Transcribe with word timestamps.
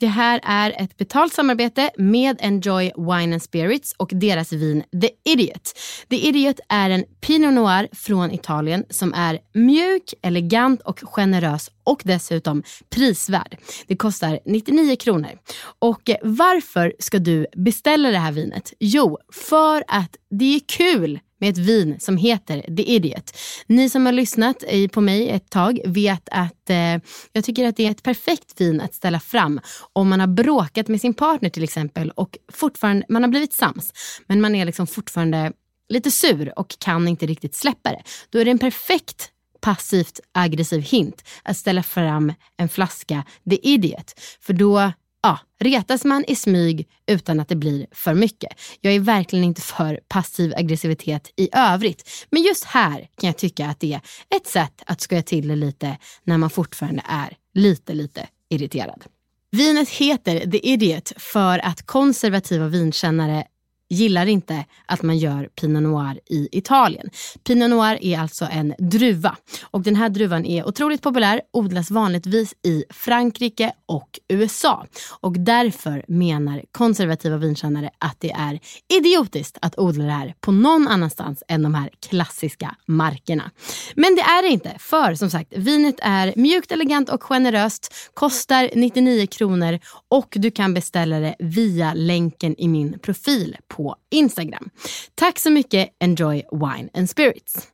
Det 0.00 0.06
här 0.06 0.40
är 0.42 0.82
ett 0.82 0.96
betalt 0.96 1.34
samarbete 1.34 1.90
med 1.98 2.38
Enjoy 2.40 2.92
Wine 2.96 3.34
and 3.34 3.42
Spirits 3.42 3.94
och 3.96 4.10
deras 4.12 4.52
vin 4.52 4.84
The 5.02 5.10
Idiot. 5.32 5.72
The 6.10 6.16
Idiot 6.16 6.60
är 6.68 6.90
en 6.90 7.04
Pinot 7.20 7.54
Noir 7.54 7.88
från 7.92 8.30
Italien 8.30 8.84
som 8.90 9.14
är 9.14 9.38
mjuk, 9.54 10.14
elegant 10.22 10.80
och 10.82 11.00
generös 11.04 11.70
och 11.84 12.02
dessutom 12.04 12.62
prisvärd. 12.90 13.58
Det 13.86 13.96
kostar 13.96 14.40
99 14.44 14.96
kronor. 14.96 15.30
Och 15.78 16.10
varför 16.22 16.94
ska 16.98 17.18
du 17.18 17.46
beställa 17.56 18.10
det 18.10 18.18
här 18.18 18.32
vinet? 18.32 18.72
Jo, 18.80 19.18
för 19.32 19.84
att 19.88 20.16
det 20.30 20.54
är 20.54 20.60
kul 20.68 21.20
med 21.40 21.50
ett 21.50 21.58
vin 21.58 21.96
som 22.00 22.16
heter 22.16 22.76
The 22.76 22.94
Idiot. 22.94 23.36
Ni 23.66 23.90
som 23.90 24.06
har 24.06 24.12
lyssnat 24.12 24.64
på 24.92 25.00
mig 25.00 25.28
ett 25.28 25.50
tag 25.50 25.80
vet 25.84 26.28
att 26.30 26.70
eh, 26.70 27.00
jag 27.32 27.44
tycker 27.44 27.68
att 27.68 27.76
det 27.76 27.86
är 27.86 27.90
ett 27.90 28.02
perfekt 28.02 28.60
vin 28.60 28.80
att 28.80 28.94
ställa 28.94 29.20
fram 29.20 29.60
om 29.92 30.08
man 30.08 30.20
har 30.20 30.26
bråkat 30.26 30.88
med 30.88 31.00
sin 31.00 31.14
partner 31.14 31.50
till 31.50 31.64
exempel 31.64 32.10
och 32.10 32.38
fortfarande, 32.52 33.06
man 33.08 33.22
har 33.22 33.30
blivit 33.30 33.52
sams 33.52 33.92
men 34.26 34.40
man 34.40 34.54
är 34.54 34.64
liksom 34.64 34.86
fortfarande 34.86 35.52
lite 35.88 36.10
sur 36.10 36.58
och 36.58 36.78
kan 36.78 37.08
inte 37.08 37.26
riktigt 37.26 37.54
släppa 37.54 37.90
det. 37.90 38.02
Då 38.30 38.38
är 38.38 38.44
det 38.44 38.50
en 38.50 38.58
perfekt 38.58 39.30
passivt 39.60 40.20
aggressiv 40.32 40.80
hint 40.80 41.24
att 41.42 41.56
ställa 41.56 41.82
fram 41.82 42.32
en 42.56 42.68
flaska 42.68 43.24
The 43.50 43.68
Idiot. 43.68 44.14
För 44.40 44.52
då 44.52 44.92
ja, 45.26 45.38
retas 45.60 46.04
man 46.04 46.24
i 46.28 46.36
smyg 46.36 46.88
utan 47.06 47.40
att 47.40 47.48
det 47.48 47.56
blir 47.56 47.86
för 47.92 48.14
mycket. 48.14 48.60
Jag 48.80 48.94
är 48.94 49.00
verkligen 49.00 49.44
inte 49.44 49.60
för 49.60 50.00
passiv 50.08 50.52
aggressivitet 50.56 51.32
i 51.36 51.48
övrigt. 51.52 52.26
Men 52.30 52.42
just 52.42 52.64
här 52.64 52.98
kan 52.98 53.26
jag 53.26 53.36
tycka 53.36 53.66
att 53.66 53.80
det 53.80 53.92
är 53.92 54.00
ett 54.36 54.46
sätt 54.46 54.82
att 54.86 55.00
skoja 55.00 55.22
till 55.22 55.48
det 55.48 55.56
lite 55.56 55.98
när 56.24 56.38
man 56.38 56.50
fortfarande 56.50 57.02
är 57.08 57.36
lite, 57.54 57.94
lite 57.94 58.28
irriterad. 58.50 59.04
Vinet 59.50 59.88
heter 59.88 60.50
The 60.50 60.68
Idiot 60.72 61.12
för 61.16 61.58
att 61.58 61.86
konservativa 61.86 62.66
vinkännare 62.66 63.44
gillar 63.88 64.26
inte 64.26 64.64
att 64.86 65.02
man 65.02 65.18
gör 65.18 65.48
Pinot 65.60 65.82
Noir 65.82 66.20
i 66.26 66.48
Italien. 66.52 67.10
Pinot 67.44 67.70
Noir 67.70 67.98
är 68.02 68.18
alltså 68.18 68.48
en 68.50 68.74
druva 68.78 69.36
och 69.62 69.82
den 69.82 69.96
här 69.96 70.08
druvan 70.08 70.46
är 70.46 70.68
otroligt 70.68 71.02
populär, 71.02 71.40
odlas 71.52 71.90
vanligtvis 71.90 72.54
i 72.62 72.84
Frankrike 72.90 73.72
och 73.86 74.20
USA. 74.28 74.86
Och 75.20 75.32
därför 75.32 76.04
menar 76.08 76.62
konservativa 76.72 77.36
vinkännare 77.36 77.90
att 77.98 78.20
det 78.20 78.32
är 78.32 78.60
idiotiskt 78.88 79.58
att 79.62 79.78
odla 79.78 80.04
det 80.04 80.10
här 80.10 80.34
på 80.40 80.52
någon 80.52 80.88
annanstans 80.88 81.42
än 81.48 81.62
de 81.62 81.74
här 81.74 81.90
klassiska 82.08 82.76
markerna. 82.86 83.50
Men 83.94 84.14
det 84.14 84.22
är 84.22 84.42
det 84.42 84.48
inte, 84.48 84.74
för 84.78 85.14
som 85.14 85.30
sagt, 85.30 85.52
vinet 85.56 85.96
är 86.02 86.32
mjukt, 86.36 86.72
elegant 86.72 87.08
och 87.08 87.22
generöst, 87.22 87.94
kostar 88.14 88.70
99 88.74 89.26
kronor 89.26 89.78
och 90.08 90.28
du 90.30 90.50
kan 90.50 90.74
beställa 90.74 91.20
det 91.20 91.36
via 91.38 91.94
länken 91.94 92.54
i 92.58 92.68
min 92.68 92.98
profil 92.98 93.56
på 93.76 93.96
Instagram. 94.10 94.70
Tack 95.14 95.38
så 95.38 95.50
mycket, 95.50 95.88
Enjoy 96.00 96.42
Wine 96.52 96.88
and 96.94 97.10
Spirits. 97.10 97.68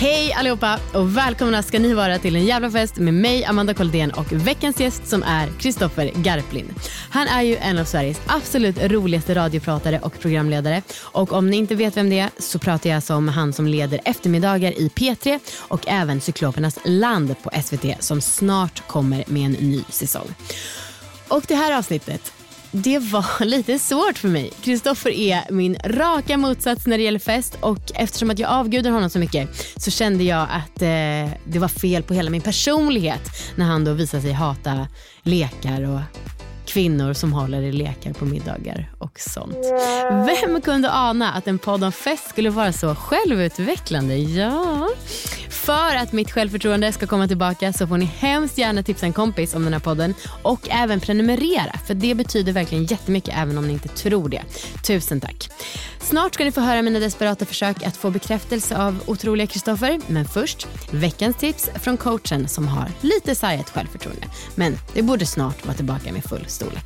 Hej 0.00 0.32
allihopa 0.32 0.78
och 0.94 1.16
välkomna 1.16 1.62
ska 1.62 1.78
ni 1.78 1.94
vara 1.94 2.18
till 2.18 2.36
en 2.36 2.44
jävla 2.44 2.70
fest 2.70 2.96
med 2.96 3.14
mig 3.14 3.44
Amanda 3.44 3.74
Koldén 3.74 4.10
och 4.10 4.32
veckans 4.32 4.80
gäst 4.80 5.06
som 5.06 5.22
är 5.22 5.48
Kristoffer 5.58 6.12
Garplind. 6.14 6.70
Han 7.10 7.26
är 7.26 7.42
ju 7.42 7.56
en 7.56 7.78
av 7.78 7.84
Sveriges 7.84 8.20
absolut 8.26 8.82
roligaste 8.82 9.34
radiopratare 9.34 10.00
och 10.02 10.20
programledare 10.20 10.82
och 11.00 11.32
om 11.32 11.50
ni 11.50 11.56
inte 11.56 11.74
vet 11.74 11.96
vem 11.96 12.10
det 12.10 12.18
är 12.18 12.30
så 12.38 12.58
pratar 12.58 12.90
jag 12.90 12.96
alltså 12.96 13.14
om 13.14 13.28
han 13.28 13.52
som 13.52 13.66
leder 13.66 14.00
eftermiddagar 14.04 14.72
i 14.72 14.88
P3 14.88 15.38
och 15.58 15.88
även 15.88 16.20
Cyklopernas 16.20 16.78
land 16.84 17.34
på 17.42 17.50
SVT 17.62 18.04
som 18.04 18.20
snart 18.20 18.86
kommer 18.86 19.24
med 19.26 19.46
en 19.46 19.52
ny 19.52 19.82
säsong. 19.88 20.34
Och 21.28 21.44
det 21.48 21.54
här 21.54 21.78
avsnittet 21.78 22.32
det 22.70 22.98
var 22.98 23.44
lite 23.44 23.78
svårt 23.78 24.18
för 24.18 24.28
mig. 24.28 24.50
Kristoffer 24.62 25.10
är 25.10 25.52
min 25.52 25.76
raka 25.84 26.36
motsats 26.36 26.86
när 26.86 26.98
det 26.98 27.04
gäller 27.04 27.18
fest 27.18 27.58
och 27.60 27.92
eftersom 27.94 28.30
att 28.30 28.38
jag 28.38 28.50
avgudar 28.50 28.90
honom 28.90 29.10
så 29.10 29.18
mycket 29.18 29.48
så 29.76 29.90
kände 29.90 30.24
jag 30.24 30.48
att 30.50 30.82
eh, 30.82 31.38
det 31.44 31.58
var 31.58 31.68
fel 31.68 32.02
på 32.02 32.14
hela 32.14 32.30
min 32.30 32.40
personlighet 32.40 33.22
när 33.56 33.64
han 33.64 33.84
då 33.84 33.92
visade 33.92 34.22
sig 34.22 34.32
hata 34.32 34.88
lekar 35.22 35.82
och 35.82 36.00
kvinnor 36.68 37.12
som 37.12 37.32
håller 37.32 37.62
i 37.62 37.72
lekar 37.72 38.12
på 38.12 38.24
middagar 38.24 38.92
och 38.98 39.20
sånt. 39.20 39.56
Vem 40.10 40.60
kunde 40.60 40.90
ana 40.90 41.32
att 41.32 41.46
en 41.46 41.58
podd 41.58 41.84
om 41.84 41.92
fest 41.92 42.28
skulle 42.28 42.50
vara 42.50 42.72
så 42.72 42.94
självutvecklande? 42.94 44.16
Ja. 44.16 44.88
För 45.48 45.96
att 45.96 46.12
mitt 46.12 46.30
självförtroende 46.30 46.92
ska 46.92 47.06
komma 47.06 47.28
tillbaka 47.28 47.72
så 47.72 47.86
får 47.86 47.96
ni 47.96 48.04
hemskt 48.04 48.58
gärna 48.58 48.82
tipsa 48.82 49.06
en 49.06 49.12
kompis 49.12 49.54
om 49.54 49.64
den 49.64 49.72
här 49.72 49.80
podden 49.80 50.14
och 50.42 50.68
även 50.70 51.00
prenumerera 51.00 51.78
för 51.86 51.94
det 51.94 52.14
betyder 52.14 52.52
verkligen 52.52 52.84
jättemycket 52.84 53.34
även 53.38 53.58
om 53.58 53.66
ni 53.66 53.72
inte 53.72 53.88
tror 53.88 54.28
det. 54.28 54.42
Tusen 54.86 55.20
tack. 55.20 55.50
Snart 56.00 56.34
ska 56.34 56.44
ni 56.44 56.52
få 56.52 56.60
höra 56.60 56.82
mina 56.82 56.98
desperata 56.98 57.44
försök 57.44 57.82
att 57.82 57.96
få 57.96 58.10
bekräftelse 58.10 58.76
av 58.76 59.02
otroliga 59.06 59.46
Kristoffer. 59.46 60.00
Men 60.06 60.24
först, 60.24 60.68
veckans 60.90 61.36
tips 61.36 61.70
från 61.74 61.96
coachen 61.96 62.48
som 62.48 62.68
har 62.68 62.88
lite 63.00 63.34
sargat 63.34 63.70
självförtroende. 63.70 64.26
Men 64.54 64.78
det 64.94 65.02
borde 65.02 65.26
snart 65.26 65.66
vara 65.66 65.76
tillbaka 65.76 66.12
med 66.12 66.24
full 66.24 66.44
storlek. 66.58 66.84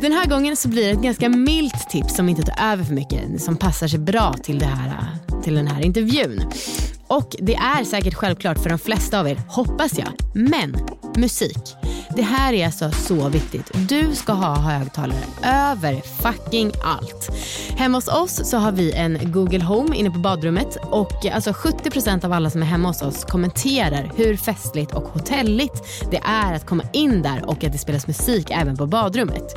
Den 0.00 0.12
här 0.12 0.26
gången 0.26 0.56
så 0.56 0.68
blir 0.68 0.84
det 0.84 0.90
ett 0.90 1.02
ganska 1.02 1.28
milt 1.28 1.90
tips 1.90 2.16
som 2.16 2.28
inte 2.28 2.42
tar 2.42 2.72
över 2.72 2.84
för 2.84 2.94
mycket, 2.94 3.42
som 3.42 3.56
passar 3.56 3.88
sig 3.88 3.98
bra 3.98 4.34
till, 4.42 4.58
det 4.58 4.66
här, 4.66 5.06
till 5.42 5.54
den 5.54 5.66
här 5.66 5.84
intervjun. 5.84 6.42
Och 7.06 7.36
det 7.38 7.54
är 7.54 7.84
säkert 7.84 8.14
självklart 8.14 8.58
för 8.58 8.70
de 8.70 8.78
flesta 8.78 9.20
av 9.20 9.28
er, 9.28 9.40
hoppas 9.48 9.98
jag. 9.98 10.08
Men 10.34 10.76
musik. 11.16 11.76
Det 12.16 12.22
här 12.22 12.52
är 12.52 12.66
alltså 12.66 12.90
så 12.90 13.28
viktigt. 13.28 13.70
Du 13.88 14.14
ska 14.14 14.32
ha 14.32 14.54
högtalare 14.54 15.24
över 15.44 16.00
fucking 16.00 16.72
allt. 16.82 17.30
Hemma 17.76 17.96
hos 17.98 18.08
oss 18.08 18.50
så 18.50 18.56
har 18.56 18.72
vi 18.72 18.92
en 18.92 19.32
Google 19.32 19.64
Home 19.64 19.96
inne 19.96 20.10
på 20.10 20.18
badrummet 20.18 20.76
och 20.82 21.26
alltså 21.26 21.50
70% 21.50 22.24
av 22.24 22.32
alla 22.32 22.50
som 22.50 22.62
är 22.62 22.66
hemma 22.66 22.88
hos 22.88 23.02
oss 23.02 23.24
kommenterar 23.24 24.12
hur 24.16 24.36
festligt 24.36 24.92
och 24.92 25.02
hotelligt 25.02 25.82
det 26.10 26.20
är 26.24 26.54
att 26.54 26.66
komma 26.66 26.82
in 26.92 27.22
där 27.22 27.44
och 27.46 27.64
att 27.64 27.72
det 27.72 27.78
spelas 27.78 28.06
musik 28.06 28.50
även 28.50 28.76
på 28.76 28.86
badrummet. 28.86 29.54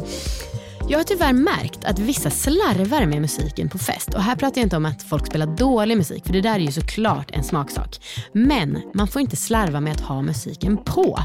Jag 0.92 1.00
har 1.00 1.04
tyvärr 1.04 1.34
märkt 1.34 1.86
att 1.86 2.00
vissa 2.00 2.30
slarvar 2.30 3.06
med 3.06 3.22
musiken 3.22 3.70
på 3.70 3.78
fest. 3.78 4.14
Och 4.14 4.22
här 4.22 4.36
pratar 4.36 4.62
jag 4.62 4.66
inte 4.66 4.78
om 4.78 4.86
att 4.86 5.04
folk 5.04 5.28
spelar 5.28 5.46
dålig 5.46 5.98
musik, 5.98 6.26
för 6.26 6.34
det 6.34 6.42
där 6.42 6.56
är 6.56 6.60
ju 6.60 6.72
såklart 6.72 7.32
en 7.32 7.44
smaksak. 7.44 8.02
Men 8.32 8.82
man 8.94 9.08
får 9.08 9.22
inte 9.22 9.36
slarva 9.36 9.80
med 9.80 9.94
att 9.94 10.02
ha 10.02 10.22
musiken 10.22 10.78
på. 10.78 11.20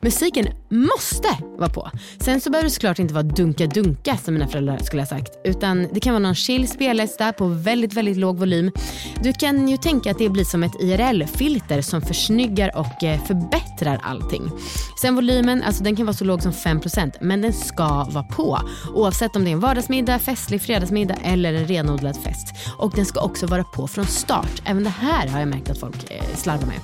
Musiken 0.00 0.46
måste 0.68 1.28
vara 1.58 1.70
på. 1.70 1.90
Sen 2.20 2.40
så 2.40 2.50
behöver 2.50 2.68
det 2.68 2.74
såklart 2.74 2.98
inte 2.98 3.14
vara 3.14 3.24
dunka-dunka 3.24 4.16
som 4.16 4.34
mina 4.34 4.48
föräldrar 4.48 4.78
skulle 4.78 5.02
ha 5.02 5.06
sagt. 5.06 5.32
Utan 5.44 5.88
det 5.92 6.00
kan 6.00 6.12
vara 6.12 6.22
någon 6.22 6.34
chill 6.34 6.68
spellista 6.68 7.32
på 7.32 7.46
väldigt, 7.46 7.94
väldigt 7.94 8.16
låg 8.16 8.38
volym. 8.38 8.72
Du 9.22 9.32
kan 9.32 9.68
ju 9.68 9.76
tänka 9.76 10.10
att 10.10 10.18
det 10.18 10.28
blir 10.28 10.44
som 10.44 10.62
ett 10.62 10.80
IRL-filter 10.80 11.82
som 11.82 12.02
försnyggar 12.02 12.76
och 12.76 13.04
eh, 13.04 13.24
förbättrar 13.24 14.00
allting. 14.02 14.50
Sen 15.00 15.14
volymen, 15.14 15.62
alltså 15.62 15.84
den 15.84 15.96
kan 15.96 16.06
vara 16.06 16.16
så 16.16 16.24
låg 16.24 16.42
som 16.42 16.52
5% 16.52 17.12
men 17.20 17.42
den 17.42 17.52
ska 17.52 18.04
vara 18.04 18.24
på. 18.24 18.60
Oavsett 19.10 19.36
om 19.36 19.44
det 19.44 19.50
är 19.50 19.52
en 19.52 19.60
vardagsmiddag, 19.60 20.18
festlig 20.18 20.62
fredagsmiddag 20.62 21.14
eller 21.22 21.54
en 21.54 21.66
renodlad 21.66 22.16
fest. 22.16 22.54
Och 22.78 22.92
den 22.96 23.06
ska 23.06 23.20
också 23.20 23.46
vara 23.46 23.64
på 23.64 23.88
från 23.88 24.06
start. 24.06 24.62
Även 24.64 24.84
det 24.84 24.90
här 24.90 25.28
har 25.28 25.38
jag 25.38 25.48
märkt 25.48 25.70
att 25.70 25.78
folk 25.78 26.10
eh, 26.10 26.36
slarvar 26.36 26.66
med. 26.66 26.76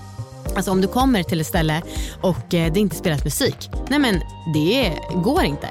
Alltså 0.57 0.71
om 0.71 0.81
du 0.81 0.89
kommer 0.89 1.23
till 1.23 1.41
ett 1.41 1.47
ställe 1.47 1.83
och 2.21 2.55
eh, 2.55 2.73
det 2.73 2.81
inte 2.81 2.97
spelas 2.97 3.25
musik. 3.25 3.71
Nej 3.89 3.99
men 3.99 4.21
det 4.55 4.93
går 5.15 5.45
inte. 5.45 5.69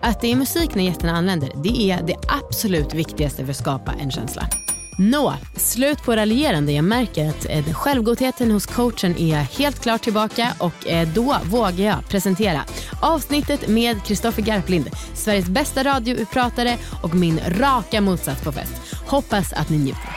Att 0.00 0.20
det 0.20 0.32
är 0.32 0.36
musik 0.36 0.74
när 0.74 0.84
gästerna 0.84 1.12
anländer, 1.12 1.50
det 1.64 1.90
är 1.90 2.02
det 2.02 2.16
absolut 2.28 2.94
viktigaste 2.94 3.44
för 3.44 3.50
att 3.50 3.56
skapa 3.56 3.92
en 4.00 4.10
känsla. 4.10 4.48
Nå, 4.98 5.34
slut 5.56 6.02
på 6.02 6.16
raljerande. 6.16 6.72
Jag 6.72 6.84
märker 6.84 7.28
att 7.28 7.46
eh, 7.50 7.72
självgodheten 7.72 8.50
hos 8.50 8.66
coachen 8.66 9.18
är 9.18 9.36
helt 9.36 9.80
klart 9.80 10.02
tillbaka 10.02 10.52
och 10.58 10.86
eh, 10.86 11.08
då 11.08 11.36
vågar 11.44 11.84
jag 11.84 12.08
presentera 12.08 12.60
avsnittet 13.00 13.68
med 13.68 14.04
Kristoffer 14.04 14.42
Garplind, 14.42 14.90
Sveriges 15.14 15.48
bästa 15.48 15.84
radiopratare 15.84 16.78
och 17.02 17.14
min 17.14 17.40
raka 17.48 18.00
motsats 18.00 18.42
på 18.42 18.52
fest. 18.52 18.74
Hoppas 19.06 19.52
att 19.52 19.70
ni 19.70 19.78
njuter. 19.78 20.16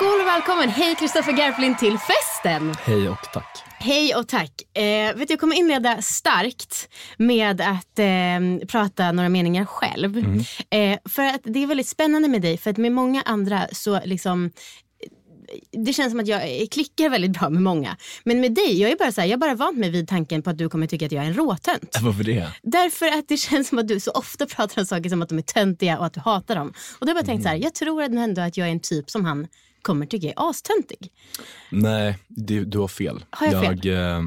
Skål 0.00 0.20
och 0.20 0.26
välkommen! 0.26 0.68
Hej 0.68 0.94
Kristoffer 0.94 1.32
Garplind 1.32 1.78
till 1.78 1.98
festen! 1.98 2.74
Hej 2.84 3.08
och 3.08 3.32
tack. 3.32 3.64
Hej 3.78 4.14
och 4.14 4.28
tack. 4.28 4.76
Eh, 4.76 5.16
vet 5.16 5.28
du, 5.28 5.32
jag 5.32 5.40
kommer 5.40 5.56
inleda 5.56 6.02
starkt 6.02 6.88
med 7.16 7.60
att 7.60 7.98
eh, 7.98 8.66
prata 8.68 9.12
några 9.12 9.28
meningar 9.28 9.64
själv. 9.64 10.18
Mm. 10.18 10.38
Eh, 10.70 10.98
för 11.08 11.22
att 11.22 11.40
det 11.44 11.62
är 11.62 11.66
väldigt 11.66 11.88
spännande 11.88 12.28
med 12.28 12.42
dig, 12.42 12.58
för 12.58 12.70
att 12.70 12.76
med 12.76 12.92
många 12.92 13.22
andra 13.22 13.68
så 13.72 14.00
liksom 14.04 14.50
det 15.72 15.92
känns 15.92 16.10
som 16.10 16.20
att 16.20 16.26
jag 16.26 16.68
klickar 16.70 17.10
väldigt 17.10 17.32
bra 17.38 17.50
med 17.50 17.62
många. 17.62 17.96
Men 18.24 18.40
med 18.40 18.54
dig, 18.54 18.80
jag 18.80 18.90
är 18.90 18.96
bara 18.96 19.12
så 19.12 19.20
här, 19.20 19.28
jag 19.28 19.40
bara 19.40 19.54
vant 19.54 19.78
mig 19.78 19.90
vid 19.90 20.08
tanken 20.08 20.42
på 20.42 20.50
att 20.50 20.58
du 20.58 20.68
kommer 20.68 20.86
tycka 20.86 21.06
att 21.06 21.12
jag 21.12 21.24
är 21.24 21.28
en 21.28 21.34
råtönt. 21.34 21.96
Varför 22.02 22.24
det? 22.24 22.48
Därför 22.62 23.06
att 23.06 23.28
det 23.28 23.36
känns 23.36 23.68
som 23.68 23.78
att 23.78 23.88
du 23.88 24.00
så 24.00 24.10
ofta 24.10 24.46
pratar 24.46 24.82
om 24.82 24.86
saker 24.86 25.10
som 25.10 25.22
att 25.22 25.28
de 25.28 25.38
är 25.38 25.42
töntiga 25.42 25.98
och 25.98 26.06
att 26.06 26.14
du 26.14 26.20
hatar 26.20 26.54
dem. 26.54 26.68
Och 26.68 27.06
då 27.06 27.12
har 27.12 27.16
jag 27.16 27.24
bara 27.24 27.26
tänkt 27.26 27.42
så 27.42 27.48
här, 27.48 27.56
jag 27.56 27.74
tror 27.74 28.02
ändå 28.02 28.42
att 28.42 28.56
jag 28.56 28.68
är 28.68 28.72
en 28.72 28.80
typ 28.80 29.10
som 29.10 29.24
han 29.24 29.46
kommer 29.82 30.06
tycka 30.06 30.26
är 30.28 30.34
astöntig. 30.50 31.12
Nej, 31.70 32.18
du, 32.28 32.64
du 32.64 32.78
har 32.78 32.88
fel. 32.88 33.24
Har 33.30 33.46
jag 33.46 33.64
fel? 33.64 33.80
Jag, 33.86 34.16
eh, 34.18 34.22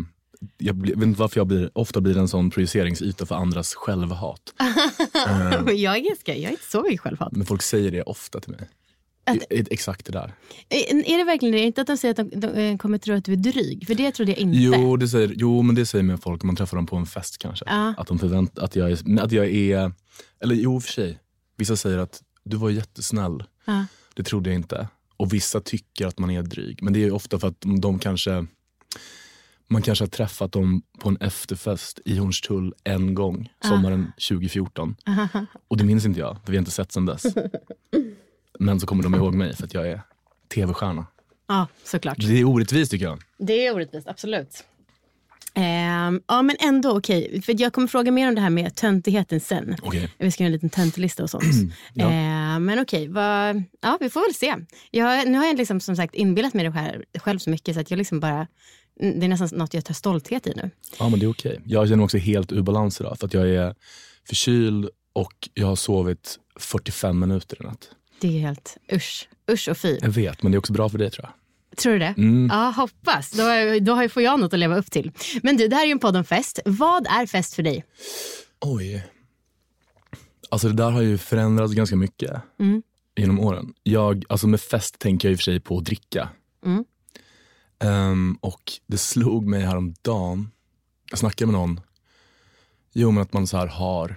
jag 0.58 0.82
vet 0.88 1.04
inte 1.04 1.20
varför 1.20 1.40
jag 1.40 1.48
blir, 1.48 1.70
ofta 1.74 2.02
blir 2.02 2.18
en 2.18 2.28
sån 2.28 2.50
projiceringsyta 2.50 3.26
för 3.26 3.36
andras 3.36 3.74
självhat. 3.74 4.54
Men 5.66 5.82
jag 5.82 5.96
är 5.98 6.00
ganska, 6.10 6.36
jag 6.36 6.44
är 6.48 6.52
inte 6.52 6.64
så 6.72 6.82
mycket 6.84 7.00
självhat. 7.02 7.32
Men 7.32 7.46
folk 7.46 7.62
säger 7.62 7.92
det 7.92 8.02
ofta 8.02 8.40
till 8.40 8.52
mig. 8.52 8.70
Att- 9.26 9.36
I- 9.36 9.66
Exakt 9.72 10.06
det 10.06 10.12
där. 10.12 10.34
Är 10.70 11.10
är 11.14 11.18
det 11.18 11.24
verkligen 11.24 11.52
det? 11.56 11.60
Inte 11.60 11.82
att 11.82 11.88
de 11.88 11.98
säger 11.98 12.12
att 12.22 12.32
de, 12.32 12.40
de 12.40 12.48
eh, 12.48 12.78
kommer 12.78 12.98
tro 12.98 13.16
att 13.16 13.26
du 13.26 13.34
är 13.34 13.38
dryg? 13.38 13.88
För 13.88 13.96
det 13.96 14.12
trodde 14.12 14.32
jag 14.32 14.40
inte. 14.40 14.60
Jo, 14.60 14.98
det 14.98 15.08
säger, 15.08 15.34
jo, 15.38 15.62
men 15.62 15.76
det 15.76 15.86
säger 15.86 16.04
mig 16.04 16.18
folk 16.18 16.44
om 16.44 16.48
man 16.48 16.56
träffar 16.56 16.78
dem 16.78 16.86
på 16.86 16.96
en 16.96 17.06
fest 17.06 17.38
kanske. 17.38 17.66
Ja. 17.68 17.94
Att 17.98 18.08
de 18.08 18.20
förväntar 18.20 18.64
att 18.64 18.76
jag 18.76 18.92
är, 18.92 19.20
att 19.20 19.32
jag 19.32 19.46
är, 19.54 19.92
eller 20.44 20.56
jo 20.56 20.82
för 20.82 20.92
sig. 20.92 21.20
Vissa 21.58 21.76
säger 21.76 21.98
att 21.98 22.22
du 22.44 22.58
var 22.58 22.70
jättesnäll. 22.70 23.44
Ja. 23.66 23.86
Det 24.14 24.24
trodde 24.24 24.50
jag 24.50 24.56
inte. 24.56 24.88
Och 25.18 25.34
vissa 25.34 25.62
tycker 25.62 26.08
att 26.08 26.20
man 26.20 26.30
är 26.30 26.42
dryg. 26.42 26.84
Men 26.84 26.94
det 26.94 27.00
är 27.00 27.06
ju 27.06 27.12
ofta 27.12 27.40
för 27.40 27.48
att 27.48 27.62
de, 27.62 27.82
de 27.82 28.00
kanske 28.00 28.46
man 29.68 29.82
kanske 29.82 30.04
har 30.04 30.10
träffat 30.10 30.52
dem 30.52 30.82
på 31.00 31.10
en 31.10 31.18
efterfest 31.18 32.00
i 32.06 32.18
Hornstull 32.18 32.74
en 32.84 33.14
gång, 33.14 33.50
sommaren 33.64 34.12
2014. 34.30 34.96
Och 35.68 35.78
det 35.78 35.84
minns 35.84 36.06
inte 36.06 36.20
jag, 36.20 36.38
för 36.46 36.52
vi 36.52 36.58
har 36.58 36.62
inte 36.62 36.72
sett 36.72 36.92
sen 36.92 37.06
dess. 37.06 37.24
Men 38.60 38.80
så 38.80 38.88
kommer 38.88 39.04
de 39.04 39.16
ihåg 39.16 39.34
mig 39.34 39.56
för 39.56 39.64
att 39.64 39.74
jag 39.74 39.88
är 39.88 40.02
tv-stjärna. 40.54 41.06
Ja, 41.48 41.68
såklart. 41.84 42.18
Det 42.20 42.40
är 42.40 42.44
orättvist 42.44 42.92
tycker 42.92 43.06
jag. 43.06 43.22
Det 43.38 43.68
är 43.68 43.76
orättvist, 43.76 44.08
absolut. 44.08 44.64
Ehm, 45.56 46.22
ja, 46.28 46.42
men 46.42 46.56
ändå 46.60 46.98
okej. 46.98 47.42
För 47.42 47.62
jag 47.62 47.74
kommer 47.74 47.88
fråga 47.88 48.12
mer 48.12 48.28
om 48.28 48.36
det 48.36 48.42
här 48.42 48.50
med 48.50 48.76
töntigheten 48.76 49.40
sen. 49.40 49.76
Okej. 49.82 50.10
Vi 50.18 50.32
ska 50.32 50.44
göra 50.44 50.48
en 50.48 50.54
liten 50.54 50.70
töntlista 50.70 51.24
och 51.24 51.30
sånt. 51.30 51.44
Ja. 51.94 52.10
Ehm, 52.12 52.66
men 52.66 52.80
okej, 52.80 53.08
vad- 53.08 53.64
ja, 53.82 53.98
vi 54.02 54.10
får 54.10 54.22
väl 54.22 54.34
se. 54.34 54.56
Jag, 54.92 55.28
nu 55.28 55.38
har 55.38 55.46
jag 55.46 55.58
liksom, 55.58 55.80
som 55.80 55.96
sagt 55.96 56.16
inbillat 56.16 56.54
mig 56.54 56.66
det 56.66 56.72
själv, 56.72 57.04
själv 57.20 57.40
så 57.40 57.50
mycket 57.50 57.76
så 57.76 57.82
att 57.82 57.92
jag 57.92 57.98
liksom 57.98 58.20
bara... 58.20 58.48
Det 59.00 59.26
är 59.26 59.28
nästan 59.28 59.50
något 59.60 59.74
jag 59.74 59.86
tar 59.86 59.94
stolthet 59.94 60.48
i 60.48 60.54
nu. 60.56 60.70
Ja 61.00 61.10
men 61.10 61.20
det 61.20 61.26
är 61.26 61.30
okej. 61.30 61.60
Jag 61.66 61.88
känner 61.88 61.98
mig 61.98 62.04
också 62.04 62.18
helt 62.18 62.52
ur 62.52 62.62
balans 62.62 63.02
idag 63.02 63.20
för 63.20 63.28
att 63.28 63.34
jag 63.34 63.50
är 63.50 63.76
förkyld 64.28 64.90
och 65.14 65.50
jag 65.54 65.68
har 65.68 65.76
sovit 65.76 66.40
45 66.60 67.20
minuter 67.20 67.58
i 67.62 67.66
natt. 67.66 67.90
Det 68.22 68.28
är 68.28 68.40
helt 68.40 68.78
usch. 68.94 69.28
Usch 69.52 69.70
och 69.70 69.78
fy. 69.78 69.98
Jag 70.02 70.10
vet, 70.10 70.44
men 70.44 70.52
det 70.52 70.56
är 70.56 70.60
också 70.60 70.74
bra 70.74 70.90
för 70.90 70.98
dig 70.98 71.12
tror 71.12 71.26
jag. 71.26 71.34
Tror 71.78 71.94
du 71.94 72.00
det? 72.00 72.14
Mm. 72.18 72.50
Ja, 72.52 72.74
hoppas. 72.76 73.32
Då, 73.32 73.44
då 73.82 74.10
får 74.10 74.24
jag 74.24 74.40
något 74.40 74.54
att 74.54 74.60
leva 74.60 74.78
upp 74.78 74.92
till. 74.92 75.12
Men 75.44 75.58
du, 75.58 75.68
det 75.68 75.76
här 75.76 75.84
är 75.84 75.88
ju 75.88 75.92
en 75.92 76.00
podd 76.00 76.18
om 76.18 76.24
fest. 76.24 76.60
Vad 76.66 77.08
är 77.08 77.26
fest 77.26 77.54
för 77.54 77.64
dig? 77.64 77.86
Oj. 78.62 79.08
Alltså 80.50 80.68
det 80.68 80.74
där 80.74 80.92
har 80.92 81.02
ju 81.02 81.18
förändrats 81.18 81.74
ganska 81.74 81.96
mycket 81.96 82.42
genom 83.16 83.40
åren. 83.40 83.74
Jag, 83.84 84.26
alltså 84.30 84.48
med 84.48 84.62
fest 84.62 85.00
tänker 85.00 85.28
jag 85.28 85.32
i 85.32 85.36
och 85.36 85.40
för 85.40 85.44
sig 85.44 85.60
på 85.60 85.78
att 85.78 85.86
dricka. 85.86 86.30
Mm. 86.66 86.86
Ehm, 87.80 88.38
och 88.42 88.72
det 88.88 88.98
slog 88.98 89.46
mig 89.48 89.62
häromdagen, 89.62 90.52
jag 91.10 91.20
snackade 91.20 91.52
med 91.52 91.60
någon, 91.60 91.80
jo 92.94 93.12
men 93.12 93.24
att 93.24 93.34
man 93.34 93.48
så 93.48 93.58
här 93.58 93.68
har 93.68 94.16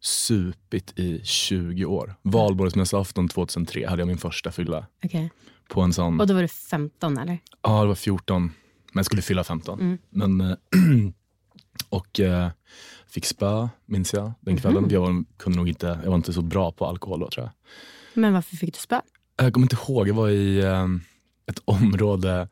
supit 0.00 0.98
i 0.98 1.20
20 1.24 1.84
år. 1.84 2.14
Valborgsmässoafton 2.22 3.28
2003 3.28 3.86
hade 3.88 4.00
jag 4.00 4.08
min 4.08 4.18
första 4.18 4.52
fylla 4.52 4.86
Okej. 5.04 5.30
På 5.68 5.80
en 5.82 5.92
sån, 5.92 6.20
Och 6.20 6.26
då 6.26 6.34
var 6.34 6.42
du 6.42 6.48
15 6.48 7.18
eller? 7.18 7.38
ja 7.62 7.80
det 7.80 7.86
var 7.88 7.94
14, 7.94 8.42
men 8.42 8.52
jag 8.94 9.06
skulle 9.06 9.22
fylla 9.22 9.44
15. 9.44 9.98
Men, 10.10 10.40
eh, 10.40 10.56
och 11.88 12.20
eh, 12.20 12.48
fick 13.08 13.24
spö 13.26 13.68
minns 13.86 14.12
jag 14.12 14.32
den 14.40 14.56
kvällen. 14.56 14.86
Jag 14.90 15.00
var, 15.00 15.24
kunde 15.36 15.58
nog 15.58 15.68
inte, 15.68 15.98
jag 16.02 16.10
var 16.10 16.16
inte 16.16 16.32
så 16.32 16.42
bra 16.42 16.72
på 16.72 16.86
alkohol 16.86 17.20
då 17.20 17.28
tror 17.30 17.44
jag. 17.46 17.52
Men 18.14 18.32
varför 18.32 18.56
fick 18.56 18.74
du 18.74 18.80
spö? 18.80 19.00
Jag 19.36 19.52
kommer 19.52 19.64
inte 19.64 19.76
ihåg, 19.76 20.08
jag 20.08 20.14
var 20.14 20.28
i 20.28 20.58
eh, 20.58 20.86
ett 21.46 21.62
område 21.64 22.48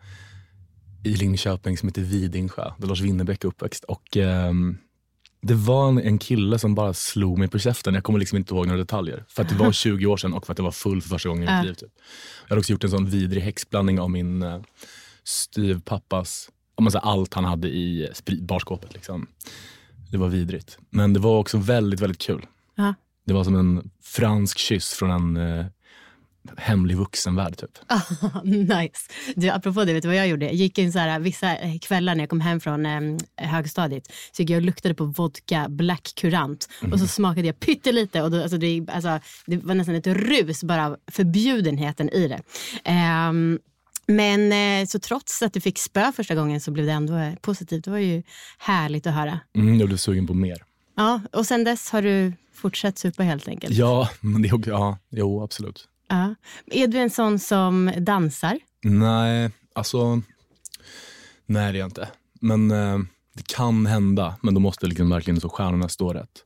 i 1.04 1.16
Linköping 1.16 1.78
som 1.78 1.88
heter 1.88 2.02
Vidingsjö, 2.02 2.72
där 2.78 2.88
Lars 2.88 3.00
Winnerbäck 3.00 3.44
är 3.44 3.48
uppväxt. 3.48 3.84
Och, 3.84 4.16
ehm, 4.16 4.78
det 5.46 5.54
var 5.54 5.88
en, 5.88 5.98
en 5.98 6.18
kille 6.18 6.58
som 6.58 6.74
bara 6.74 6.94
slog 6.94 7.38
mig 7.38 7.48
på 7.48 7.58
käften. 7.58 7.94
Jag 7.94 8.04
kommer 8.04 8.18
liksom 8.18 8.38
inte 8.38 8.54
ihåg 8.54 8.66
några 8.66 8.78
detaljer. 8.78 9.24
För 9.28 9.42
att 9.42 9.48
det 9.48 9.54
var 9.54 9.72
20 9.82 10.06
år 10.06 10.16
sedan 10.16 10.32
och 10.32 10.46
för 10.46 10.52
att 10.52 10.58
jag 10.58 10.64
var 10.64 10.72
full 10.72 11.02
för 11.02 11.08
första 11.08 11.28
gången 11.28 11.48
i 11.48 11.56
mitt 11.56 11.64
liv. 11.64 11.74
Typ. 11.74 11.92
Jag 12.42 12.48
hade 12.48 12.58
också 12.58 12.72
gjort 12.72 12.84
en 12.84 12.90
sån 12.90 13.10
vidrig 13.10 13.42
häxblandning 13.42 14.00
av 14.00 14.10
min 14.10 14.42
eh, 14.42 14.60
styvpappas, 15.24 16.50
om 16.74 16.84
man 16.84 16.90
säger 16.90 17.04
allt 17.04 17.34
han 17.34 17.44
hade 17.44 17.68
i 17.68 18.08
barskåpet. 18.40 18.94
Liksom. 18.94 19.26
Det 20.10 20.18
var 20.18 20.28
vidrigt. 20.28 20.78
Men 20.90 21.12
det 21.12 21.20
var 21.20 21.38
också 21.38 21.58
väldigt, 21.58 22.00
väldigt 22.00 22.20
kul. 22.20 22.46
Det 23.26 23.32
var 23.32 23.44
som 23.44 23.54
en 23.54 23.90
fransk 24.02 24.58
kyss 24.58 24.92
från 24.92 25.10
en 25.10 25.36
eh, 25.36 25.66
hemlig 26.56 26.96
vuxenvärld. 26.96 27.56
Typ. 27.56 27.78
nice. 28.44 29.10
Du, 29.36 29.50
apropå 29.50 29.84
det, 29.84 29.92
vet 29.92 30.02
du 30.02 30.08
vad 30.08 30.16
jag 30.16 30.28
gjorde? 30.28 30.44
Jag 30.44 30.54
gick 30.54 30.78
in 30.78 30.92
så 30.92 30.98
här, 30.98 31.20
vissa 31.20 31.56
eh, 31.56 31.78
kvällar 31.78 32.14
när 32.14 32.22
jag 32.22 32.30
kom 32.30 32.40
hem 32.40 32.60
från 32.60 32.86
eh, 32.86 33.00
högstadiet 33.36 34.12
så 34.32 34.42
gick 34.42 34.50
jag 34.50 34.56
och 34.56 34.62
luktade 34.62 34.94
på 34.94 35.04
vodka 35.04 35.66
black 35.68 36.12
kurant 36.16 36.68
och 36.92 37.00
så 37.00 37.06
smakade 37.06 37.46
jag 37.46 37.60
pyttelite 37.60 38.22
och 38.22 38.30
då, 38.30 38.42
alltså 38.42 38.58
det, 38.58 38.86
alltså, 38.88 39.20
det 39.46 39.56
var 39.56 39.74
nästan 39.74 39.94
ett 39.94 40.06
rus 40.06 40.64
bara 40.64 40.86
av 40.86 40.96
förbjudenheten 41.10 42.08
i 42.08 42.28
det. 42.28 42.42
Ehm, 42.84 43.58
men 44.06 44.52
eh, 44.52 44.86
så 44.86 44.98
trots 44.98 45.42
att 45.42 45.52
du 45.52 45.60
fick 45.60 45.78
spö 45.78 46.12
första 46.12 46.34
gången 46.34 46.60
så 46.60 46.70
blev 46.70 46.86
det 46.86 46.92
ändå 46.92 47.16
eh, 47.16 47.34
positivt. 47.34 47.84
Det 47.84 47.90
var 47.90 47.98
ju 47.98 48.22
härligt 48.58 49.06
att 49.06 49.14
höra. 49.14 49.40
Mm, 49.56 49.78
jag 49.78 49.88
blev 49.88 49.96
sugen 49.96 50.26
på 50.26 50.34
mer. 50.34 50.64
Ja, 50.96 51.20
och 51.32 51.46
sen 51.46 51.64
dess 51.64 51.90
har 51.90 52.02
du 52.02 52.32
fortsatt 52.54 52.98
supa 52.98 53.22
helt 53.22 53.48
enkelt. 53.48 53.74
Ja, 53.74 54.08
men 54.20 54.42
det 54.42 54.66
ja, 54.66 54.98
jo 55.10 55.42
absolut. 55.42 55.88
Ja. 56.08 56.34
Är 56.66 56.86
du 56.86 56.98
en 56.98 57.10
sån 57.10 57.38
som 57.38 57.92
dansar? 57.98 58.58
Nej, 58.82 59.50
alltså. 59.74 60.22
Nej 61.46 61.72
det 61.72 61.78
är 61.78 61.80
jag 61.80 61.86
inte. 61.86 62.08
Men 62.40 62.70
eh, 62.70 62.98
det 63.34 63.46
kan 63.46 63.86
hända. 63.86 64.36
Men 64.42 64.54
då 64.54 64.60
måste 64.60 64.86
liksom 64.86 65.10
verkligen 65.10 65.40
så 65.40 65.48
stjärnorna 65.48 65.88
stå 65.88 66.12
rätt. 66.12 66.44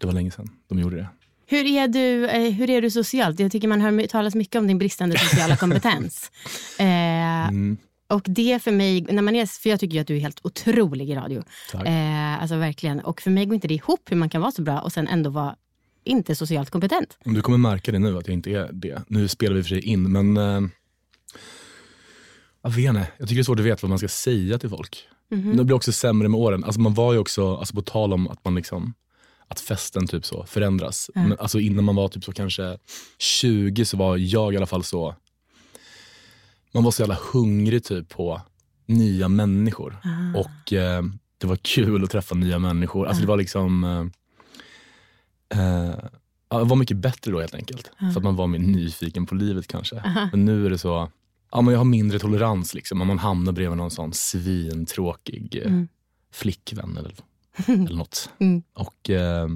Det 0.00 0.06
var 0.06 0.12
länge 0.14 0.30
sedan 0.30 0.50
de 0.68 0.78
gjorde 0.78 0.96
det. 0.96 1.08
Hur 1.46 1.66
är, 1.66 1.88
du, 1.88 2.26
eh, 2.28 2.52
hur 2.52 2.70
är 2.70 2.82
du 2.82 2.90
socialt? 2.90 3.40
Jag 3.40 3.52
tycker 3.52 3.68
man 3.68 3.80
hör 3.80 4.06
talas 4.06 4.34
mycket 4.34 4.56
om 4.56 4.66
din 4.66 4.78
bristande 4.78 5.18
sociala 5.18 5.56
kompetens. 5.64 6.30
Eh, 6.78 7.24
Mm, 7.48 7.76
och 8.08 8.22
det 8.26 8.62
för 8.62 8.72
mig, 8.72 9.00
när 9.10 9.22
man 9.22 9.36
är, 9.36 9.46
för 9.46 9.70
jag 9.70 9.80
tycker 9.80 10.00
att 10.00 10.06
du 10.06 10.16
är 10.16 10.20
helt 10.20 10.40
otrolig 10.42 11.10
i 11.10 11.14
radio. 11.14 11.42
tack. 11.72 11.86
Eh, 11.86 12.42
alltså 12.42 12.56
verkligen. 12.56 13.00
Och 13.00 13.20
för 13.22 13.30
mig 13.30 13.46
går 13.46 13.54
inte 13.54 13.68
det 13.68 13.74
ihop 13.74 14.00
hur 14.10 14.16
man 14.16 14.28
kan 14.28 14.40
vara 14.40 14.52
så 14.52 14.62
bra 14.62 14.80
och 14.80 14.92
sen 14.92 15.08
ändå 15.08 15.30
vara 15.30 15.56
inte 16.04 16.34
socialt 16.34 16.70
kompetent. 16.70 17.18
Du 17.24 17.42
kommer 17.42 17.58
märka 17.58 17.92
det 17.92 17.98
nu 17.98 18.18
att 18.18 18.26
jag 18.26 18.34
inte 18.34 18.50
är 18.50 18.70
det. 18.72 19.02
Nu 19.08 19.28
spelar 19.28 19.56
vi 19.56 19.62
för 19.62 19.68
sig 19.68 19.80
in 19.80 20.12
men 20.12 20.36
eh, 20.36 20.60
jag 22.62 22.70
vet 22.70 22.88
inte. 22.88 23.08
Jag 23.18 23.28
tycker 23.28 23.34
det 23.34 23.40
är 23.40 23.44
svårt 23.44 23.58
att 23.58 23.64
veta 23.64 23.78
vad 23.82 23.88
man 23.88 23.98
ska 23.98 24.08
säga 24.08 24.58
till 24.58 24.70
folk. 24.70 25.08
Men 25.28 25.56
det 25.56 25.64
blir 25.64 25.76
också 25.76 25.92
sämre 25.92 26.28
med 26.28 26.40
åren. 26.40 26.64
Alltså 26.64 26.80
man 26.80 26.94
var 26.94 27.12
ju 27.12 27.18
också, 27.18 27.56
alltså 27.56 27.74
på 27.74 27.82
tal 27.82 28.12
om 28.12 28.28
att 28.28 28.44
man 28.44 28.54
liksom 28.54 28.94
att 29.48 29.60
festen 29.60 30.06
typ 30.06 30.24
så 30.24 30.44
förändras. 30.46 31.10
Men 31.14 31.38
alltså 31.38 31.60
innan 31.60 31.84
man 31.84 31.96
var 31.96 32.08
typ 32.08 32.24
så 32.24 32.32
kanske 32.32 32.78
20 33.18 33.84
så 33.84 33.96
var 33.96 34.16
jag 34.16 34.54
i 34.54 34.56
alla 34.56 34.66
fall 34.66 34.84
så 34.84 35.14
man 36.72 36.84
var 36.84 36.90
så 36.90 37.02
jävla 37.02 37.18
hungrig 37.32 37.84
typ 37.84 38.08
på 38.08 38.40
nya 38.86 39.28
människor. 39.28 39.96
Ah. 40.02 40.38
Och 40.38 40.72
eh, 40.72 41.02
det 41.38 41.46
var 41.46 41.56
kul 41.56 42.04
att 42.04 42.10
träffa 42.10 42.34
nya 42.34 42.58
människor. 42.58 43.06
Alltså 43.06 43.20
det 43.20 43.28
var 43.28 43.36
liksom 43.36 43.84
eh, 45.54 45.94
ja, 46.48 46.58
det 46.58 46.64
var 46.64 46.76
mycket 46.76 46.96
bättre 46.96 47.30
då 47.32 47.40
helt 47.40 47.54
enkelt. 47.54 47.90
För 47.98 48.06
att 48.20 48.22
man 48.24 48.36
var 48.36 48.46
mer 48.46 48.58
nyfiken 48.58 49.26
på 49.26 49.34
livet 49.34 49.66
kanske. 49.66 50.02
Men 50.32 50.44
nu 50.44 50.66
är 50.66 50.70
det 50.70 50.78
så, 50.78 51.08
ja 51.52 51.60
men 51.60 51.72
jag 51.72 51.78
har 51.80 51.84
mindre 51.84 52.18
tolerans 52.18 52.74
liksom. 52.74 53.00
Om 53.00 53.06
man 53.06 53.18
hamnar 53.18 53.52
bredvid 53.52 53.76
någon 53.78 53.90
sån 53.90 54.12
svintråkig 54.12 55.62
eh, 55.64 55.82
flickvän 56.32 56.96
eller, 56.96 57.14
eller 57.86 57.96
något. 57.96 58.30
Mm. 58.38 58.62
Och 58.74 59.10
eh, 59.10 59.48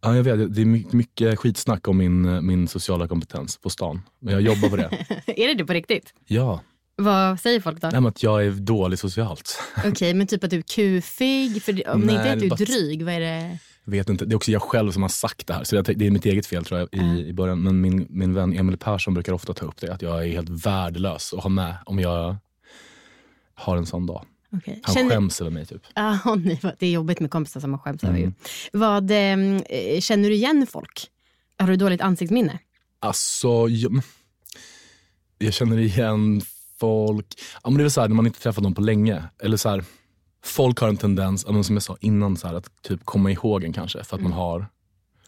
ja, 0.00 0.16
jag 0.16 0.22
vet, 0.22 0.54
det 0.54 0.60
är 0.60 0.66
my- 0.66 0.86
mycket 0.90 1.38
skitsnack 1.38 1.88
om 1.88 1.96
min, 1.96 2.24
eh, 2.24 2.40
min 2.40 2.68
sociala 2.68 3.08
kompetens 3.08 3.56
på 3.56 3.70
stan. 3.70 4.02
Men 4.18 4.32
jag 4.34 4.42
jobbar 4.42 4.68
på 4.68 4.76
det. 4.76 5.06
är 5.26 5.48
det 5.48 5.54
det 5.54 5.64
på 5.64 5.72
riktigt? 5.72 6.14
ja, 6.26 6.60
Vad 6.96 7.40
säger 7.40 7.60
folk 7.60 7.80
då? 7.80 7.88
Nej, 7.92 8.08
att 8.08 8.22
jag 8.22 8.46
är 8.46 8.50
dålig 8.50 8.98
socialt. 8.98 9.58
Okej, 9.84 10.14
men 10.14 10.26
typ 10.26 10.44
att 10.44 10.50
du 10.50 10.58
är 10.58 10.62
kufig? 10.62 11.62
För 11.62 11.72
det- 11.72 11.84
om 11.84 12.00
det 12.00 12.06
Nej, 12.06 12.14
inte 12.16 12.28
är 12.46 12.52
att 12.52 12.58
du 12.58 12.64
är 12.64 12.66
dryg, 12.66 13.02
vad 13.04 13.14
är 13.14 13.20
det? 13.20 13.58
Vet 13.88 14.08
inte, 14.08 14.24
det 14.24 14.32
är 14.32 14.36
också 14.36 14.52
jag 14.52 14.62
själv 14.62 14.92
som 14.92 15.02
har 15.02 15.08
sagt 15.08 15.46
det 15.46 15.54
här. 15.54 15.64
Så 15.64 15.82
det 15.82 16.06
är 16.06 16.10
mitt 16.10 16.26
eget 16.26 16.46
fel 16.46 16.64
tror 16.64 16.80
jag 16.80 16.88
i, 16.92 17.28
i 17.28 17.32
början. 17.32 17.62
Men 17.62 17.80
min, 17.80 18.06
min 18.10 18.34
vän 18.34 18.52
Emil 18.52 18.76
Persson 18.76 19.14
brukar 19.14 19.32
ofta 19.32 19.54
ta 19.54 19.66
upp 19.66 19.80
det. 19.80 19.94
Att 19.94 20.02
jag 20.02 20.24
är 20.24 20.28
helt 20.28 20.66
värdelös 20.66 21.32
att 21.32 21.42
ha 21.42 21.50
med 21.50 21.76
om 21.86 21.98
jag 21.98 22.36
har 23.54 23.76
en 23.76 23.86
sån 23.86 24.06
dag. 24.06 24.24
Okay. 24.56 24.76
Han 24.82 25.10
skäms 25.10 25.40
över 25.40 25.50
mig 25.50 25.66
typ. 25.66 25.82
Ah, 25.94 26.34
nej, 26.44 26.60
det 26.78 26.86
är 26.86 26.90
jobbigt 26.90 27.20
med 27.20 27.30
kompisar 27.30 27.60
som 27.60 27.70
man 27.70 27.80
skäms 27.80 28.04
över. 28.04 28.16
ju. 28.16 28.22
Mm. 28.22 28.34
Vad, 28.72 29.10
ehm, 29.10 29.56
eh, 29.56 30.00
känner 30.00 30.28
du 30.28 30.34
igen 30.34 30.66
folk? 30.70 31.06
Har 31.58 31.66
du 31.66 31.76
dåligt 31.76 32.00
ansiktsminne? 32.00 32.58
Alltså, 33.00 33.68
jag, 33.68 34.02
jag 35.38 35.54
känner 35.54 35.78
igen 35.78 36.40
folk. 36.80 37.26
Ja, 37.62 37.70
men 37.70 37.74
det 37.74 37.80
är 37.80 37.84
väl 37.84 37.90
så 37.90 38.00
här, 38.00 38.08
när 38.08 38.16
man 38.16 38.26
inte 38.26 38.40
träffat 38.40 38.62
någon 38.64 38.74
på 38.74 38.80
länge. 38.80 39.24
Eller 39.42 39.56
så 39.56 39.68
här, 39.68 39.84
folk 40.44 40.78
har 40.80 40.88
en 40.88 40.96
tendens, 40.96 41.46
som 41.64 41.76
jag 41.76 41.82
sa 41.82 41.96
innan, 42.00 42.36
så 42.36 42.46
här, 42.46 42.54
att 42.54 42.82
typ 42.82 43.04
komma 43.04 43.30
ihåg 43.30 43.64
en 43.64 43.72
kanske. 43.72 44.04
För 44.04 44.16
att 44.16 44.22
man 44.22 44.32
har 44.32 44.66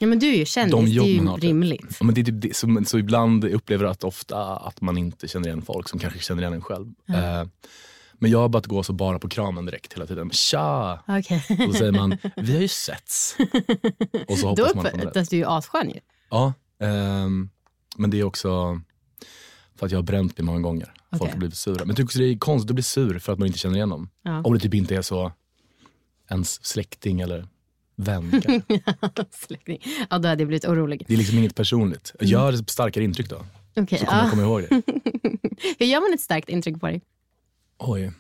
Ja, 0.02 0.06
men 0.06 0.18
du 0.18 0.26
är 0.32 0.36
ju 0.36 0.44
kändis, 0.44 0.72
de 0.72 0.84
det 0.84 0.90
är 0.90 0.94
ju 0.94 1.26
har. 1.26 1.34
typ. 1.34 1.44
rimligt. 1.44 1.96
Ja, 2.00 2.06
men 2.06 2.14
det 2.14 2.20
är 2.20 2.24
typ 2.24 2.42
det, 2.42 2.56
så, 2.56 2.82
så 2.86 2.98
ibland 2.98 3.44
upplever 3.44 3.84
jag 3.84 3.92
att 3.92 4.04
ofta 4.04 4.56
att 4.56 4.80
man 4.80 4.98
inte 4.98 5.28
känner 5.28 5.48
igen 5.48 5.62
folk 5.62 5.88
som 5.88 5.98
kanske 5.98 6.18
känner 6.18 6.42
igen 6.42 6.52
en 6.52 6.62
själv. 6.62 6.86
Eh, 7.08 7.44
men 8.14 8.30
jag 8.30 8.38
har 8.38 8.48
börjat 8.48 8.66
gå 8.66 8.82
så 8.82 8.92
bara 8.92 9.18
på 9.18 9.28
kramen 9.28 9.66
direkt 9.66 9.92
hela 9.92 10.06
tiden. 10.06 10.30
Tja! 10.30 11.00
Okej. 11.08 11.44
Och 11.48 11.66
då 11.66 11.72
säger 11.72 11.92
man, 11.92 12.18
vi 12.36 12.54
har 12.54 12.60
ju 12.60 12.68
setts. 12.68 13.36
Och 14.28 14.38
så 14.38 14.54
Då 14.54 14.68
man 14.74 14.86
du 15.30 15.36
ju 15.36 15.44
asskön 15.44 15.90
ju. 15.90 16.00
Ja, 16.30 16.52
ehm, 16.80 17.50
men 17.96 18.10
det 18.10 18.20
är 18.20 18.24
också 18.24 18.80
för 19.80 19.87
att 19.87 19.92
jag 19.92 19.99
har 19.99 20.02
bränt 20.02 20.38
mig 20.38 20.44
många 20.44 20.60
gånger. 20.60 20.92
Folk 21.10 21.22
Okej. 21.22 21.32
har 21.32 21.38
blivit 21.38 21.56
sura. 21.56 21.78
Men 21.78 21.88
jag 21.88 21.96
tycker 21.96 22.18
det 22.18 22.25
är 22.25 22.38
konstigt 22.38 22.70
att 22.70 22.75
bli 22.75 22.82
sur 22.82 23.18
för 23.18 23.32
att 23.32 23.38
man 23.38 23.46
inte 23.46 23.58
känner 23.58 23.76
igen 23.76 23.88
dem. 23.88 24.08
Ja. 24.22 24.42
Om 24.42 24.54
det 24.54 24.60
typ 24.60 24.75
inte 24.75 24.96
är 24.96 25.02
så 25.02 25.32
ens 26.30 26.64
släkting 26.64 27.20
eller 27.20 27.49
vän. 27.96 28.42
Släkting. 29.30 29.82
Ja, 30.10 30.18
då 30.18 30.28
hade 30.28 30.42
jag 30.42 30.49
blivit 30.49 30.64
orolig. 30.64 31.04
Det 31.08 31.14
är 31.14 31.18
liksom 31.18 31.38
inget 31.38 31.54
personligt. 31.54 32.12
Gör 32.20 32.52
ett 32.52 32.70
starkare 32.70 33.04
intryck 33.04 33.28
då. 33.28 33.44
Okej, 33.76 33.99
Så 33.99 34.06
kommer 34.06 34.18
ja. 34.18 34.25
jag 34.25 34.30
komma 34.30 34.42
ihåg 34.42 34.60
det. 34.62 34.68
Hur 35.78 35.87
gör 35.87 36.00
man 36.00 36.14
ett 36.14 36.20
starkt 36.20 36.49
intryck 36.49 36.80
på 36.80 36.87
dig? 36.87 37.00
Oj, 37.78 38.12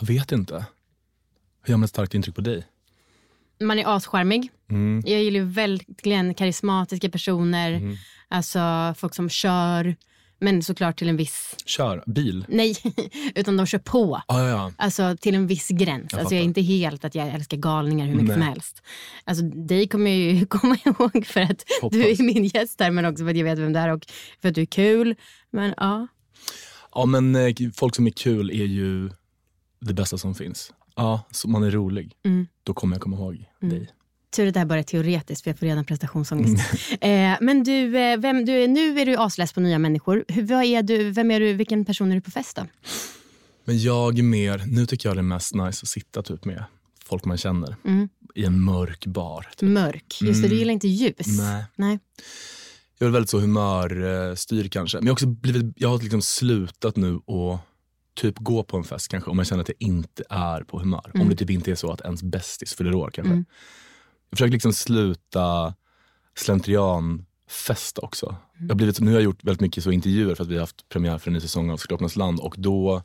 jag 0.00 0.06
vet 0.06 0.32
inte. 0.32 0.66
Hur 1.62 1.72
gör 1.72 1.76
man 1.76 1.84
ett 1.84 1.90
starkt 1.90 2.14
intryck 2.14 2.34
på 2.34 2.40
dig? 2.40 2.66
Man 3.60 3.78
är 3.78 3.96
ascharmig. 3.96 4.50
Mm. 4.70 5.02
Jag 5.06 5.22
gillar 5.22 5.40
ju 5.40 5.46
verkligen 5.46 6.34
karismatiska 6.34 7.08
personer. 7.10 7.72
Mm. 7.72 7.96
Alltså 8.28 8.94
folk 8.96 9.14
som 9.14 9.28
kör. 9.28 9.96
Men 10.40 10.62
såklart 10.62 10.98
till 10.98 11.08
en 11.08 11.16
viss... 11.16 11.56
Kör, 11.66 12.04
bil. 12.06 12.44
Nej, 12.48 12.76
utan 13.34 13.56
de 13.56 13.66
kör 13.66 13.78
på. 13.78 14.22
Ja, 14.28 14.42
ja, 14.42 14.48
ja. 14.48 14.72
Alltså 14.76 15.16
till 15.20 15.34
en 15.34 15.46
viss 15.46 15.68
gräns. 15.68 16.08
Jag 16.10 16.20
alltså, 16.20 16.34
jag 16.34 16.40
är 16.40 16.44
inte 16.44 16.60
helt 16.60 17.04
att 17.04 17.14
jag 17.14 17.28
älskar 17.28 17.56
galningar 17.56 18.06
hur 18.06 18.14
mycket 18.14 18.28
Nej. 18.28 18.36
som 18.36 18.42
helst. 18.42 18.82
Alltså, 19.24 19.44
dig 19.44 19.88
kommer 19.88 20.10
jag 20.10 20.18
ju 20.34 20.46
komma 20.48 20.76
ihåg 20.84 21.26
för 21.26 21.40
att 21.40 21.64
Hoppas. 21.82 21.98
du 21.98 22.10
är 22.10 22.22
min 22.22 22.44
gäst 22.44 22.80
här 22.80 22.90
men 22.90 23.04
också 23.04 23.24
för 23.24 23.30
att 23.30 23.36
jag 23.36 23.44
vet 23.44 23.58
vem 23.58 23.72
det 23.72 23.78
är 23.78 23.92
och 23.92 24.02
för 24.42 24.48
att 24.48 24.54
du 24.54 24.62
är 24.62 24.66
kul. 24.66 25.14
Men 25.50 25.74
ja, 25.76 26.06
Ja, 26.94 27.06
men 27.06 27.36
eh, 27.36 27.54
folk 27.74 27.94
som 27.94 28.06
är 28.06 28.10
kul 28.10 28.50
är 28.50 28.64
ju 28.64 29.10
det 29.80 29.94
bästa 29.94 30.18
som 30.18 30.34
finns. 30.34 30.72
Ja, 30.96 31.20
så 31.30 31.48
man 31.48 31.62
är 31.62 31.70
rolig. 31.70 32.12
Mm. 32.24 32.46
Då 32.62 32.74
kommer 32.74 32.96
jag 32.96 33.02
komma 33.02 33.16
ihåg 33.16 33.44
dig. 33.60 33.90
Tur 34.30 34.46
att 34.46 34.54
det 34.54 34.60
här 34.60 34.66
bara 34.66 34.78
är 34.78 34.82
teoretiskt 34.82 35.42
för 35.42 35.50
jag 35.50 35.58
får 35.58 35.66
redan 35.66 35.84
prestationsångest. 35.84 36.64
eh, 37.00 37.36
men 37.40 37.64
du, 37.64 37.98
eh, 37.98 38.18
vem, 38.18 38.44
du, 38.44 38.66
nu 38.66 39.00
är 39.00 39.06
du 39.06 39.16
asless 39.16 39.52
på 39.52 39.60
nya 39.60 39.78
människor. 39.78 40.24
Hur, 40.28 40.52
är 40.52 40.82
du, 40.82 41.10
vem 41.10 41.30
är 41.30 41.40
du, 41.40 41.52
vilken 41.52 41.84
person 41.84 42.10
är 42.10 42.14
du 42.14 42.20
på 42.20 42.30
fest 42.30 42.56
då? 42.56 42.66
Men 43.64 43.78
jag 43.78 44.18
är 44.18 44.22
mer, 44.22 44.62
nu 44.66 44.86
tycker 44.86 45.08
jag 45.08 45.16
det 45.16 45.20
är 45.20 45.22
mest 45.22 45.54
nice 45.54 45.82
att 45.82 45.88
sitta 45.88 46.22
typ 46.22 46.44
med 46.44 46.64
folk 47.04 47.24
man 47.24 47.36
känner 47.36 47.76
Mm. 47.84 48.08
i 48.34 48.44
en 48.44 48.60
mörk 48.60 49.06
bar. 49.06 49.46
Typ. 49.56 49.68
Mörk. 49.68 50.18
Just 50.22 50.42
det, 50.42 50.48
du 50.48 50.56
gillar 50.56 50.72
inte 50.72 50.88
ljus. 50.88 51.26
Nej. 51.38 51.64
Nej. 51.76 51.98
Jag 52.98 53.08
är 53.08 53.10
väldigt 53.10 53.30
så 53.30 53.38
humörstyr 53.38 54.68
kanske. 54.68 54.98
Men 54.98 55.06
jag 55.06 55.10
har 55.10 55.14
också 55.14 55.26
blivit, 55.26 55.72
jag 55.76 55.88
har 55.88 55.98
liksom 55.98 56.22
slutat 56.22 56.96
nu 56.96 57.14
att 57.14 57.60
typ 58.14 58.38
gå 58.38 58.62
på 58.62 58.76
en 58.76 58.84
fest 58.84 59.08
kanske 59.08 59.30
om 59.30 59.38
jag 59.38 59.46
känner 59.46 59.62
att 59.62 59.68
jag 59.68 59.88
inte 59.88 60.24
är 60.30 60.62
på 60.62 60.78
humör. 60.78 61.10
Om 61.14 61.28
det 61.28 61.36
typ 61.36 61.50
inte 61.50 61.70
är 61.70 61.74
så 61.74 61.92
att 61.92 62.00
ens 62.00 62.22
bästis 62.22 62.74
fyller 62.74 62.94
år 62.94 63.10
kanske. 63.14 63.44
Jag 64.30 64.38
försöker 64.38 64.52
liksom 64.52 64.72
sluta 64.72 65.74
slentrian 66.36 67.24
festa 67.48 68.00
också. 68.00 68.36
Jag 68.58 68.68
har 68.68 68.74
blivit, 68.74 69.00
nu 69.00 69.10
har 69.10 69.14
jag 69.14 69.24
gjort 69.24 69.44
väldigt 69.44 69.60
mycket 69.60 69.84
så 69.84 69.90
intervjuer 69.90 70.34
för 70.34 70.44
att 70.44 70.50
vi 70.50 70.54
har 70.54 70.60
haft 70.60 70.88
premiär 70.88 71.18
för 71.18 71.30
en 71.30 71.34
ny 71.34 71.40
säsong 71.40 71.70
av 71.70 71.76
Skråpornas 71.76 72.16
land 72.16 72.40
och 72.40 72.54
då 72.58 73.02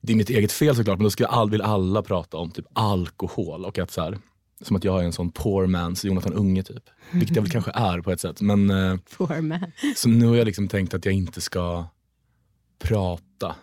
det 0.00 0.12
är 0.12 0.16
mitt 0.16 0.30
eget 0.30 0.52
fel 0.52 0.76
såklart, 0.76 0.98
men 0.98 1.04
då 1.04 1.10
ska 1.10 1.26
all, 1.26 1.50
vill 1.50 1.62
alla 1.62 2.02
prata 2.02 2.36
om 2.36 2.50
typ 2.50 2.66
alkohol 2.72 3.64
och 3.64 3.78
att 3.78 3.90
så 3.90 4.02
här, 4.02 4.18
som 4.60 4.76
att 4.76 4.84
jag 4.84 5.00
är 5.00 5.04
en 5.04 5.12
sån 5.12 5.30
poor 5.30 5.66
man's 5.66 6.06
Jonathan 6.06 6.32
Unge 6.32 6.62
typ. 6.62 6.90
Vilket 7.10 7.36
jag 7.36 7.42
väl 7.42 7.52
kanske 7.52 7.70
är 7.74 8.00
på 8.00 8.12
ett 8.12 8.20
sätt. 8.20 8.40
Men 8.40 8.70
eh, 8.70 8.96
Poor 9.16 9.40
man. 9.40 9.72
så 9.96 10.08
nu 10.08 10.26
har 10.26 10.36
jag 10.36 10.44
liksom 10.44 10.68
tänkt 10.68 10.94
att 10.94 11.04
jag 11.04 11.14
inte 11.14 11.40
ska 11.40 11.84
prata 12.78 13.56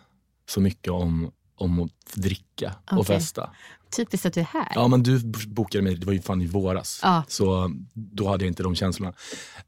så 0.50 0.62
mycket 0.62 0.92
om, 0.92 1.32
om 1.56 1.80
att 1.80 2.14
dricka 2.16 2.76
och 2.92 2.98
Okej. 2.98 3.16
festa. 3.16 3.50
Typiskt 3.96 4.26
att 4.26 4.34
du 4.34 4.40
är 4.40 4.46
här. 4.46 4.72
Ja 4.76 4.88
men 4.88 5.04
du 5.04 5.20
bokade 5.48 5.84
mig, 5.84 5.96
det 5.96 6.06
var 6.06 6.14
ju 6.14 6.22
fan 6.22 6.42
i 6.42 6.48
våras. 6.48 7.00
Ja. 7.04 7.24
Så 7.28 7.72
då 7.94 8.28
hade 8.28 8.46
jag 8.46 8.52
inte 8.52 8.64
de 8.64 8.76
känslorna. 8.76 9.14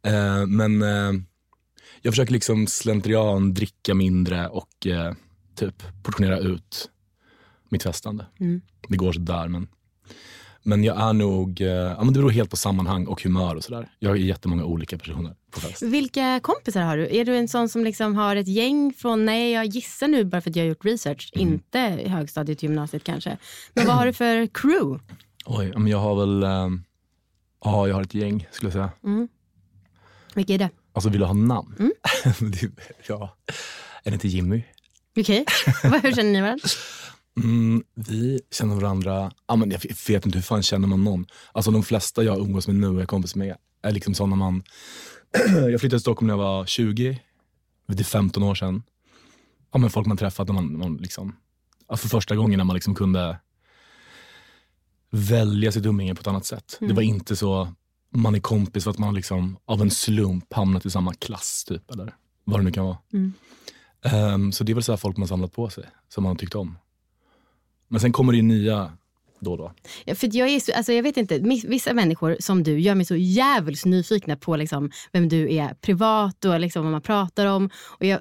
Eh, 0.04 0.46
men 0.46 0.82
eh, 0.82 1.22
jag 2.02 2.14
försöker 2.14 2.34
liksom 2.34 2.68
slentrian 2.68 3.54
dricka 3.54 3.94
mindre 3.94 4.48
och 4.48 4.88
eh, 4.88 5.14
typ 5.56 6.04
portionera 6.04 6.40
ut 6.40 6.90
mitt 7.70 7.84
festande. 7.84 8.26
Mm. 8.40 8.62
Det 8.88 8.98
går 8.98 9.14
sådär 9.14 9.48
men 9.48 9.68
men 10.64 10.84
jag 10.84 11.02
är 11.02 11.14
nog, 11.14 11.62
eh, 11.62 11.68
ja 11.68 12.04
men 12.04 12.14
det 12.14 12.20
beror 12.20 12.30
helt 12.32 12.50
på 12.50 12.58
sammanhang 12.58 13.08
och 13.08 13.22
humör 13.24 13.56
och 13.56 13.64
sådär. 13.64 13.90
Jag 14.00 14.12
är 14.12 14.16
jättemånga 14.20 14.64
olika 14.66 14.98
personer 14.98 15.36
på 15.52 15.60
fest. 15.62 15.82
Vilka 15.82 16.40
kompisar 16.44 16.82
har 16.82 16.98
du? 16.98 17.16
Är 17.16 17.26
du 17.26 17.38
en 17.38 17.48
sån 17.48 17.70
som 17.70 17.84
liksom 17.84 18.16
har 18.16 18.36
ett 18.36 18.48
gäng 18.48 18.94
från, 18.98 19.26
nej 19.26 19.52
jag 19.52 19.66
gissar 19.66 20.08
nu 20.08 20.24
bara 20.26 20.42
för 20.42 20.50
att 20.50 20.56
jag 20.56 20.64
har 20.64 20.70
gjort 20.70 20.86
research, 20.86 21.32
Mm. 21.36 21.48
inte 21.54 21.80
högstadiet, 22.10 22.64
gymnasiet 22.64 23.04
kanske. 23.04 23.38
Men 23.74 23.88
vad 23.88 23.96
har 23.96 24.06
du 24.06 24.14
för 24.14 24.48
crew? 24.48 25.04
Oj, 25.46 25.74
men 25.76 25.88
jag 25.88 25.98
har 26.00 26.16
väl, 26.16 26.44
eh, 26.44 26.70
ja 27.64 27.88
jag 27.88 27.96
har 27.96 28.02
ett 28.02 28.14
gäng 28.14 28.48
skulle 28.52 28.68
jag 28.72 28.74
säga. 28.74 28.92
Vilka 30.34 30.54
är 30.54 30.58
det? 30.58 30.70
Alltså 30.94 31.10
vill 31.10 31.20
du 31.20 31.26
ha 31.26 31.34
namn? 31.34 31.76
Mm. 31.80 31.92
Ja, 33.08 33.36
är 34.04 34.12
det 34.12 34.14
inte 34.14 34.28
Jimmy? 34.28 34.64
Okej, 35.20 35.46
Vad- 35.84 36.02
hur 36.04 36.12
känner 36.14 36.32
ni 36.32 36.42
varandra? 36.42 36.68
Mm, 37.38 37.84
vi 37.96 38.42
känner 38.52 38.76
varandra, 38.76 39.32
ja, 39.48 39.56
men 39.56 39.72
jag 39.72 39.82
vet 40.08 40.26
inte 40.26 40.38
hur 40.38 40.44
fan 40.44 40.64
känner 40.64 40.88
man 40.88 41.04
någon. 41.04 41.26
Alltså 41.52 41.72
de 41.72 41.84
flesta 41.84 42.24
jag 42.24 42.40
umgås 42.40 42.68
med 42.68 42.76
nu 42.76 42.88
och 42.88 43.02
är 43.02 43.06
kompis 43.06 43.36
med 43.36 43.56
är 43.82 43.92
liksom 43.92 44.14
sådana 44.14 44.36
man, 44.36 44.64
jag 45.48 45.80
flyttade 45.80 45.90
till 45.90 46.00
Stockholm 46.00 46.28
när 46.28 46.34
jag 46.34 46.38
var 46.44 46.66
20, 46.66 47.20
det 47.88 48.00
är 48.00 48.04
15 48.04 48.44
år 48.44 48.56
sedan. 48.56 48.84
Ja, 49.72 49.80
men 49.80 49.90
folk 49.90 50.08
man 50.08 50.18
träffat 50.18 50.48
när 50.48 50.54
man, 50.56 50.78
man 50.78 50.98
liksom, 50.98 51.36
för 51.98 52.08
första 52.10 52.36
gången 52.36 52.58
när 52.58 52.66
man 52.66 52.74
liksom 52.74 52.96
kunde 52.96 53.40
välja 55.10 55.72
sitt 55.72 55.86
umgänge 55.86 56.16
på 56.16 56.22
ett 56.22 56.28
annat 56.28 56.46
sätt. 56.46 56.78
Det 56.80 56.94
var 56.94 57.02
inte 57.02 57.36
så, 57.36 57.74
man 58.16 58.36
är 58.36 58.40
kompis 58.40 58.84
för 58.84 58.92
att 58.92 58.98
man 58.98 59.16
liksom 59.16 59.58
av 59.66 59.82
en 59.82 59.92
slump 59.92 60.54
hamnat 60.54 60.86
i 60.86 60.90
samma 60.90 61.14
klass 61.14 61.64
typ, 61.68 61.92
eller 61.92 62.16
vad 62.44 62.60
det 62.60 62.64
nu 62.64 62.72
kan 62.72 62.86
vara. 62.86 62.98
Ehm, 64.06 64.52
så 64.52 64.64
det 64.64 64.72
är 64.72 64.74
väl 64.74 64.84
så 64.84 64.92
här 64.92 64.98
folk 64.98 65.18
man 65.18 65.28
samlat 65.28 65.54
på 65.54 65.70
sig, 65.70 65.84
som 66.10 66.24
man 66.24 66.32
har 66.32 66.38
tyckt 66.38 66.56
om. 66.56 66.78
Men 67.92 68.00
sen 68.00 68.12
kommer 68.12 68.32
det 68.32 68.38
ju 68.38 68.44
nya 68.44 68.92
då 69.42 69.52
och 69.52 69.58
då. 69.58 69.72
Ja, 70.06 70.16
för 70.16 70.30
jag, 70.38 70.50
är 70.50 70.60
så, 70.60 70.74
alltså 70.74 70.94
jag 70.94 71.04
vet 71.04 71.18
inte, 71.18 71.40
vissa 71.68 71.94
människor 71.94 72.38
som 72.40 72.64
du 72.64 72.80
gör 72.80 72.96
mig 72.96 73.06
så 73.06 73.16
jävligt 73.16 73.86
nyfikna 73.86 74.36
på 74.36 74.56
liksom 74.56 74.92
vem 75.12 75.30
du 75.30 75.56
är 75.56 75.74
privat 75.74 76.46
och 76.46 76.60
liksom 76.60 76.84
vad 76.84 76.92
man 76.92 77.02
pratar 77.02 77.46
om. 77.46 77.70
Och 78.00 78.06
jag 78.06 78.20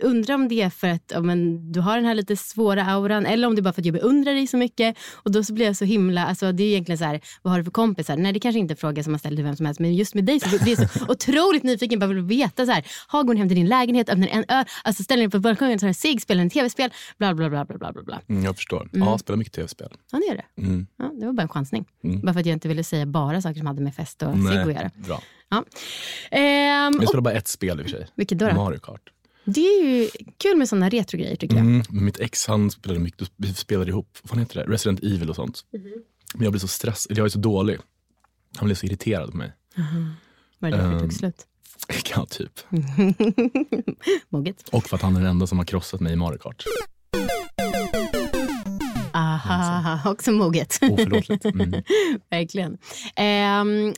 undrar 0.00 0.34
om 0.34 0.48
det 0.48 0.62
är 0.62 0.70
för 0.70 0.88
att 0.88 1.12
ja, 1.14 1.20
men, 1.20 1.72
du 1.72 1.80
har 1.80 1.96
den 1.96 2.04
här 2.04 2.14
lite 2.14 2.36
svåra 2.36 2.84
auran 2.84 3.26
eller 3.26 3.48
om 3.48 3.54
det 3.54 3.60
är 3.60 3.62
bara 3.62 3.72
för 3.72 3.82
att 3.82 3.86
jag 3.86 3.94
beundrar 3.94 4.34
dig 4.34 4.46
så 4.46 4.56
mycket. 4.56 4.96
Och 5.12 5.32
då 5.32 5.44
så 5.44 5.52
blir 5.52 5.66
jag 5.66 5.76
så 5.76 5.84
himla, 5.84 6.26
alltså 6.26 6.52
det 6.52 6.62
är 6.62 6.68
egentligen 6.68 6.98
så 6.98 7.04
här, 7.04 7.20
vad 7.42 7.52
har 7.52 7.58
du 7.58 7.64
för 7.64 7.70
kompisar? 7.70 8.16
Nej 8.16 8.32
det 8.32 8.40
kanske 8.40 8.58
inte 8.58 8.72
är 8.72 8.74
en 8.74 8.80
fråga 8.80 9.02
som 9.02 9.12
man 9.12 9.18
ställer 9.18 9.36
till 9.36 9.44
vem 9.44 9.56
som 9.56 9.66
helst 9.66 9.80
men 9.80 9.94
just 9.94 10.14
med 10.14 10.24
dig 10.24 10.40
så 10.40 10.64
blir 10.64 10.80
jag 10.80 10.90
så 10.90 11.06
otroligt 11.08 11.62
nyfiken. 11.62 11.98
Bara 11.98 12.06
vill 12.06 12.22
veta 12.22 12.66
så 12.66 12.72
här, 12.72 12.86
har 13.06 13.24
går 13.24 13.34
hem 13.34 13.48
till 13.48 13.56
din 13.56 13.66
lägenhet, 13.66 14.08
öppnar 14.08 14.28
en 14.28 14.44
öl, 14.48 14.64
alltså 14.84 15.02
ställer 15.02 15.22
dig 15.22 15.30
på 15.30 15.38
balkongen, 15.38 15.78
tar 15.78 15.86
en 15.86 15.94
cigg, 15.94 16.22
spelar 16.22 16.42
en 16.42 16.50
tv-spel, 16.50 16.90
bla 17.18 17.34
bla 17.34 17.50
bla 17.50 17.64
bla 17.64 17.78
bla 17.78 17.92
bla. 17.92 18.02
bla. 18.02 18.20
Mm, 18.28 18.44
jag 18.44 18.56
förstår. 18.56 18.88
Ja, 18.92 18.98
jag 18.98 19.20
spelar 19.20 19.36
mycket 19.36 19.54
tv-spel. 19.54 19.88
Det 20.20 20.26
gör 20.26 20.36
det. 20.56 20.62
Mm. 20.62 20.86
Ja, 20.96 21.10
det 21.20 21.26
var 21.26 21.32
bara 21.32 21.42
en 21.42 21.48
chansning. 21.48 21.84
Bara 22.22 22.32
för 22.32 22.40
att 22.40 22.46
jag 22.46 22.52
inte 22.52 22.68
ville 22.68 22.84
säga 22.84 23.06
bara 23.06 23.42
saker 23.42 23.58
som 23.58 23.66
hade 23.66 23.82
med 23.82 23.94
fest 23.94 24.22
och 24.22 24.34
cigg 24.34 24.46
att 24.58 24.66
göra. 24.74 24.90
bra. 24.94 25.22
Ja. 25.48 25.64
Ehm, 26.30 26.92
Jag 26.94 27.02
och, 27.02 27.08
spelar 27.08 27.20
bara 27.22 27.34
ett 27.34 27.48
spel 27.48 27.80
i 27.80 27.82
och 27.82 27.86
för 27.86 27.90
sig. 27.98 28.06
vilket 28.14 28.38
då? 28.38 28.48
då? 28.48 28.54
Mario 28.54 28.78
Kart. 28.78 29.00
Det 29.44 29.60
är 29.60 29.84
ju 29.84 30.08
kul 30.38 30.56
med 30.56 30.68
sådana 30.68 30.88
retrogrejer 30.88 31.36
tycker 31.36 31.56
jag. 31.56 31.64
Mm, 31.66 31.82
mitt 31.90 32.20
ex 32.20 32.46
han 32.46 32.70
spelade 32.70 33.00
mycket, 33.00 33.30
vi 33.36 33.54
spelade 33.54 33.90
ihop, 33.90 34.18
vad 34.22 34.30
fan 34.30 34.38
heter 34.38 34.54
det? 34.66 34.72
Resident 34.72 35.00
Evil 35.02 35.30
och 35.30 35.36
sånt. 35.36 35.64
Mhm. 35.72 35.92
Men 36.34 36.42
jag 36.42 36.52
blev 36.52 36.60
så 36.60 36.68
stressad, 36.68 37.18
jag 37.18 37.24
är 37.24 37.28
så 37.28 37.38
dålig. 37.38 37.78
Han 38.56 38.66
blev 38.66 38.74
så 38.74 38.86
irriterad 38.86 39.30
på 39.30 39.36
mig. 39.36 39.52
Var 40.58 40.70
det 40.70 40.76
därför 40.76 40.88
det 40.90 40.94
Ehm. 40.94 41.00
tog 41.00 41.12
slut? 41.12 41.46
Ja, 42.16 42.26
typ. 42.30 42.52
Moget. 44.28 44.68
Och 44.72 44.84
för 44.88 44.96
att 44.96 45.02
han 45.02 45.16
är 45.16 45.20
den 45.20 45.30
enda 45.30 45.46
som 45.46 45.58
har 45.58 45.64
krossat 45.64 46.00
mig 46.00 46.12
i 46.12 46.16
Mario 46.16 46.38
Kart. 46.38 46.64
Aha, 49.16 50.10
också 50.10 50.32
moget. 50.32 50.78
Oförlåtligt. 50.82 51.44
Mm. 51.44 51.70
Verkligen. 52.30 52.78
Ehm, 53.16 53.94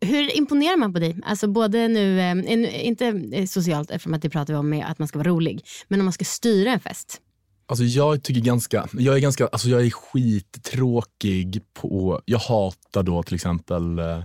hur 0.00 0.36
imponerar 0.36 0.76
man 0.76 0.92
på 0.92 0.98
dig? 0.98 1.16
Alltså 1.24 1.48
både 1.48 1.88
nu, 1.88 2.18
eh, 2.20 2.30
en- 2.30 2.66
inte 2.66 3.06
eh, 3.32 3.46
socialt 3.46 3.90
eftersom 3.90 4.14
att 4.14 4.22
det 4.22 4.30
pratar 4.30 4.54
vi 4.54 4.58
om 4.58 4.68
med 4.70 4.86
att 4.88 4.98
man 4.98 5.08
ska 5.08 5.18
vara 5.18 5.28
rolig, 5.28 5.60
men 5.88 6.00
om 6.00 6.06
man 6.06 6.12
ska 6.12 6.24
styra 6.24 6.70
en 6.72 6.80
fest. 6.80 7.20
Alltså 7.66 7.84
jag 7.84 8.22
tycker 8.22 8.40
ganska, 8.40 8.86
jag 8.92 9.14
är 9.16 9.20
ganska, 9.20 9.46
alltså 9.46 9.68
jag 9.68 9.86
är 9.86 9.90
skittråkig 9.90 11.60
på, 11.72 12.20
jag 12.24 12.38
hatar 12.38 13.02
då 13.02 13.22
till 13.22 13.34
exempel 13.34 13.98
eh, 13.98 14.22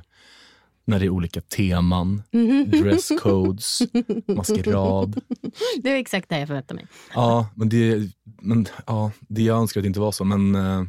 när 0.89 0.99
det 0.99 1.05
är 1.05 1.09
olika 1.09 1.41
teman, 1.41 2.23
dresscodes, 2.67 3.79
maskerad. 4.27 5.21
Det 5.83 5.89
är 5.89 5.95
exakt 5.95 6.29
det 6.29 6.39
jag 6.39 6.47
förväntar 6.47 6.75
mig. 6.75 6.87
Ja, 7.13 7.49
men 7.55 7.69
det, 7.69 8.09
men, 8.41 8.67
ja, 8.85 9.11
det 9.19 9.41
jag 9.41 9.57
önskar 9.57 9.79
att 9.79 9.83
det 9.83 9.87
inte 9.87 9.99
var 9.99 10.11
så. 10.11 10.23
Men, 10.23 10.55
eh, 10.55 10.79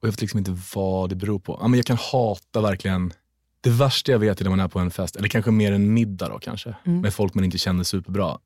och 0.00 0.08
jag 0.08 0.12
vet 0.12 0.20
liksom 0.20 0.38
inte 0.38 0.56
vad 0.74 1.08
det 1.08 1.16
beror 1.16 1.38
på. 1.38 1.58
Ja, 1.60 1.68
men 1.68 1.78
jag 1.78 1.86
kan 1.86 1.96
hata 2.12 2.60
verkligen, 2.60 3.12
det 3.60 3.70
värsta 3.70 4.12
jag 4.12 4.18
vet 4.18 4.40
är 4.40 4.44
när 4.44 4.50
man 4.50 4.60
är 4.60 4.68
på 4.68 4.78
en 4.78 4.90
fest, 4.90 5.16
eller 5.16 5.28
kanske 5.28 5.50
mer 5.50 5.72
en 5.72 5.94
middag 5.94 6.28
då 6.28 6.38
kanske, 6.38 6.74
med 6.84 7.14
folk 7.14 7.34
man 7.34 7.44
inte 7.44 7.58
känner 7.58 7.84
superbra. 7.84 8.38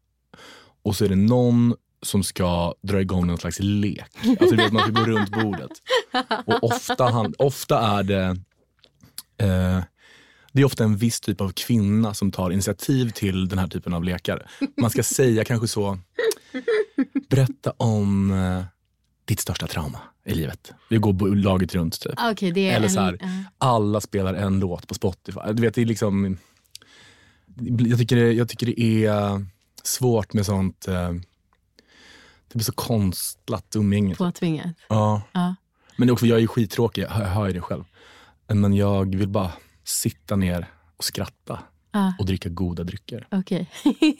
Och 0.83 0.97
så 0.97 1.05
är 1.05 1.09
det 1.09 1.17
någon 1.17 1.75
som 2.03 2.23
ska 2.23 2.75
dra 2.83 3.01
igång 3.01 3.27
någon 3.27 3.39
slags 3.39 3.59
lek. 3.61 4.05
Alltså 4.41 4.57
du 4.57 4.57
vet, 4.57 4.73
man 4.73 4.83
ska 4.83 4.93
gå 4.93 5.11
runt 5.11 5.31
bordet. 5.31 5.71
Och 6.47 6.65
ofta, 6.65 7.33
ofta 7.39 7.79
är 7.79 8.03
det 8.03 8.37
eh, 9.39 9.83
det 10.59 10.63
är 10.63 10.67
ofta 10.67 10.85
en 10.85 10.97
viss 10.97 11.21
typ 11.21 11.41
av 11.41 11.53
kvinna 11.53 12.15
som 12.15 12.33
tar 12.33 12.51
initiativ 12.51 13.11
till 13.11 13.49
den 13.49 13.59
här 13.59 13.69
typen 13.69 13.95
av 13.95 14.05
lekar. 14.05 14.51
Man 14.81 14.91
ska 14.91 15.03
säga 15.03 15.45
kanske 15.45 15.69
så, 15.69 15.99
berätta 17.31 17.71
om 17.77 18.31
eh, 18.31 18.65
ditt 19.25 19.41
största 19.41 19.67
trauma 19.67 19.99
i 20.25 20.35
livet. 20.35 20.73
Vi 20.91 20.97
går 20.97 21.35
laget 21.35 21.75
runt 21.75 22.01
typ. 22.01 22.13
Ah, 22.17 22.31
är 22.31 22.57
Eller 22.57 22.89
en, 22.89 22.91
så 22.91 23.01
här, 23.01 23.19
ja. 23.21 23.27
alla 23.59 24.01
spelar 24.01 24.35
en 24.35 24.61
låt 24.61 24.89
på 24.89 24.95
Spotify. 24.95 25.41
Du 25.53 25.63
vet, 25.63 25.75
det 25.75 25.83
är 25.83 25.87
liksom, 25.87 26.39
jag, 27.79 27.99
tycker 27.99 28.17
det, 28.17 28.33
jag 28.33 28.49
tycker 28.49 28.67
det 28.67 28.81
är 29.07 29.47
svårt 29.83 30.33
med 30.33 30.47
sånt, 30.47 30.89
eh, 30.89 31.13
det 32.49 32.55
blir 32.55 32.65
så 32.65 32.73
konstlat 32.73 33.77
umgänge. 33.77 34.15
påtvingat. 34.15 34.77
Ja. 34.89 35.23
Ja. 35.33 35.55
Men 35.97 36.11
också, 36.11 36.27
jag 36.27 36.37
är 36.37 36.41
ju 36.41 36.49
skittråkig, 36.49 37.03
jag 37.03 37.11
hör, 37.11 37.23
jag 37.23 37.31
hör 37.31 37.47
ju 37.47 37.53
det 37.53 37.61
själv. 37.61 37.85
Men 38.47 38.75
jag 38.75 39.15
vill 39.15 39.29
bara 39.29 39.53
sitta 39.89 40.37
ner 40.37 40.67
och 40.97 41.05
skratta 41.05 41.59
Ja. 41.93 42.15
och 42.19 42.27
dricka 42.27 42.49
goda 42.49 42.85
drycker. 42.85 43.27
Okej. 43.31 43.67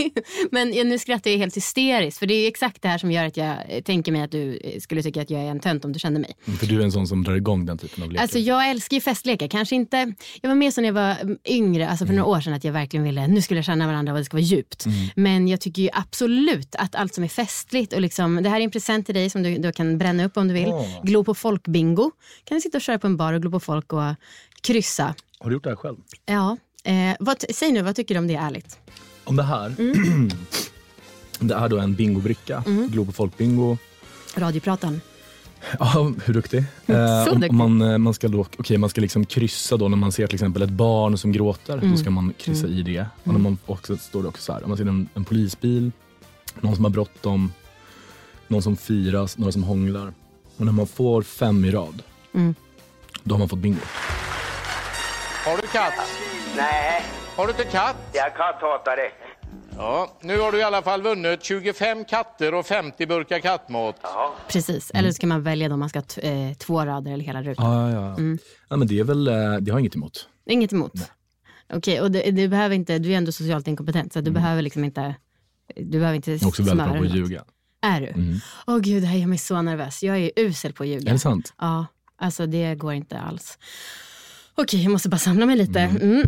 Men 0.51 0.75
ja, 0.75 0.85
nu 0.85 0.99
skrattar 0.99 1.31
jag 1.31 1.39
helt 1.39 1.57
hysteriskt. 1.57 2.19
För 2.19 2.27
det 2.27 2.35
är 2.35 2.49
exakt 2.49 2.83
det 2.83 2.89
här 2.89 2.99
som 2.99 3.11
gör 3.13 3.25
att 3.25 3.37
jag 3.37 3.57
eh, 3.69 3.83
tänker 3.83 4.13
mig 4.13 4.23
att 4.23 4.31
du 4.31 4.57
eh, 4.57 4.81
skulle 4.81 5.03
tycka 5.03 5.23
att 5.23 5.31
jag 5.31 5.41
är 5.41 5.51
en 5.51 5.61
tönt 5.61 5.85
om 5.85 5.93
du 5.93 5.99
kände 5.99 6.21
mig. 6.21 6.37
För 6.59 6.67
du 6.67 6.81
är 6.81 6.85
en 6.85 6.93
sån 6.93 7.07
som 7.09 7.25
drar 7.25 7.35
igång 7.35 7.67
den 7.67 7.79
typen 7.79 8.03
av 8.05 8.11
lekar. 8.11 8.23
Alltså 8.23 8.39
jag 8.39 8.71
älskar 8.71 8.95
ju 8.95 9.01
festlekar. 9.01 9.49
Kanske 9.49 9.75
inte, 9.75 10.15
jag 10.43 10.49
var 10.49 10.57
med 10.57 10.75
så 10.75 10.81
när 10.81 10.89
jag 10.89 10.95
var 10.95 11.17
mm, 11.21 11.39
yngre, 11.45 11.89
alltså 11.89 12.07
för 12.07 12.15
några 12.15 12.29
år 12.29 12.41
sedan 12.41 12.53
att 12.53 12.65
jag 12.65 12.73
verkligen 12.73 13.05
ville, 13.05 13.27
nu 13.27 13.43
skulle 13.43 13.59
jag 13.59 13.65
känna 13.65 13.87
varandra 13.87 14.13
och 14.13 14.19
det 14.19 14.25
ska 14.25 14.37
vara 14.37 14.45
djupt. 14.45 14.85
Men 15.17 15.49
jag 15.49 15.61
tycker 15.61 15.83
ju 15.83 15.89
absolut 15.93 16.75
att 16.75 16.95
allt 16.95 17.15
som 17.15 17.25
är 17.25 17.29
festligt 17.29 17.93
och 17.93 18.01
liksom, 18.01 18.43
det 18.43 18.49
här 18.49 18.61
är 18.61 18.65
en 18.65 18.71
present 18.71 19.07
till 19.07 19.15
dig 19.15 19.31
som 19.31 19.43
du, 19.43 19.59
du 19.59 19.73
kan 19.73 19.99
bränna 19.99 20.25
upp 20.25 20.37
om 20.37 20.49
du 20.49 20.55
vill. 20.55 20.73
Glo 21.03 21.25
på 21.25 21.35
folk-bingo. 21.35 22.11
Kan 22.45 22.57
du 22.57 22.61
sitta 22.61 22.79
och 22.79 22.83
köra 22.83 22.99
på 22.99 23.07
en 23.07 23.17
bar 23.17 23.33
och 23.33 23.43
glo 23.43 23.51
på 23.51 23.61
folk 23.61 23.93
och 23.93 24.15
kryssa. 24.61 25.15
Har 25.41 25.51
du 25.51 25.57
gjort 25.57 25.65
det 25.65 25.71
här 25.71 25.77
själv? 25.77 25.97
Ja. 26.27 26.57
Eh, 26.85 27.17
vad, 27.21 27.45
säg 27.51 27.73
nu, 27.73 27.83
vad 27.83 27.97
tycker 27.97 28.15
du 28.15 28.19
om 28.19 28.27
det 28.27 28.35
är 28.35 28.47
ärligt? 28.47 28.79
Om 29.25 29.37
det 29.37 29.43
här. 29.43 29.75
Mm. 29.79 30.31
det 31.39 31.55
är 31.55 31.69
då 31.69 31.79
en 31.79 31.95
bingobricka. 31.95 32.63
Globo 32.89 33.13
folkbingo. 33.13 33.77
Radiopratan. 34.37 35.01
Ja, 35.79 36.13
hur 36.25 36.35
duktig? 36.35 36.59
Eh, 36.87 37.25
Så 37.25 37.31
om- 37.33 37.41
duktig. 37.41 37.57
man, 37.57 37.83
eh, 37.83 37.99
man 37.99 38.15
ska, 38.15 38.29
då, 38.29 38.41
okay, 38.41 38.79
man 38.79 38.91
ska 38.91 39.01
liksom 39.01 39.27
kryssa 39.27 39.77
då 39.77 39.89
när 39.89 39.97
man 39.97 40.13
ser 40.13 40.27
till 40.27 40.35
exempel 40.35 40.63
ett 40.63 40.71
barn 40.71 41.19
som 41.19 41.33
gråter. 41.33 41.73
Mm. 41.79 41.91
Då 41.91 41.97
ska 41.97 42.11
man 42.11 42.33
kryssa 42.39 42.67
i 42.67 42.83
det. 42.83 43.07
Och 43.25 43.33
när 43.33 43.39
man 43.41 43.59
också, 43.67 43.97
står 43.97 44.23
det 44.23 44.29
också 44.29 44.43
så 44.43 44.53
här, 44.53 44.63
om 44.63 44.69
man 44.69 44.77
ser 44.79 44.85
en, 44.87 45.09
en 45.15 45.25
polisbil, 45.25 45.93
någon 46.61 46.75
som 46.75 46.85
har 46.85 46.91
bråttom, 46.91 47.53
någon 48.49 48.63
som 48.63 48.77
firas, 48.77 49.39
några 49.39 49.53
som 49.53 49.63
hånglar. 49.63 50.13
Och 50.57 50.65
när 50.67 50.73
man 50.73 50.87
får 50.87 51.23
fem 51.23 51.65
i 51.65 51.71
rad, 51.71 52.03
Mm. 52.35 52.55
då 53.25 53.35
har 53.35 53.39
man 53.39 53.49
fått 53.49 53.59
bingo. 53.59 53.79
Har 55.49 55.57
du 55.57 55.69
katt? 55.69 55.95
Nej, 56.57 57.03
Har 57.37 57.47
du 57.47 57.51
inte 57.51 57.65
katt? 57.65 57.97
jag 58.13 58.37
katthatare. 58.37 59.01
Ja, 59.77 60.19
nu 60.23 60.39
har 60.41 60.53
du 60.53 60.59
i 60.59 60.63
alla 60.63 60.83
fall 60.83 61.03
vunnit 61.03 61.45
25 61.45 62.05
katter 62.05 62.55
och 62.55 62.67
50 62.67 63.07
burkar 63.07 63.39
kattmat. 63.39 63.97
Precis, 64.49 64.91
eller 64.95 65.11
så 65.13 65.21
kan 65.21 65.29
man 65.29 65.43
välja 65.43 65.73
om 65.75 65.81
man 65.81 65.89
ska 65.89 65.99
ha 65.99 66.05
t- 66.05 66.29
eh, 66.49 66.55
två 66.55 66.85
rader 66.85 67.13
eller 67.13 67.25
hela 67.25 67.43
rutan. 67.43 67.73
Ja, 67.73 67.91
ja, 67.91 68.01
ja. 68.09 68.15
Mm. 68.17 68.39
ja 68.69 68.77
men 68.77 68.89
det 68.89 68.99
är 69.01 69.05
väl, 69.05 69.29
eh, 69.29 69.35
det 69.35 69.41
har 69.41 69.63
jag 69.69 69.81
inget 69.81 69.95
emot. 69.97 70.29
Inget 70.47 70.73
emot? 70.73 70.93
Okej, 71.73 72.01
och 72.01 72.11
du, 72.11 72.23
du, 72.23 72.49
behöver 72.49 72.75
inte, 72.75 72.99
du 72.99 73.13
är 73.13 73.17
ändå 73.17 73.33
socialt 73.33 73.69
inkompetent 73.69 74.13
så 74.13 74.21
du 74.21 74.31
behöver 74.31 74.63
liksom 74.63 74.85
inte 74.85 75.15
du 75.77 75.99
behöver 75.99 76.17
inte 76.17 76.33
är 76.33 76.47
också 76.47 76.63
väldigt 76.63 76.77
bra 76.77 76.87
smöra 76.87 76.99
på 76.99 77.05
att 77.07 77.15
ljuga. 77.15 77.45
Är 77.83 78.01
du? 78.01 78.41
Åh 78.67 78.79
gud, 78.79 79.03
det 79.03 79.07
här 79.07 79.19
gör 79.19 79.27
mig 79.27 79.39
så 79.39 79.63
nervös. 79.63 80.03
Jag 80.03 80.19
är 80.19 80.31
usel 80.37 80.73
på 80.73 80.83
att 80.83 80.89
ljuga. 80.89 81.09
Är 81.09 81.13
det 81.13 81.19
sant? 81.19 81.53
Ja, 81.59 81.87
alltså 82.17 82.47
det 82.47 82.75
går 82.75 82.93
inte 82.93 83.19
alls. 83.19 83.59
Okej, 84.63 84.83
jag 84.83 84.93
måste 84.93 85.09
bara 85.09 85.19
samla 85.19 85.47
mig 85.47 85.57
lite. 85.57 85.81
Mm. 85.81 86.23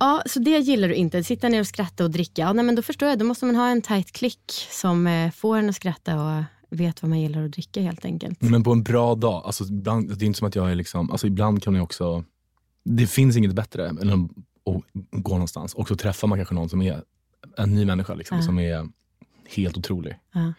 Ja, 0.00 0.22
så 0.26 0.40
det 0.40 0.58
gillar 0.58 0.88
du 0.88 0.94
inte. 0.94 1.24
Sitta 1.24 1.48
ner 1.48 1.60
och 1.60 1.66
skratta 1.66 2.04
och 2.04 2.10
dricka. 2.10 2.42
Ja, 2.42 2.52
nej, 2.52 2.64
men 2.64 2.74
då 2.74 2.82
förstår 2.82 3.08
jag. 3.08 3.18
Då 3.18 3.24
måste 3.24 3.46
man 3.46 3.56
ha 3.56 3.68
en 3.68 3.82
tight 3.82 4.12
klick 4.12 4.52
som 4.70 5.06
eh, 5.06 5.30
får 5.30 5.56
en 5.56 5.68
att 5.68 5.76
skratta 5.76 6.22
och 6.22 6.44
vet 6.70 7.02
vad 7.02 7.08
man 7.08 7.20
gillar 7.20 7.44
att 7.44 7.52
dricka 7.52 7.80
helt 7.80 8.04
enkelt. 8.04 8.42
Men 8.42 8.64
på 8.64 8.72
en 8.72 8.82
bra 8.82 9.14
dag, 9.14 9.42
alltså 9.46 9.64
ibland, 9.64 10.18
det 10.18 10.24
är 10.24 10.26
inte 10.26 10.38
som 10.38 10.48
att 10.48 10.54
jag 10.54 10.70
är 10.70 10.74
liksom, 10.74 11.10
alltså 11.10 11.26
ibland 11.26 11.62
kan 11.62 11.74
jag 11.74 11.84
också, 11.84 12.24
det 12.84 13.06
finns 13.06 13.36
inget 13.36 13.52
bättre 13.54 13.88
än 13.88 14.10
att 14.10 14.30
gå 15.10 15.32
någonstans 15.32 15.74
och 15.74 15.88
så 15.88 15.96
träffar 15.96 16.28
man 16.28 16.38
kanske 16.38 16.54
någon 16.54 16.68
som 16.68 16.82
är 16.82 17.02
en 17.56 17.74
ny 17.74 17.84
människa 17.84 18.14
liksom, 18.14 18.36
Ja. 18.36 18.42
som 18.42 18.58
är 18.58 18.88
helt 19.56 19.78
otrolig. 19.78 20.18
Ja. 20.32 20.52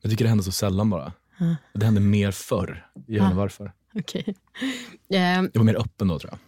Jag 0.00 0.10
tycker 0.10 0.24
det 0.24 0.28
händer 0.28 0.44
så 0.44 0.52
sällan 0.52 0.90
bara. 0.90 1.12
Ja. 1.38 1.56
Det 1.74 1.84
hände 1.84 2.00
mer 2.00 2.30
förr. 2.30 2.86
Jag 3.06 3.14
vet 3.14 3.22
inte 3.22 3.36
varför. 3.36 3.72
Okej. 4.00 4.34
Eh, 5.08 5.18
Jag 5.18 5.50
var 5.54 5.62
mer 5.64 5.76
öppen 5.80 6.08
då 6.08 6.18
tror 6.18 6.30
jag. 6.32 6.38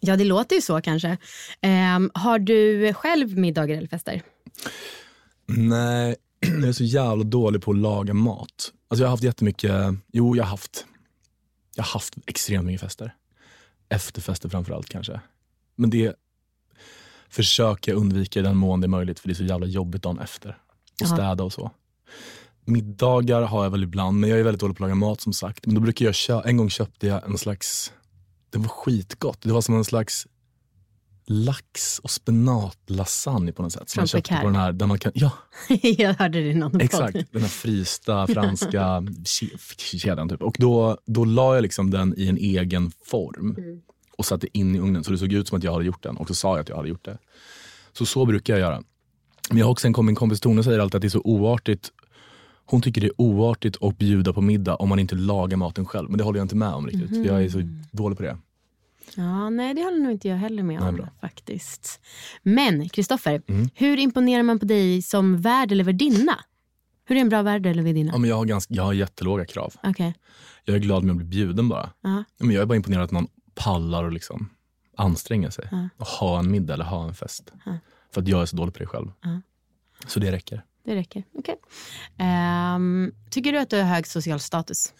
ja, 0.00 0.16
det 0.16 0.24
låter 0.24 0.56
ju 0.56 0.62
så 0.62 0.80
kanske. 0.80 1.16
Ehm, 1.60 2.10
har 2.14 2.38
du 2.38 2.94
själv 2.94 3.38
middagar 3.38 3.76
eller 3.78 3.88
fester? 3.88 4.22
Nej, 5.46 6.16
jag 6.40 6.68
är 6.68 6.72
så 6.72 6.84
jävla 6.84 7.24
dålig 7.24 7.62
på 7.62 7.70
att 7.70 7.76
laga 7.76 8.14
mat. 8.14 8.72
Alltså 8.88 9.02
jag 9.02 9.08
har 9.08 9.10
haft 9.12 9.22
jättemycket, 9.22 9.72
jo 10.12 10.36
jag 10.36 10.44
har 10.44 10.50
haft, 10.50 10.86
jag 11.74 11.84
har 11.84 11.92
haft 11.92 12.14
extremt 12.26 12.64
mycket 12.66 12.80
fester. 12.80 13.14
Efterfester 13.88 14.48
framförallt 14.48 14.88
kanske. 14.88 15.20
Men 15.76 15.90
det 15.90 16.14
försöker 17.28 17.92
jag 17.92 17.98
undvika 18.00 18.40
i 18.40 18.42
den 18.42 18.56
mån 18.56 18.80
det 18.80 18.86
är 18.86 18.88
möjligt 18.88 19.20
för 19.20 19.28
det 19.28 19.32
är 19.32 19.34
så 19.34 19.44
jävla 19.44 19.66
jobbigt 19.66 20.02
dagen 20.02 20.18
efter. 20.18 20.58
Och 21.02 21.08
städa 21.08 21.44
och 21.44 21.52
så. 21.52 21.70
Middagar 22.64 23.42
har 23.42 23.62
jag 23.64 23.70
väl 23.70 23.82
ibland, 23.82 24.20
men 24.20 24.30
jag 24.30 24.38
är 24.38 24.42
väldigt 24.44 24.60
dålig 24.60 24.76
på 24.76 24.84
att 24.84 24.88
laga 24.90 24.94
mat 24.94 25.20
som 25.20 25.32
sagt. 25.32 25.66
Men 25.66 25.74
då 25.74 25.80
brukar 25.80 26.04
jag 26.04 26.14
köpa, 26.14 26.48
en 26.48 26.56
gång 26.56 26.70
köpte 26.70 27.06
jag 27.06 27.24
en 27.26 27.38
slags, 27.38 27.92
det 28.50 28.58
var 28.58 28.68
skitgott. 28.68 29.38
Det 29.42 29.52
var 29.52 29.60
som 29.60 29.74
en 29.74 29.84
slags 29.84 30.26
lax 31.26 31.98
och 31.98 32.10
spenatlasagne 32.10 33.52
på 33.52 33.62
något 33.62 33.72
sätt. 33.72 33.90
Som 33.90 34.00
jag 34.00 34.08
köpte 34.08 34.38
på 34.40 34.46
den 34.46 34.56
här, 34.56 34.72
där 34.72 34.86
man 34.86 34.98
kan, 34.98 35.12
ja, 35.14 35.30
jag 35.82 36.14
hörde 36.14 36.40
det 36.40 36.50
i 36.50 36.54
någon 36.54 36.70
podd. 36.72 36.82
exakt. 36.82 37.32
Den 37.32 37.42
här 37.42 37.48
frysta 37.48 38.26
franska 38.26 38.80
ke- 39.24 39.98
kedjan. 39.98 40.28
Typ. 40.28 40.42
Och 40.42 40.56
då, 40.58 40.98
då 41.06 41.24
la 41.24 41.54
jag 41.54 41.62
liksom 41.62 41.90
den 41.90 42.14
i 42.16 42.28
en 42.28 42.36
egen 42.36 42.92
form 43.04 43.56
och 44.18 44.26
satte 44.26 44.58
in 44.58 44.76
i 44.76 44.78
ugnen 44.78 45.04
så 45.04 45.10
det 45.12 45.18
såg 45.18 45.32
ut 45.32 45.48
som 45.48 45.58
att 45.58 45.64
jag 45.64 45.72
hade 45.72 45.84
gjort 45.84 46.02
den. 46.02 46.16
Och 46.16 46.28
så 46.28 46.34
sa 46.34 46.48
jag 46.50 46.60
att 46.60 46.68
jag 46.68 46.76
hade 46.76 46.88
gjort 46.88 47.04
det. 47.04 47.18
Så 47.92 48.06
så 48.06 48.26
brukar 48.26 48.54
jag 48.54 48.60
göra. 48.60 48.82
Men 49.48 49.58
jag 49.58 49.66
har 49.66 49.70
också 49.72 49.86
en 49.86 49.92
kom- 49.92 50.06
min 50.06 50.14
kompis 50.14 50.40
Tone 50.40 50.64
säger 50.64 50.78
alltid 50.78 50.94
att 50.96 51.02
det 51.02 51.08
är 51.08 51.10
så 51.10 51.20
oartigt. 51.24 51.92
Hon 52.72 52.82
tycker 52.82 53.00
det 53.00 53.06
är 53.06 53.20
oartigt 53.20 53.82
att 53.82 53.98
bjuda 53.98 54.32
på 54.32 54.40
middag 54.40 54.74
om 54.76 54.88
man 54.88 54.98
inte 54.98 55.14
lagar 55.14 55.56
maten 55.56 55.86
själv. 55.86 56.10
Men 56.10 56.18
det 56.18 56.24
håller 56.24 56.38
jag 56.38 56.44
inte 56.44 56.56
med 56.56 56.68
om 56.68 56.86
riktigt. 56.86 57.08
för 57.08 57.24
Jag 57.24 57.44
är 57.44 57.48
så 57.48 57.62
dålig 57.90 58.16
på 58.18 58.22
det. 58.24 58.38
Ja, 59.16 59.50
nej, 59.50 59.74
det 59.74 59.82
håller 59.82 59.98
nog 59.98 60.12
inte 60.12 60.28
jag 60.28 60.36
heller 60.36 60.62
med 60.62 60.80
Nej, 60.80 60.88
om 60.88 60.94
bra. 60.96 61.08
faktiskt. 61.20 62.00
Men 62.42 62.88
Kristoffer, 62.88 63.42
Mm. 63.46 63.68
hur 63.74 63.98
imponerar 63.98 64.42
man 64.42 64.58
på 64.58 64.64
dig 64.66 65.02
som 65.02 65.40
värd 65.40 65.72
eller 65.72 65.84
värdinna? 65.84 66.38
Hur 67.04 67.16
är 67.16 67.20
en 67.20 67.28
bra 67.28 67.42
värd 67.42 67.66
eller 67.66 67.82
värdinna? 67.82 68.12
Ja, 68.12 68.18
men 68.18 68.30
jag, 68.30 68.36
har 68.36 68.44
ganska, 68.44 68.74
jag 68.74 68.82
har 68.82 68.92
jättelåga 68.92 69.44
krav. 69.44 69.74
Okej. 69.82 70.14
Jag 70.64 70.76
är 70.76 70.80
glad 70.80 71.02
om 71.02 71.08
jag 71.08 71.16
blir 71.16 71.26
bjuden 71.26 71.68
bara. 71.68 71.90
Ja. 72.00 72.24
Men 72.38 72.50
jag 72.50 72.62
är 72.62 72.66
bara 72.66 72.76
imponerad 72.76 73.04
att 73.04 73.10
någon 73.10 73.26
pallar 73.54 74.04
och 74.04 74.12
liksom 74.12 74.48
anstränga 74.96 75.50
sig. 75.50 75.68
Och 75.96 76.06
ha 76.06 76.38
en 76.38 76.50
middag 76.50 76.74
eller 76.74 76.84
ha 76.84 77.08
en 77.08 77.14
fest. 77.14 77.52
För 78.14 78.20
att 78.20 78.28
jag 78.28 78.42
är 78.42 78.46
så 78.46 78.56
dålig 78.56 78.74
på 78.74 78.78
det 78.80 78.86
själv. 78.86 79.10
Så 80.06 80.20
det 80.20 80.32
räcker. 80.32 80.64
Det 80.84 80.94
räcker. 80.94 81.24
Okej. 81.34 81.56
Ehm, 82.18 83.12
tycker 83.30 83.52
du 83.52 83.58
att 83.58 83.70
du 83.70 83.76
har 83.76 83.84
hög 83.84 84.06
social 84.06 84.40
status? 84.40 84.94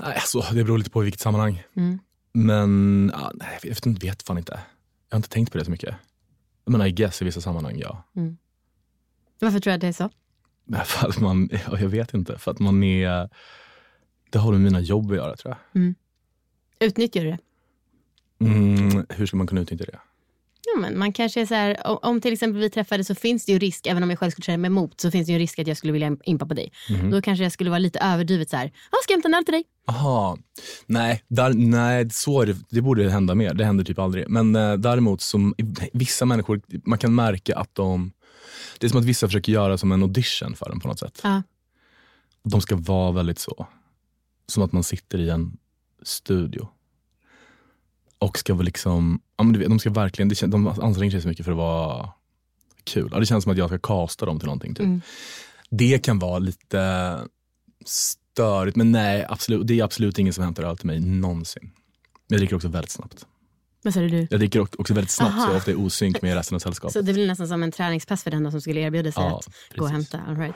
Nej, 0.00 0.14
alltså, 0.14 0.40
det 0.40 0.64
beror 0.64 0.78
lite 0.78 0.90
på 0.90 1.02
i 1.02 1.04
vilket 1.04 1.20
sammanhang. 1.20 1.62
Mm. 1.76 1.98
Men 2.32 3.10
ja, 3.14 3.32
nej, 3.34 3.58
jag 3.62 3.96
vet, 4.00 4.22
fan 4.22 4.38
inte. 4.38 4.60
Jag 5.08 5.14
har 5.14 5.18
inte 5.18 5.28
tänkt 5.28 5.52
på 5.52 5.58
det 5.58 5.64
så 5.64 5.70
mycket. 5.70 5.94
Men 6.64 6.82
I 6.82 6.90
guess 6.90 7.22
i 7.22 7.24
vissa 7.24 7.40
sammanhang, 7.40 7.78
ja. 7.78 8.02
Varför 9.40 9.60
tror 9.60 9.70
jag 9.70 9.74
att 9.74 9.80
det 9.80 9.86
är 9.86 9.92
så? 9.92 10.10
För 10.84 11.08
att 11.08 11.20
man, 11.20 11.48
ja, 11.52 11.78
jag 11.78 11.88
vet 11.88 12.14
inte. 12.14 12.38
För 12.38 12.50
att 12.50 12.58
man 12.58 12.82
är... 12.82 13.30
Det 14.30 14.38
har 14.38 14.52
med 14.52 14.60
mina 14.60 14.80
jobb 14.80 15.10
att 15.10 15.16
göra 15.16 15.36
tror 15.36 15.56
jag. 15.72 15.94
Utnyttjar 16.80 17.24
du 17.24 17.30
det? 17.30 17.38
Mm, 18.46 19.06
hur 19.08 19.26
ska 19.26 19.36
man 19.36 19.46
kunna 19.46 19.60
utnyttja 19.60 19.84
det? 19.84 19.98
Ja, 20.74 20.80
men 20.80 20.98
man 20.98 21.12
kanske 21.12 21.40
är 21.40 21.46
så 21.46 21.54
här, 21.54 21.86
om- 21.86 21.98
om 22.02 22.20
till 22.20 22.32
exempel 22.32 22.60
vi 22.60 22.70
träffades 22.70 23.06
så 23.06 23.14
finns 23.14 23.44
det 23.44 23.52
ju 23.52 23.58
risk, 23.58 23.86
även 23.86 24.02
om 24.02 24.10
jag 24.10 24.18
själv 24.18 24.30
skulle 24.30 24.44
känna 24.44 24.58
mig 24.58 24.68
emot, 24.68 25.00
så 25.00 25.10
finns 25.10 25.26
det 25.26 25.32
ju 25.32 25.34
en 25.34 25.40
risk 25.40 25.58
att 25.58 25.66
jag 25.66 25.76
skulle 25.76 25.92
vilja 25.92 26.16
impa 26.24 26.46
på 26.46 26.54
dig. 26.54 26.72
Då 27.10 27.22
kanske 27.22 27.42
jag 27.42 27.52
skulle 27.52 27.70
vara 27.70 27.78
lite 27.78 27.98
överdrivet 27.98 28.50
så 28.50 28.56
här, 28.56 28.64
ja 28.90 28.98
ska 29.02 29.12
jag 29.12 29.16
hämta 29.16 29.28
en 29.28 29.34
öl 29.34 29.44
till 29.44 29.52
dig? 29.52 29.64
Aha. 29.86 30.38
Nej, 30.86 31.22
där, 31.28 31.52
nej 31.54 32.10
så 32.10 32.44
det, 32.44 32.56
det 32.70 32.80
borde 32.80 33.10
hända 33.10 33.34
mer. 33.34 33.54
Det 33.54 33.64
händer 33.64 33.84
typ 33.84 33.98
aldrig. 33.98 34.28
Men 34.28 34.56
eh, 34.56 34.74
däremot, 34.74 35.20
som, 35.20 35.54
vissa 35.92 36.24
människor, 36.24 36.60
man 36.84 36.98
kan 36.98 37.14
märka 37.14 37.56
att 37.56 37.74
de... 37.74 38.12
Det 38.78 38.86
är 38.86 38.88
som 38.90 38.98
att 39.00 39.04
vissa 39.06 39.26
försöker 39.26 39.52
göra 39.52 39.78
som 39.78 39.92
en 39.92 40.02
audition 40.02 40.54
för 40.56 40.68
dem 40.68 40.80
på 40.80 40.88
något 40.88 40.98
sätt. 40.98 41.20
Ja. 41.22 41.42
De 42.44 42.60
ska 42.60 42.76
vara 42.76 43.12
väldigt 43.12 43.38
så. 43.38 43.66
Som 44.46 44.62
att 44.62 44.72
man 44.72 44.82
sitter 44.82 45.18
i 45.18 45.30
en 45.30 45.56
studio. 46.02 46.68
Och 48.22 48.38
ska 48.38 48.54
väl 48.54 48.64
liksom, 48.66 49.20
ja, 49.36 49.44
men 49.44 49.52
du 49.52 49.58
vet, 49.58 49.68
de 49.68 49.78
ska 49.78 49.90
verkligen, 49.90 50.28
det 50.28 50.40
de 50.46 50.66
anstränger 50.68 51.10
sig 51.10 51.22
så 51.22 51.28
mycket 51.28 51.44
för 51.44 51.52
att 51.52 51.58
vara 51.58 52.08
kul. 52.84 53.08
Ja, 53.12 53.20
det 53.20 53.26
känns 53.26 53.42
som 53.44 53.52
att 53.52 53.58
jag 53.58 53.68
ska 53.68 53.78
casta 53.78 54.26
dem 54.26 54.38
till 54.38 54.46
någonting. 54.46 54.74
Typ. 54.74 54.88
Det 55.70 55.98
kan 55.98 56.18
vara 56.18 56.38
lite 56.38 57.18
störigt, 57.86 58.76
men 58.76 58.92
nej, 58.92 59.26
absolut, 59.28 59.66
det 59.66 59.80
är 59.80 59.84
absolut 59.84 60.18
ingen 60.18 60.32
som 60.32 60.44
hämtar 60.44 60.62
öl 60.62 60.76
till 60.76 60.86
mig 60.86 61.00
någonsin. 61.00 61.62
Men 61.62 61.70
jag 62.28 62.38
dricker 62.40 62.56
också 62.56 62.68
väldigt 62.68 62.90
snabbt. 62.90 63.26
Vad 63.84 63.94
säger 63.94 64.08
du? 64.08 64.26
Jag 64.30 64.40
dricker 64.40 64.60
ock- 64.60 64.74
också 64.80 64.94
väldigt 64.94 65.10
snabbt 65.10 65.32
så 65.34 65.38
Aha. 65.40 65.48
jag 65.48 65.56
ofta 65.56 65.70
är 65.70 65.80
osynk 65.80 66.22
med 66.22 66.34
resten 66.34 66.54
av 66.54 66.58
sällskapet. 66.58 66.92
Så 66.92 67.00
det 67.00 67.12
blir 67.12 67.26
nästan 67.26 67.48
som 67.48 67.62
en 67.62 67.72
träningspass 67.72 68.22
för 68.22 68.30
den 68.30 68.50
som 68.50 68.60
skulle 68.60 68.80
erbjuda 68.80 69.12
sig 69.12 69.22
Ja, 69.22 69.38
att 69.38 69.46
gå 69.76 69.84
och 69.84 69.90
precis. 69.90 70.12
hämta. 70.12 70.30
All 70.30 70.36
right. 70.36 70.54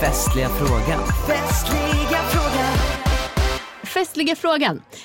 Festliga 0.00 0.48
frågan. 0.48 1.00
Festliga 1.26 2.22
frågan. 2.22 2.99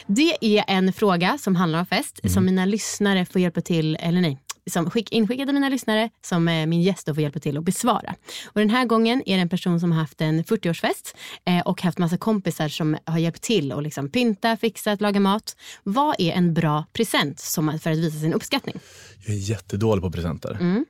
Det 0.08 0.58
är 0.58 0.64
en 0.68 0.94
fråga 0.94 1.38
som 1.38 1.56
handlar 1.56 1.80
om 1.80 1.86
fest 1.86 2.20
Mm. 2.24 2.34
som 2.34 2.46
mina 2.46 2.66
lyssnare 2.66 3.26
får 3.26 3.42
hjälpa 3.42 3.62
till, 3.62 3.96
eller 4.00 4.22
nej, 4.22 4.40
som 4.72 4.90
skick, 4.90 5.12
inskickade 5.12 5.54
mina 5.54 5.70
lyssnare 5.70 6.10
som 6.26 6.48
eh, 6.48 6.66
min 6.66 6.82
gäst 6.82 7.06
får 7.06 7.20
hjälpa 7.20 7.40
till 7.40 7.58
att 7.58 7.64
besvara. 7.64 8.16
Och 8.46 8.60
den 8.60 8.70
här 8.70 8.86
gången 8.86 9.24
är 9.26 9.36
det 9.36 9.42
en 9.42 9.50
person 9.50 9.80
som 9.80 9.92
har 9.92 10.00
haft 10.00 10.22
en 10.22 10.44
40-årsfest 10.44 11.16
eh, 11.46 11.60
och 11.60 11.82
haft 11.82 11.98
massa 11.98 12.18
kompisar 12.18 12.70
som 12.70 12.98
har 13.06 13.18
hjälpt 13.18 13.42
till 13.42 13.72
att 13.72 13.84
liksom 13.84 14.10
pynta, 14.10 14.58
fixa, 14.58 14.98
laga 15.00 15.20
mat. 15.20 15.56
Vad 15.84 16.16
är 16.20 16.32
en 16.32 16.54
bra 16.54 16.86
present 16.94 17.40
som, 17.40 17.80
för 17.80 17.92
att 17.92 17.98
visa 17.98 18.20
sin 18.20 18.34
uppskattning? 18.34 18.80
Jag 19.26 19.36
är 19.36 19.40
jättedålig 19.40 20.04
på 20.04 20.12
presenter. 20.12 20.52
Mm. 20.52 20.86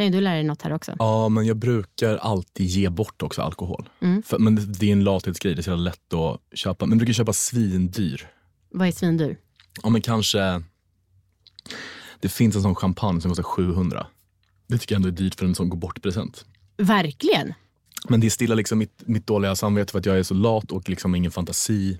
Kan 0.00 0.06
ju 0.06 0.12
du 0.12 0.20
lära 0.20 0.34
dig 0.34 0.44
något 0.44 0.62
här 0.62 0.72
också? 0.72 0.96
Ja, 0.98 1.28
men 1.28 1.46
jag 1.46 1.56
brukar 1.56 2.16
alltid 2.16 2.66
ge 2.66 2.88
bort 2.88 3.22
också 3.22 3.42
alkohol. 3.42 3.88
Mm. 4.00 4.22
För, 4.22 4.38
men 4.38 4.54
det, 4.54 4.62
det 4.62 4.86
är 4.86 4.92
en 4.92 5.04
lathetsgrej, 5.04 5.54
det 5.54 5.60
är 5.60 5.62
så 5.62 5.76
lätt 5.76 6.14
att 6.14 6.40
köpa. 6.58 6.86
Men 6.86 6.90
jag 6.92 6.98
brukar 6.98 7.12
köpa 7.12 7.32
svindyr. 7.32 8.30
Vad 8.70 8.88
är 8.88 8.92
svindyr? 8.92 9.36
Ja, 9.82 9.88
men 9.88 10.02
kanske... 10.02 10.62
Det 12.20 12.28
finns 12.28 12.56
en 12.56 12.62
sån 12.62 12.74
champagne 12.74 13.20
som 13.20 13.30
kostar 13.30 13.42
700. 13.42 14.06
Det 14.66 14.78
tycker 14.78 14.94
jag 14.94 14.98
ändå 14.98 15.08
är 15.08 15.12
dyrt 15.12 15.34
för 15.34 15.46
en 15.46 15.54
sån 15.54 15.68
gå 15.68 15.76
bort-present. 15.76 16.44
Verkligen. 16.76 17.54
Men 18.08 18.20
det 18.20 18.30
stillar 18.30 18.56
liksom 18.56 18.78
mitt, 18.78 19.02
mitt 19.06 19.26
dåliga 19.26 19.56
samvete 19.56 19.92
för 19.92 19.98
att 19.98 20.06
jag 20.06 20.18
är 20.18 20.22
så 20.22 20.34
lat 20.34 20.72
och 20.72 20.88
liksom 20.88 21.14
ingen 21.14 21.30
fantasi. 21.30 21.98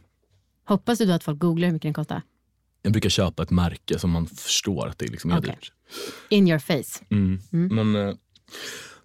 Hoppas 0.65 0.99
du 0.99 1.07
då 1.07 1.13
att 1.13 1.25
folk 1.25 1.39
googlar 1.39 1.67
hur 1.67 1.73
mycket 1.73 1.87
den 1.87 1.95
kostar? 1.95 2.23
Jag 2.83 2.93
brukar 2.93 3.09
köpa 3.09 3.43
ett 3.43 3.51
märke 3.51 3.99
som 3.99 4.11
man 4.11 4.27
förstår 4.27 4.89
att 4.89 4.99
det 4.99 5.07
liksom 5.07 5.31
är 5.31 5.39
Okej. 5.39 5.51
dyrt. 5.51 5.73
In 6.29 6.49
your 6.49 6.59
face. 6.59 7.05
Mm. 7.11 7.41
Men 7.51 7.97
eh, 8.09 8.15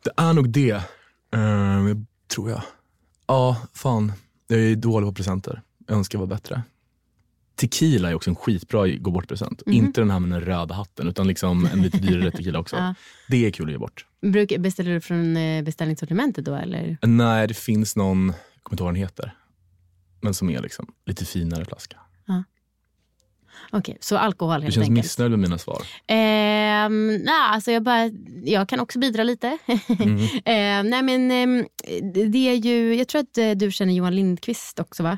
det 0.04 0.12
är 0.18 0.34
nog 0.34 0.50
det, 0.50 0.72
eh, 0.72 1.98
tror 2.28 2.50
jag. 2.50 2.62
Ja, 3.28 3.58
fan. 3.74 4.12
Jag 4.48 4.60
är 4.60 4.76
dålig 4.76 5.08
på 5.10 5.14
presenter. 5.14 5.62
Jag 5.88 5.98
önskar 5.98 6.20
vara 6.20 6.28
bättre. 6.28 6.62
Tequila 7.56 8.10
är 8.10 8.14
också 8.14 8.30
en 8.30 8.36
skitbra 8.36 8.88
gå 8.88 9.12
bort-present. 9.12 9.62
Inte 9.66 10.02
den 10.02 10.12
här 10.12 10.20
med 10.20 10.30
den 10.30 10.42
röda 10.42 10.76
hatten, 10.76 11.08
utan 11.08 11.28
liksom 11.28 11.66
en 11.74 11.82
lite 11.82 11.98
dyrare 11.98 12.32
tequila 12.32 12.60
också. 12.60 12.76
Ja. 12.80 12.96
Det 13.30 13.46
är 13.46 13.52
kul 13.52 13.66
att 13.66 13.72
ge 13.72 13.78
bort. 13.78 14.06
Beställer 14.60 14.94
du 14.94 15.02
från 15.02 15.38
eh, 15.38 15.64
beställningssortimentet 15.64 16.46
då 16.46 16.56
eller? 16.56 16.98
Nej, 17.02 17.48
det 17.48 17.54
finns 17.54 17.96
någon, 17.96 18.28
jag 18.28 18.36
kommer 18.64 18.74
inte 18.74 18.82
ihåg 18.84 18.88
vad 18.88 18.94
den 18.94 19.02
heter, 19.02 19.36
men 20.22 20.34
som 20.34 20.50
är 20.50 20.62
liksom 20.62 20.94
lite 21.06 21.26
finare 21.26 21.66
flaska. 21.66 21.98
Okej, 23.72 23.98
så 24.00 24.18
alkohol 24.18 24.60
Du 24.60 24.64
helt 24.64 24.76
känns 24.76 24.84
enkelt. 24.88 25.04
missnöjd 25.06 25.32
med 25.32 25.40
mina 25.40 25.58
svar. 25.58 25.82
Ehm, 26.08 27.08
nej, 27.16 27.34
alltså 27.50 27.72
jag, 27.72 27.84
bara, 27.84 28.12
jag 28.44 28.70
kan 28.70 28.80
också 28.80 29.00
bidra 29.00 29.24
lite. 29.24 29.58
Mm. 30.00 30.18
Ehm, 30.46 30.90
nej, 30.90 31.02
men, 31.04 31.32
ehm, 31.32 31.66
det 32.32 32.50
är 32.50 32.54
ju, 32.56 32.96
jag 32.96 33.08
tror 33.08 33.22
att 33.22 33.38
eh, 33.38 33.52
du 33.52 33.72
känner 33.72 33.94
Johan 33.94 34.16
Lindqvist 34.16 34.80
också 34.80 35.04
va? 35.04 35.18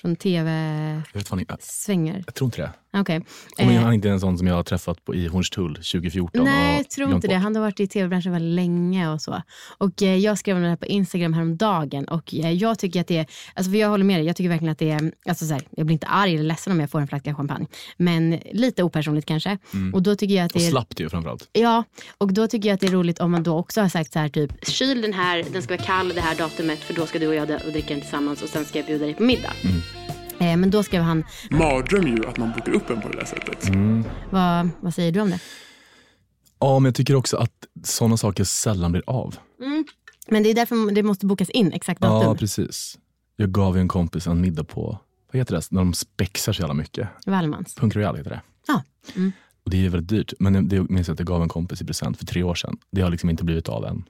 Från 0.00 0.16
tv-svängar. 0.16 2.14
Jag, 2.14 2.24
jag 2.26 2.34
tror 2.34 2.46
inte 2.46 2.60
det. 2.62 2.70
Och 2.92 3.66
men 3.66 3.76
Eh, 3.76 3.80
han 3.80 3.88
är 3.88 3.92
inte 3.92 4.10
en 4.10 4.20
sån 4.20 4.38
som 4.38 4.46
jag 4.46 4.54
har 4.54 4.62
träffat 4.62 5.04
på, 5.04 5.14
i 5.14 5.26
Hornstull 5.26 5.74
2014. 5.74 6.44
Nej, 6.44 6.74
och 6.74 6.78
jag 6.78 6.90
tror 6.90 7.14
inte 7.14 7.28
det. 7.28 7.34
Han 7.34 7.56
har 7.56 7.62
varit 7.62 7.80
i 7.80 7.86
tv-branschen 7.86 8.32
väldigt 8.32 8.54
länge 8.54 9.08
och 9.08 9.22
så. 9.22 9.42
Och 9.78 10.02
eh, 10.02 10.16
jag 10.16 10.38
skrev 10.38 10.56
om 10.56 10.62
det 10.62 10.68
här 10.68 10.76
på 10.76 10.86
Instagram 10.86 11.32
häromdagen 11.32 12.04
och 12.04 12.34
eh, 12.34 12.52
jag 12.52 12.78
tycker 12.78 13.00
att 13.00 13.06
det 13.06 13.16
är, 13.16 13.26
alltså 13.54 13.70
för 13.70 13.78
jag 13.78 13.88
håller 13.88 14.04
med 14.04 14.18
dig, 14.18 14.26
jag 14.26 14.36
tycker 14.36 14.48
verkligen 14.48 14.72
att 14.72 14.78
det 14.78 14.90
är, 14.90 15.12
alltså 15.28 15.46
så 15.46 15.52
här, 15.52 15.62
jag 15.70 15.86
blir 15.86 15.94
inte 15.94 16.06
arg 16.06 16.34
eller 16.34 16.44
ledsen 16.44 16.72
om 16.72 16.80
jag 16.80 16.90
får 16.90 17.00
en 17.00 17.08
flaska 17.08 17.34
champagne. 17.34 17.66
Men 17.96 18.38
lite 18.52 18.82
opersonligt 18.82 19.26
kanske. 19.26 19.58
Och 19.94 20.02
då 20.02 20.16
tycker 20.16 20.34
jag 20.34 20.44
att 20.44 20.50
Mm. 20.50 20.56
Och 20.56 20.60
det 20.60 20.66
är... 20.66 20.70
slappt 20.70 21.00
ju 21.00 21.08
framförallt. 21.08 21.48
Ja, 21.52 21.84
och 22.18 22.32
då 22.32 22.46
tycker 22.46 22.68
jag 22.68 22.74
att 22.74 22.80
det 22.80 22.86
är 22.86 22.90
roligt 22.90 23.20
om 23.20 23.30
man 23.30 23.42
då 23.42 23.58
också 23.58 23.80
har 23.80 23.88
sagt 23.88 24.12
så 24.12 24.18
här 24.18 24.28
typ, 24.28 24.66
kyl 24.68 25.02
den 25.02 25.12
här, 25.12 25.44
den 25.52 25.62
ska 25.62 25.74
vara 25.76 25.84
kall 25.84 26.08
det 26.08 26.20
här 26.20 26.36
datumet 26.36 26.78
för 26.78 26.94
då 26.94 27.06
ska 27.06 27.18
du 27.18 27.28
och 27.28 27.34
jag 27.34 27.50
och 27.50 27.72
dricka 27.72 27.94
den 27.94 28.00
tillsammans 28.00 28.42
och 28.42 28.48
sen 28.48 28.64
ska 28.64 28.78
jag 28.78 28.86
bjuda 28.86 29.04
dig 29.04 29.14
på 29.14 29.22
middag. 29.22 29.52
Eh, 29.62 30.19
men 30.40 30.70
då 30.70 30.82
skrev 30.82 31.02
han, 31.02 31.24
Mardröm 31.50 32.06
ju 32.06 32.26
att 32.26 32.36
man 32.36 32.52
bokar 32.52 32.72
upp 32.72 32.90
en 32.90 33.00
på 33.00 33.08
det 33.08 33.18
där 33.18 33.24
sättet. 33.24 33.68
vad, 34.30 34.68
vad 34.80 34.94
säger 34.94 35.12
du 35.12 35.20
om 35.20 35.30
det? 35.30 35.40
Ja, 36.58 36.78
men 36.78 36.84
jag 36.84 36.94
tycker 36.94 37.14
också 37.14 37.36
att 37.36 37.52
såna 37.84 38.16
saker 38.16 38.44
sällan 38.44 38.92
blir 38.92 39.02
av. 39.06 39.36
Men 40.28 40.42
det 40.42 40.50
är 40.50 40.54
därför 40.54 40.94
det 40.94 41.02
måste 41.02 41.26
bokas 41.26 41.50
in 41.50 41.72
exakt 41.72 42.00
datum. 42.00 42.28
Ja, 42.28 42.34
precis. 42.34 42.98
Jag 43.36 43.52
gav 43.52 43.76
ju 43.76 43.80
en 43.80 43.88
kompis 43.88 44.26
en 44.26 44.40
middag 44.40 44.64
på, 44.64 44.98
vad 45.32 45.38
heter 45.40 45.54
det, 45.54 45.62
när 45.70 45.80
de 45.80 45.94
spexar 45.94 46.52
så 46.52 46.62
jävla 46.62 46.74
mycket. 46.74 47.08
Wallmans. 47.26 47.74
Punk 47.74 47.96
Royal 47.96 48.16
heter 48.16 48.30
det. 48.30 48.40
Ja. 48.66 48.82
Och 49.64 49.70
det 49.70 49.76
är 49.76 49.80
ju 49.80 49.88
väldigt 49.88 50.08
dyrt. 50.08 50.32
Men 50.38 50.68
det 50.68 50.90
minns 50.90 51.08
jag 51.08 51.14
att 51.14 51.20
jag 51.20 51.26
gav 51.26 51.42
en 51.42 51.48
kompis 51.48 51.82
i 51.82 51.84
present 51.84 52.18
för 52.18 52.26
tre 52.26 52.42
år 52.42 52.54
sedan. 52.54 52.78
Det 52.90 53.00
har 53.00 53.10
liksom 53.10 53.30
inte 53.30 53.44
blivit 53.44 53.68
av 53.68 53.84
än. 53.84 54.04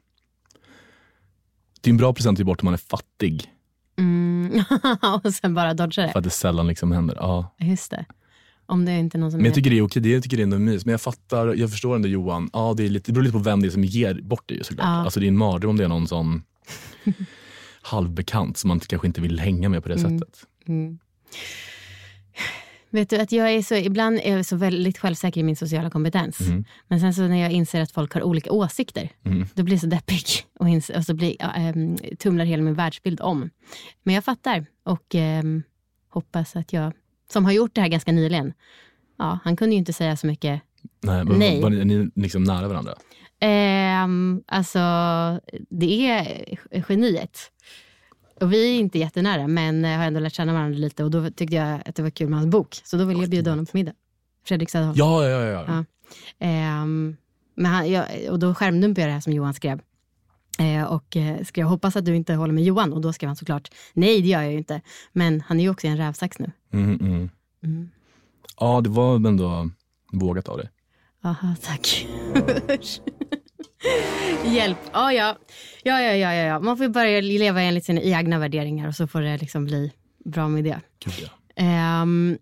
Det 1.81 1.91
är 1.91 1.93
en 1.93 1.97
bra 1.97 2.13
present 2.13 2.35
att 2.37 2.39
ge 2.39 2.45
bort 2.45 2.61
om 2.61 2.65
man 2.65 2.75
är 2.75 2.79
fattig. 2.79 3.51
Mm. 3.99 4.40
och 5.25 5.35
sen 5.35 5.55
bara 5.55 5.75
dodga 5.75 6.03
det. 6.03 6.13
För 6.13 6.19
att 6.19 6.25
det 6.25 6.31
sällan 6.31 6.67
liksom 6.67 6.93
händer. 6.93 7.17
Ja. 7.21 7.55
Just 7.59 7.91
det. 7.91 8.05
Om 8.67 8.85
det 8.85 8.93
är 8.93 8.99
inte 8.99 9.19
någon 9.19 9.31
som 9.31 9.39
Men 9.39 9.45
jag 9.47 9.55
tycker 9.55 9.71
det 9.71 9.79
är 9.79 9.83
okej, 9.83 10.03
det 10.03 10.21
tycker 10.21 10.37
det 10.37 10.41
är 10.41 10.45
ändå 10.45 10.59
mys. 10.59 10.85
Men 10.85 10.91
jag 10.91 11.01
fattar, 11.01 11.55
jag 11.55 11.71
förstår 11.71 11.97
ändå 11.97 12.09
Johan. 12.09 12.51
Ja, 12.53 12.75
det, 12.77 12.85
är 12.85 12.89
lite, 12.89 13.11
det 13.11 13.13
beror 13.13 13.25
lite 13.25 13.33
på 13.33 13.39
vem 13.39 13.63
det 13.63 13.69
är 13.69 13.71
som 13.71 13.85
ger 13.85 14.15
bort 14.23 14.45
det 14.47 14.55
ju 14.55 14.65
såklart. 14.65 14.87
Ja. 14.87 15.05
Alltså 15.05 15.21
det 15.21 15.27
är 15.27 15.29
en 15.29 15.37
mardröm 15.37 15.71
om 15.71 15.77
det 15.77 15.85
är 15.85 15.89
någon 15.89 16.09
sån 16.09 16.43
halvbekant 17.83 18.57
som 18.57 18.69
man 18.69 18.81
kanske 18.81 19.07
inte 19.07 19.21
vill 19.21 19.41
hänga 19.41 19.69
med 19.69 19.83
på 19.83 19.89
det 19.89 19.99
sättet. 19.99 20.47
Mm. 20.67 20.99
Vet 22.91 23.11
du 23.11 23.17
att 23.19 23.33
jag 23.33 23.53
är 23.53 23.63
så, 23.63 23.75
ibland 23.75 24.21
är 24.25 24.37
jag 24.37 24.47
så 24.47 24.57
väldigt 24.57 24.99
självsäker 24.99 25.41
i 25.41 25.45
min 25.45 25.57
sociala 25.57 25.91
kompetens. 25.91 26.41
Mhm. 26.41 26.65
Men 26.89 27.01
sen 27.01 27.15
så 27.15 27.23
när 27.23 27.37
jag 27.43 27.53
inser 27.53 27.81
att 27.81 27.91
folk 27.93 28.15
har 28.15 28.23
olika 28.23 28.53
åsikter, 28.53 29.09
Mm. 29.25 29.47
då 29.55 29.63
blir 29.63 29.75
jag 29.75 29.81
så 29.81 29.87
deppig 29.87 30.25
och, 30.59 30.67
ins- 30.67 30.97
och 30.97 31.05
så 31.05 31.15
blir, 31.15 31.37
ja, 31.39 31.53
ehm, 31.53 31.97
tumlar 32.19 32.45
hela 32.45 32.63
min 32.63 32.75
världsbild 32.75 33.21
om. 33.21 33.51
Men 34.03 34.15
jag 34.15 34.25
fattar 34.25 34.67
och 34.83 35.15
ehm, 35.15 35.63
hoppas 36.09 36.57
att 36.57 36.73
jag, 36.73 36.93
som 37.33 37.45
har 37.45 37.53
gjort 37.53 37.75
det 37.75 37.81
här 37.81 37.89
ganska 37.89 38.13
nyligen, 38.13 38.53
ja, 39.19 39.39
han 39.45 39.57
kunde 39.57 39.75
ju 39.75 39.79
inte 39.79 39.93
säga 39.93 40.17
så 40.17 40.27
mycket. 40.27 40.61
Nej, 41.03 41.25
men 41.25 41.39
Nej. 41.39 41.63
Var 41.63 41.71
är 41.71 41.85
ni 41.85 42.11
liksom 42.15 42.45
nära 42.45 42.69
varandra? 42.69 42.95
Ehm, 43.41 44.43
alltså, 44.47 44.79
det 45.71 46.07
är 46.11 46.59
geniet. 46.89 47.39
Och 48.41 48.53
vi 48.53 48.77
är 48.77 48.79
inte 48.81 48.99
jättenära, 48.99 49.47
men 49.47 49.85
eh, 49.85 49.97
har 49.97 50.05
ändå 50.05 50.21
lärt 50.21 50.35
känna 50.35 50.53
varandra 50.53 50.79
lite 50.79 51.05
och 51.05 51.11
då 51.11 51.31
tyckte 51.31 51.57
jag 51.57 51.83
att 51.87 51.95
det 51.95 52.03
var 52.03 52.11
kul 52.11 52.29
med 52.29 52.39
hans 52.39 52.51
bok. 52.51 52.81
Så 52.85 52.97
då 52.97 53.05
ville 53.05 53.21
jag 53.21 53.31
bjuda 53.31 53.51
honom 53.51 53.67
på 53.67 53.77
middag. 53.77 53.93
Fredrik 54.45 54.71
Söderholm. 54.71 54.99
Ja, 54.99 55.29
ja, 55.29 55.41
ja. 55.41 55.65
ja. 55.67 55.85
Ehm, 56.39 57.17
men 57.55 57.73
han, 57.73 57.91
jag, 57.91 58.07
och 58.31 58.39
då 58.39 58.55
skärmdumpade 58.55 59.01
jag 59.01 59.09
det 59.09 59.13
här 59.13 59.21
som 59.21 59.33
Johan 59.33 59.55
skrev. 59.55 59.81
Eh, 60.59 60.85
och 60.85 61.17
eh, 61.17 61.45
skrev, 61.45 61.67
hoppas 61.67 61.97
att 61.97 62.05
du 62.05 62.17
inte 62.17 62.35
håller 62.35 62.53
med 62.53 62.65
Johan. 62.65 62.93
Och 62.93 63.01
då 63.01 63.13
skrev 63.13 63.29
han 63.29 63.37
såklart, 63.37 63.71
nej 63.93 64.23
det 64.23 64.29
gör 64.29 64.43
jag 64.43 64.53
ju 64.53 64.59
inte. 64.59 64.81
Men 65.13 65.41
han 65.41 65.61
är 65.61 65.65
ju 65.65 65.71
också 65.71 65.87
i 65.87 65.91
en 65.91 65.97
rävsax 65.97 66.39
nu. 66.39 66.51
Mm, 66.73 67.01
mm. 67.01 67.31
Mm. 67.63 67.91
Ja, 68.61 68.81
det 68.81 68.91
var 68.91 69.17
ändå 69.17 69.71
vågat 70.13 70.49
av 70.49 70.59
dig. 70.59 70.71
Aha, 71.25 71.55
tack. 71.63 72.07
Hjälp. 74.55 74.79
Ja, 74.93 75.13
ja. 75.13 75.37
Ja, 75.83 76.01
ja, 76.01 76.15
ja, 76.15 76.35
ja, 76.35 76.43
ja. 76.43 76.61
Man 76.61 76.77
får 76.77 76.89
börja 76.89 77.21
leva 77.21 77.63
enligt 77.63 77.85
sina 77.85 78.01
egna 78.01 78.39
värderingar 78.39 78.89
och 78.89 78.95
så 78.95 79.07
får 79.07 79.21
det 79.21 79.39
liksom 79.39 79.65
bli 79.65 79.93
bra 80.25 80.49
med 80.49 80.65
det. 80.65 80.81
Gud, 81.05 81.15
ja. 81.23 81.29
Ehm, 81.57 82.39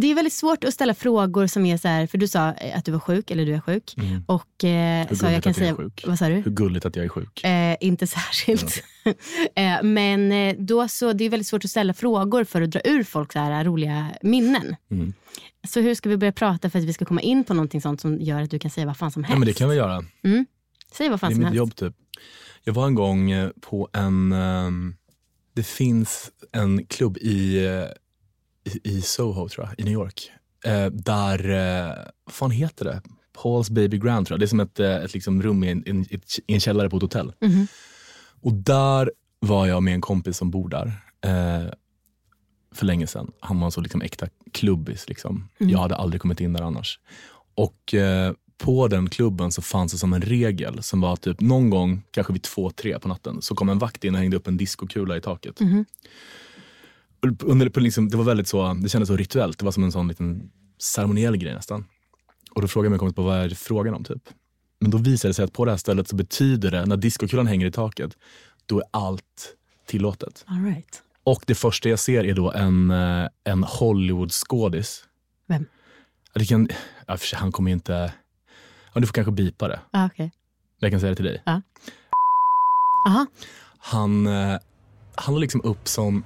det 0.00 0.10
är 0.10 0.14
väldigt 0.14 0.32
svårt 0.32 0.64
att 0.64 0.74
ställa 0.74 0.94
frågor 0.94 1.46
som 1.46 1.66
är 1.66 1.76
så 1.76 1.88
här, 1.88 2.06
för 2.06 2.18
du 2.18 2.28
sa 2.28 2.40
att 2.74 2.84
du 2.84 2.92
var 2.92 2.98
sjuk, 2.98 3.30
eller 3.30 3.46
du 3.46 3.54
är 3.54 3.60
sjuk. 3.60 3.94
Mm. 3.96 4.24
Och 4.26 4.64
eh, 4.64 5.06
Hur 5.08 5.16
så 5.16 5.26
jag 5.26 5.42
kan 5.42 5.50
jag 5.50 5.56
säga, 5.56 5.76
vad 6.06 6.18
sa 6.18 6.28
du? 6.28 6.34
Hur 6.34 6.50
gulligt 6.50 6.86
att 6.86 6.96
jag 6.96 7.04
är 7.04 7.08
sjuk. 7.08 7.44
Eh, 7.44 7.76
inte 7.80 8.06
särskilt. 8.06 8.82
eh, 9.54 9.82
men 9.82 10.32
eh, 10.32 10.56
då 10.58 10.88
så, 10.88 11.12
det 11.12 11.24
är 11.24 11.30
väldigt 11.30 11.46
svårt 11.46 11.64
att 11.64 11.70
ställa 11.70 11.94
frågor 11.94 12.44
för 12.44 12.62
att 12.62 12.70
dra 12.70 12.80
ur 12.84 13.02
folk 13.02 13.32
så 13.32 13.38
här 13.38 13.64
roliga 13.64 14.06
minnen. 14.22 14.76
Mm. 14.90 15.12
Så 15.66 15.80
hur 15.80 15.94
ska 15.94 16.08
vi 16.08 16.16
börja 16.16 16.32
prata 16.32 16.70
för 16.70 16.78
att 16.78 16.84
vi 16.84 16.92
ska 16.92 17.04
komma 17.04 17.20
in 17.20 17.44
på 17.44 17.54
någonting 17.54 17.80
sånt 17.80 18.00
som 18.00 18.20
gör 18.20 18.42
att 18.42 18.50
du 18.50 18.58
kan 18.58 18.70
säga 18.70 18.86
vad 18.86 18.96
fan 18.96 19.10
som 19.10 19.24
helst? 19.24 19.34
Ja, 19.34 19.38
men 19.38 19.46
det 19.46 19.52
kan 19.54 19.68
vi 19.68 19.76
göra. 19.76 20.04
Säg 20.92 21.08
vad 21.08 21.20
fan 21.20 21.30
Det 21.30 21.32
är 21.32 21.34
som 21.34 21.38
mitt 21.38 21.46
helst. 21.46 21.56
jobb 21.56 21.76
typ. 21.76 21.94
Jag 22.64 22.72
var 22.72 22.86
en 22.86 22.94
gång 22.94 23.30
eh, 23.30 23.50
på 23.60 23.88
en... 23.92 24.32
ehm, 24.32 24.94
det 25.54 25.62
finns 25.62 26.30
en 26.52 26.86
klubb 26.86 27.18
i, 27.18 27.66
eh, 27.66 27.84
i, 28.74 28.80
i 28.84 29.00
Soho, 29.02 29.48
tror 29.48 29.66
jag, 29.66 29.80
i 29.80 29.82
New 29.84 29.92
York. 29.92 30.30
Eh, 30.64 30.86
där, 30.86 31.50
eh, 31.50 31.94
vad 32.24 32.34
fan 32.34 32.50
heter 32.50 32.84
det? 32.84 33.02
Paul's 33.38 33.72
Baby 33.72 33.98
Grand 33.98 34.26
tror 34.26 34.34
jag. 34.34 34.40
Det 34.40 34.44
är 34.44 34.48
som 34.48 34.60
ett, 34.60 34.80
eh, 34.80 34.94
ett 34.96 35.14
liksom 35.14 35.42
rum 35.42 35.64
i 35.64 35.70
en, 35.70 35.82
en, 35.86 36.06
en 36.46 36.60
källare 36.60 36.90
på 36.90 36.96
ett 36.96 37.02
hotell. 37.02 37.32
Mhm. 37.40 37.66
Och 38.40 38.52
där 38.52 39.12
var 39.40 39.66
jag 39.66 39.82
med 39.82 39.94
en 39.94 40.00
kompis 40.00 40.36
som 40.36 40.50
bor 40.50 40.68
där. 40.68 40.86
Eh, 41.24 41.70
för 42.74 42.86
länge 42.86 43.06
sedan. 43.06 43.32
Han 43.40 43.58
var 43.60 43.66
en 43.66 43.72
så 43.72 43.80
liksom 43.80 44.02
äkta 44.02 44.28
klubbis. 44.52 45.08
Liksom. 45.08 45.48
Jag 45.58 45.78
hade 45.78 45.96
aldrig 45.96 46.20
kommit 46.20 46.40
in 46.40 46.52
där 46.52 46.62
annars. 46.62 47.00
Och 47.54 47.94
eh, 47.94 48.32
på 48.58 48.88
den 48.88 49.10
klubben 49.10 49.52
så 49.52 49.62
fanns 49.62 49.92
det 49.92 49.98
som 49.98 50.12
en 50.12 50.22
regel 50.22 50.82
som 50.82 51.00
var 51.00 51.16
typ 51.16 51.40
någon 51.40 51.70
gång, 51.70 52.02
kanske 52.10 52.32
vid 52.32 52.42
två, 52.42 52.70
tre 52.70 52.98
på 52.98 53.08
natten, 53.08 53.42
så 53.42 53.54
kom 53.54 53.68
en 53.68 53.78
vakt 53.78 54.04
in 54.04 54.14
och 54.14 54.20
hängde 54.20 54.36
upp 54.36 54.46
en 54.46 54.56
diskokula 54.56 55.16
i 55.16 55.20
taket. 55.20 55.60
Och 57.20 57.48
Under, 57.50 57.68
på 57.68 57.80
liksom, 57.80 58.08
det 58.08 58.16
var 58.16 58.24
väldigt 58.24 58.48
så, 58.48 58.74
det 58.74 58.88
kändes 58.88 59.08
så 59.08 59.16
rituellt. 59.16 59.58
Det 59.58 59.64
var 59.64 59.72
som 59.72 59.84
en 59.84 59.92
sån 59.92 60.08
liten 60.08 60.50
ceremoniell 60.78 61.36
grej 61.36 61.54
nästan. 61.54 61.84
Och 62.50 62.62
då 62.62 62.68
frågade 62.68 62.90
min 62.90 62.98
kompis 62.98 63.14
på 63.16 63.22
vad 63.22 63.38
är 63.38 63.48
frågan 63.48 63.94
om 63.94 64.04
typ. 64.04 64.22
Men 64.80 64.90
då 64.90 64.98
visade 64.98 65.30
det 65.30 65.34
sig 65.34 65.44
att 65.44 65.52
på 65.52 65.64
det 65.64 65.70
här 65.70 65.78
stället 65.78 66.08
så 66.08 66.16
betyder 66.16 66.70
det, 66.70 66.86
när 66.86 66.96
diskokulan 66.96 67.46
hänger 67.46 67.66
i 67.66 67.72
taket, 67.72 68.16
då 68.66 68.78
är 68.78 68.84
allt 68.90 69.54
tillåtet. 69.86 70.44
All 70.46 70.64
right. 70.64 71.02
Och 71.28 71.42
det 71.46 71.54
första 71.54 71.88
jag 71.88 71.98
ser 71.98 72.24
är 72.24 72.34
då 72.34 72.52
en, 72.52 72.90
eh, 72.90 73.28
en 73.44 73.64
Hollywood-skådis. 73.64 75.04
Vem? 75.46 75.66
Det 76.34 76.44
kan, 76.44 76.68
ja, 77.06 77.16
för 77.16 77.26
sig, 77.26 77.38
han 77.38 77.52
kommer 77.52 77.70
ju 77.70 77.74
inte... 77.74 78.12
Ja, 78.94 79.00
du 79.00 79.06
får 79.06 79.14
kanske 79.14 79.32
bipa 79.32 79.68
det. 79.68 79.80
Ah. 79.90 80.08
Men 80.16 80.30
Jag 80.78 80.90
kan 80.90 81.00
säga 81.00 81.10
det 81.10 81.16
till 81.16 81.24
dig. 81.24 81.42
Aha. 81.46 83.26
Han, 83.78 84.26
eh, 84.26 84.58
han 85.14 85.34
la 85.34 85.40
liksom 85.40 85.60
upp 85.64 85.88
som 85.88 86.24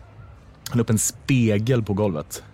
han 0.71 0.81
upp 0.81 0.91
en 0.91 0.99
spegel 0.99 1.83
på 1.83 1.95
golvet. 1.95 2.45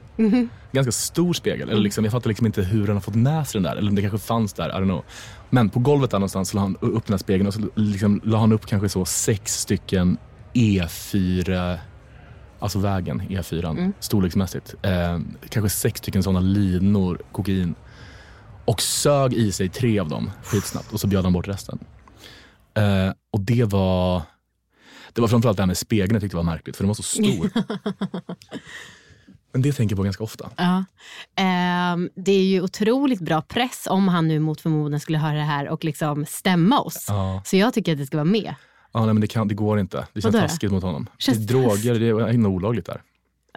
Ganska 0.73 0.93
stor 0.93 1.33
spegel. 1.33 1.69
Eller 1.69 1.81
liksom, 1.81 2.05
jag 2.05 2.13
fattar 2.13 2.29
liksom 2.29 2.47
inte 2.47 2.63
hur 2.63 2.87
han 2.87 2.97
har 2.97 3.01
fått 3.01 3.15
med 3.15 3.49
sig 3.49 3.61
den 3.61 3.71
där. 3.71 3.77
Eller 3.77 3.89
om 3.89 3.95
det 3.95 4.03
kanske 4.03 4.19
fanns 4.19 4.53
där. 4.53 4.69
I 4.69 4.73
don't 4.73 4.85
know. 4.85 5.05
Men 5.51 5.71
på 5.71 5.81
golvet 5.81 6.11
där 6.11 6.19
någonstans 6.19 6.49
så 6.49 6.57
la 6.57 6.63
han 6.63 6.77
upp 6.77 7.07
den 7.07 7.13
här 7.13 7.19
spegeln 7.19 7.47
och 7.47 7.55
så 7.55 7.61
liksom 7.75 8.21
la 8.25 8.39
han 8.39 8.53
upp 8.53 8.67
kanske 8.67 8.89
så 8.89 9.05
sex 9.05 9.61
stycken 9.61 10.19
E4, 10.55 11.79
alltså 12.59 12.79
vägen 12.79 13.23
E4, 13.23 13.93
storleksmässigt. 14.01 14.75
Eh, 14.83 15.19
kanske 15.49 15.71
sex 15.71 15.99
stycken 15.99 16.23
sådana 16.23 16.41
linor 16.41 17.23
kokain. 17.33 17.75
Och 18.65 18.83
sög 18.83 19.35
i 19.35 19.53
sig 19.53 19.69
tre 19.69 19.99
av 19.99 20.09
dem 20.09 20.31
skitsnabbt 20.43 20.93
och 20.93 21.01
så 21.01 21.07
bjöd 21.07 21.25
han 21.25 21.33
bort 21.33 21.49
resten. 21.49 21.79
Eh, 22.75 23.13
och 23.33 23.41
det 23.41 23.65
var 23.65 24.23
det 25.13 25.21
var 25.21 25.29
framförallt 25.29 25.57
det 25.57 25.63
här 25.63 25.67
med 25.67 25.79
spegeln 25.79 26.13
jag 26.15 26.23
tyckte 26.23 26.37
var 26.37 26.45
märkligt 26.45 26.77
för 26.77 26.85
den 26.85 26.89
var 26.89 26.95
så 26.95 27.03
stor. 27.03 27.51
Men 29.53 29.63
det 29.63 29.73
tänker 29.73 29.93
jag 29.93 29.97
på 29.97 30.03
ganska 30.03 30.25
ofta. 30.25 30.51
Ja. 30.57 30.85
Ehm, 31.37 32.11
det 32.17 32.33
är 32.33 32.45
ju 32.45 32.63
otroligt 32.63 33.21
bra 33.21 33.43
press 33.43 33.87
om 33.91 34.09
han 34.09 34.29
nu 34.29 34.39
mot 34.39 34.61
förmodan 34.61 35.01
skulle 35.01 35.19
höra 35.19 35.37
det 35.37 35.43
här 35.43 35.69
och 35.69 35.85
liksom 35.85 36.27
stämma 36.27 36.81
oss. 36.81 37.05
Ja. 37.09 37.43
Så 37.45 37.57
jag 37.57 37.75
tycker 37.75 37.93
att 37.93 37.99
det 37.99 38.07
ska 38.07 38.17
vara 38.17 38.25
med. 38.25 38.55
Ja, 38.93 39.05
nej, 39.05 39.15
men 39.15 39.21
det, 39.21 39.27
kan, 39.27 39.49
det 39.49 39.55
går 39.55 39.81
inte. 39.81 40.07
Det 40.13 40.21
känns 40.21 40.35
Vadå 40.35 40.47
taskigt 40.47 40.73
mot 40.73 40.83
honom. 40.83 41.07
Känns 41.19 41.39
det 41.39 41.45
är 41.45 41.59
droger, 41.59 41.95
det 42.01 42.07
är 42.09 42.39
nog 42.39 42.55
olagligt 42.55 42.87
där. 42.87 43.03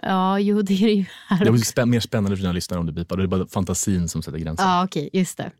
Ja, 0.02 0.38
jo 0.38 0.62
det 0.62 0.74
är 0.74 0.86
det 0.86 0.92
ju 0.92 1.04
här 1.28 1.38
Det 1.38 1.44
är 1.50 1.52
också. 1.52 1.72
spä- 1.80 1.86
mer 1.86 2.00
spännande 2.00 2.36
för 2.36 2.42
dina 2.42 2.52
lyssnare 2.52 2.80
om 2.80 2.86
du 2.86 2.92
bipar. 2.92 3.16
Det 3.16 3.22
är 3.22 3.26
bara 3.26 3.46
fantasin 3.46 4.08
som 4.08 4.22
sätter 4.22 4.38
gränser. 4.38 4.64
Ja, 4.64 4.84
okej, 4.84 5.10
just 5.12 5.36
det. 5.36 5.50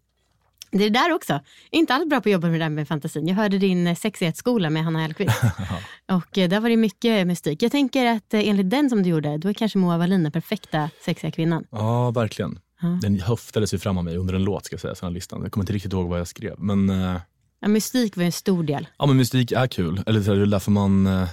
Det 0.71 0.85
är 0.85 0.91
det 0.91 0.99
där 0.99 1.13
också. 1.13 1.41
Inte 1.71 1.95
alls 1.95 2.09
bra 2.09 2.21
på 2.21 2.29
att 2.29 2.33
jobba 2.33 2.47
med 2.49 2.61
det 2.61 2.65
där 2.65 2.71
med 2.71 2.89
fantasin. 2.89 3.29
Jag 3.29 3.35
hörde 3.35 3.59
din 3.59 3.87
eh, 3.87 3.95
sexighetsskola 3.97 4.71
med 4.71 4.85
Hanna 4.85 4.99
Hellquist. 5.01 5.43
och 6.13 6.39
eh, 6.39 6.49
där 6.49 6.61
var 6.61 6.69
det 6.69 6.77
mycket 6.77 7.27
mystik. 7.27 7.63
Jag 7.63 7.73
tänker 7.73 8.07
att 8.07 8.35
eh, 8.35 8.49
enligt 8.49 8.71
den 8.71 8.91
som 8.91 9.03
du 9.03 9.11
gjorde, 9.11 9.39
då 9.39 9.49
är 9.49 9.53
kanske 9.53 9.79
Moa 9.79 9.99
Wallin 9.99 10.23
den 10.23 10.33
perfekta 10.33 10.91
sexiga 11.05 11.31
kvinnan. 11.31 11.65
Ja, 11.71 12.11
verkligen. 12.11 12.59
Den 13.03 13.21
höftades 13.21 13.75
ju 13.75 13.79
fram 13.79 13.99
av 13.99 14.05
mig 14.05 14.17
under 14.17 14.35
en 14.35 14.45
låt, 14.45 14.65
ska 14.65 14.75
jag 14.75 14.81
säga, 14.81 14.95
så 14.95 15.07
den 15.07 15.13
listan. 15.15 15.43
Jag 15.43 15.53
kommer 15.53 15.63
inte 15.63 15.73
riktigt 15.73 15.93
ihåg 15.93 16.09
vad 16.09 16.21
jag 16.21 16.29
skrev. 16.29 16.55
Men, 16.59 16.91
eh, 16.91 17.21
Ja, 17.63 17.69
mystik 17.69 18.17
var 18.17 18.25
en 18.25 18.33
stor 18.33 18.63
del. 18.63 18.89
ja, 18.99 19.07
men 19.07 19.17
mystik 19.17 19.53
är 19.53 19.67
kul. 19.67 20.03
Eller 20.07 20.23
så 20.23 20.33
är 20.33 20.37
det 20.37 20.47
därför 20.47 20.71
man... 20.71 21.07
eh, 21.07 21.29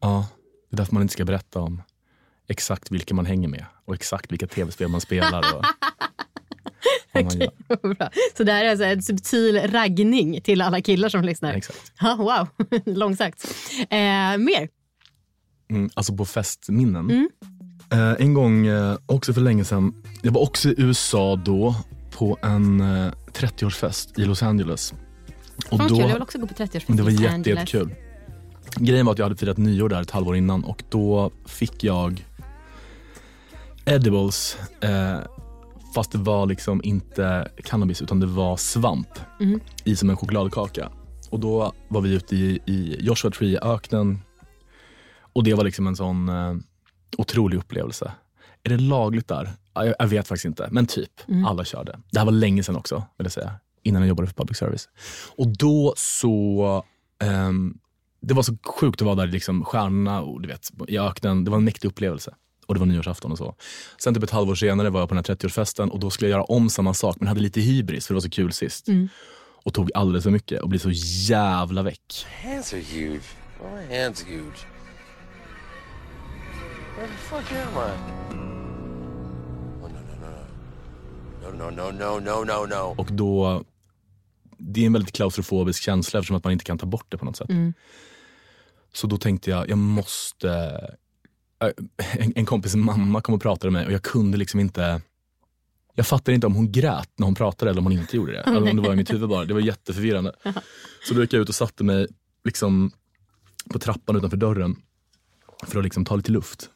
ja, 0.00 0.28
det 0.70 0.74
är 0.74 0.76
därför 0.76 0.92
man 0.94 1.02
inte 1.02 1.12
ska 1.12 1.24
berätta 1.24 1.60
om 1.60 1.82
exakt 2.48 2.90
vilka 2.90 3.14
man 3.14 3.26
hänger 3.26 3.48
med 3.48 3.64
och 3.84 3.94
exakt 3.94 4.32
vilka 4.32 4.46
tv-spel 4.46 4.88
man 4.88 5.00
spelar. 5.00 5.56
Och, 5.56 5.64
vad. 7.80 7.96
Bra. 7.96 8.10
Så 8.36 8.44
det 8.44 8.52
här 8.52 8.64
är 8.64 8.70
alltså 8.70 8.84
en 8.84 9.02
subtil 9.02 9.60
raggning 9.70 10.40
till 10.40 10.62
alla 10.62 10.80
killar 10.80 11.08
som 11.08 11.22
lyssnar. 11.22 11.52
Exakt. 11.54 11.92
Ja, 12.00 12.16
wow, 12.16 12.68
långsagt. 12.96 13.54
Eh, 13.80 14.38
mer? 14.38 14.68
Mm, 15.70 15.90
alltså 15.94 16.16
på 16.16 16.24
festminnen. 16.24 17.28
Eh, 17.92 18.12
en 18.12 18.34
gång, 18.34 18.66
eh, 18.66 18.96
också 19.06 19.34
för 19.34 19.40
länge 19.40 19.64
sedan, 19.64 20.02
jag 20.22 20.32
var 20.32 20.40
också 20.42 20.68
i 20.68 20.74
USA 20.78 21.36
då 21.44 21.74
på 22.10 22.38
en 22.42 22.80
eh, 22.80 23.12
30-årsfest 23.32 24.20
i 24.20 24.24
Los 24.24 24.42
Angeles. 24.42 24.94
Och 25.70 25.78
Fan, 25.78 25.88
då, 25.88 25.94
kul. 25.94 25.98
Jag 25.98 26.12
vill 26.12 26.22
också 26.22 26.38
gå 26.38 26.46
på 26.46 26.54
30-årsfest 26.54 26.96
det 26.96 27.02
var 27.02 27.10
jätte, 27.10 27.50
jättekul. 27.50 27.94
Grejen 28.76 29.06
var 29.06 29.12
att 29.12 29.18
jag 29.18 29.24
hade 29.24 29.36
firat 29.36 29.56
nyår 29.56 29.88
där 29.88 30.02
ett 30.02 30.10
halvår 30.10 30.36
innan 30.36 30.64
och 30.64 30.82
då 30.88 31.30
fick 31.46 31.84
jag 31.84 32.26
edibles 33.84 34.58
eh, 34.80 35.18
fast 35.94 36.12
det 36.12 36.18
var 36.18 36.46
liksom 36.46 36.80
inte 36.84 37.48
cannabis 37.64 38.02
utan 38.02 38.20
det 38.20 38.26
var 38.26 38.56
svamp 38.56 39.08
Mm. 39.40 39.60
i 39.84 39.96
som 39.96 40.10
en 40.10 40.16
chokladkaka. 40.16 40.90
Och 41.30 41.40
då 41.40 41.72
var 41.88 42.00
vi 42.00 42.14
ute 42.14 42.36
i, 42.36 42.58
i 42.66 42.96
Joshua 43.00 43.30
Tree-öknen 43.30 44.18
och 45.20 45.44
det 45.44 45.54
var 45.54 45.64
liksom 45.64 45.86
en 45.86 45.96
sån 45.96 46.28
eh, 46.28 46.54
otrolig 47.18 47.58
upplevelse. 47.58 48.12
Är 48.62 48.70
det 48.70 48.78
lagligt 48.78 49.28
där? 49.28 49.50
Ja, 49.74 49.84
Jag, 49.86 49.94
jag 49.98 50.06
vet 50.06 50.28
faktiskt 50.28 50.44
inte, 50.44 50.68
men 50.70 50.86
typ. 50.86 51.10
Alla 51.46 51.64
körde. 51.64 51.98
Det 52.10 52.18
här 52.18 52.26
var 52.26 52.32
länge 52.32 52.62
sedan 52.62 52.76
också, 52.76 52.94
vill 53.18 53.24
jag 53.24 53.32
säga. 53.32 53.54
Innan 53.86 54.02
jag 54.02 54.08
jobbade 54.08 54.26
för 54.28 54.34
public 54.34 54.58
service. 54.58 54.88
Och 55.36 55.48
då 55.48 55.94
så... 55.96 56.84
ehm, 57.22 57.78
det 58.20 58.34
var 58.34 58.42
så 58.42 58.56
sjukt 58.66 59.02
att 59.02 59.06
vara 59.06 59.14
där 59.14 59.26
liksom 59.26 59.64
stjärnorna 59.64 60.22
och 60.22 60.40
du 60.40 60.48
vet, 60.48 60.70
i 60.88 60.98
öknen. 60.98 61.44
Det 61.44 61.50
var 61.50 61.58
en 61.58 61.64
mäktig 61.64 61.88
upplevelse. 61.88 62.34
Och 62.66 62.74
det 62.74 62.80
var 62.80 62.86
nyårsafton 62.86 63.32
och 63.32 63.38
så. 63.38 63.54
Sen 63.98 64.14
typ 64.14 64.22
ett 64.22 64.30
halvår 64.30 64.54
senare 64.54 64.90
var 64.90 65.00
jag 65.00 65.08
på 65.08 65.14
den 65.14 65.24
här 65.28 65.34
30-årsfesten 65.34 65.88
och 65.88 66.00
då 66.00 66.10
skulle 66.10 66.30
jag 66.30 66.36
göra 66.36 66.44
om 66.44 66.70
samma 66.70 66.94
sak 66.94 67.16
men 67.18 67.28
hade 67.28 67.40
lite 67.40 67.60
hybris 67.60 68.06
för 68.06 68.14
det 68.14 68.16
var 68.16 68.20
så 68.20 68.30
kul 68.30 68.52
sist. 68.52 68.86
Och 69.64 69.74
tog 69.74 69.90
alldeles 69.94 70.24
för 70.24 70.30
mycket 70.30 70.62
och 70.62 70.68
blev 70.68 70.78
så 70.78 70.90
jävla 71.32 71.82
väck. 71.82 72.26
Hands 72.42 72.72
are 72.74 72.80
huge. 72.80 73.24
My 73.62 73.98
hands 73.98 74.24
huge. 74.24 74.66
Where 76.96 77.08
the 77.08 77.16
fuck 77.16 77.52
am 77.52 77.88
I? 77.88 78.46
no, 81.56 81.70
no, 81.70 81.90
no, 81.90 82.18
no, 82.20 82.44
no, 82.44 82.66
no. 82.66 82.94
Och 82.98 83.08
då, 83.12 83.64
det 84.58 84.82
är 84.82 84.86
en 84.86 84.92
väldigt 84.92 85.12
klaustrofobisk 85.14 85.82
känsla 85.82 86.18
eftersom 86.20 86.36
att 86.36 86.44
man 86.44 86.52
inte 86.52 86.64
kan 86.64 86.78
ta 86.78 86.86
bort 86.86 87.06
det 87.08 87.18
på 87.18 87.24
något 87.24 87.36
sätt. 87.36 87.50
Mm. 87.50 87.74
Så 88.92 89.06
då 89.06 89.16
tänkte 89.18 89.50
jag, 89.50 89.70
jag 89.70 89.78
måste... 89.78 90.50
äh, 91.62 91.68
En, 92.18 92.32
en 92.36 92.46
kompis 92.46 92.74
mamma 92.74 93.20
kom 93.20 93.34
och 93.34 93.42
pratade 93.42 93.70
med 93.70 93.80
mig 93.80 93.86
och 93.86 93.92
jag 93.92 94.02
kunde 94.02 94.38
liksom 94.38 94.60
inte... 94.60 95.00
Jag 95.94 96.06
fattade 96.06 96.34
inte 96.34 96.46
om 96.46 96.54
hon 96.54 96.72
grät 96.72 97.10
när 97.16 97.24
hon 97.24 97.34
pratade 97.34 97.70
eller 97.70 97.78
om 97.80 97.84
hon 97.84 97.92
inte 97.92 98.16
gjorde 98.16 98.32
det. 98.32 98.40
Eller 98.46 98.70
om 98.70 98.76
det 98.76 98.82
var 98.82 98.92
i 98.92 98.96
mitt 98.96 99.12
huvud 99.12 99.28
bara. 99.28 99.44
Det 99.44 99.54
var 99.54 99.60
jätteförvirrande. 99.60 100.32
Så 101.08 101.14
då 101.14 101.20
gick 101.20 101.32
jag 101.32 101.42
ut 101.42 101.48
och 101.48 101.54
satte 101.54 101.84
mig 101.84 102.06
liksom 102.44 102.90
på 103.70 103.78
trappan 103.78 104.16
utanför 104.16 104.36
dörren 104.36 104.76
för 105.66 105.78
att 105.78 105.84
liksom 105.84 106.04
ta 106.04 106.16
lite 106.16 106.32
luft. 106.32 106.70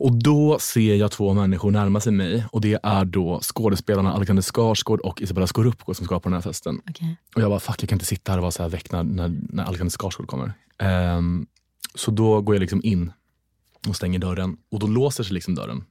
Och 0.00 0.12
då 0.12 0.58
ser 0.58 0.94
jag 0.94 1.10
två 1.10 1.34
människor 1.34 1.70
närma 1.70 2.00
sig 2.00 2.12
mig 2.12 2.44
och 2.52 2.60
det 2.60 2.78
är 2.82 3.04
då 3.04 3.40
skådespelarna 3.42 4.12
Alexander 4.12 4.42
Skarsgård 4.42 5.00
och 5.00 5.22
Isabella 5.22 5.46
Scorupco 5.46 5.94
som 5.94 6.06
ska 6.06 6.20
på 6.20 6.28
den 6.28 6.34
här 6.34 6.40
festen. 6.40 6.80
Okej. 6.90 7.16
Och 7.36 7.42
jag 7.42 7.50
bara, 7.50 7.60
fuck 7.60 7.82
jag 7.82 7.88
kan 7.88 7.96
inte 7.96 8.04
sitta 8.06 8.32
här 8.32 8.38
och 8.38 8.42
vara 8.42 8.50
så 8.50 8.62
här 8.62 8.70
väck 8.70 8.92
när, 8.92 9.02
när, 9.02 9.40
när 9.48 9.64
Alexander 9.64 9.90
Skarsgård 9.90 10.26
kommer. 10.26 10.52
Ehm, 10.78 11.46
så 11.94 12.10
då 12.10 12.40
går 12.40 12.54
jag 12.54 12.60
liksom 12.60 12.80
in 12.84 13.12
och 13.88 13.96
stänger 13.96 14.18
dörren 14.18 14.56
och 14.70 14.78
då 14.78 14.86
låser 14.86 15.24
sig 15.24 15.34
liksom 15.34 15.54
dörren. 15.54 15.84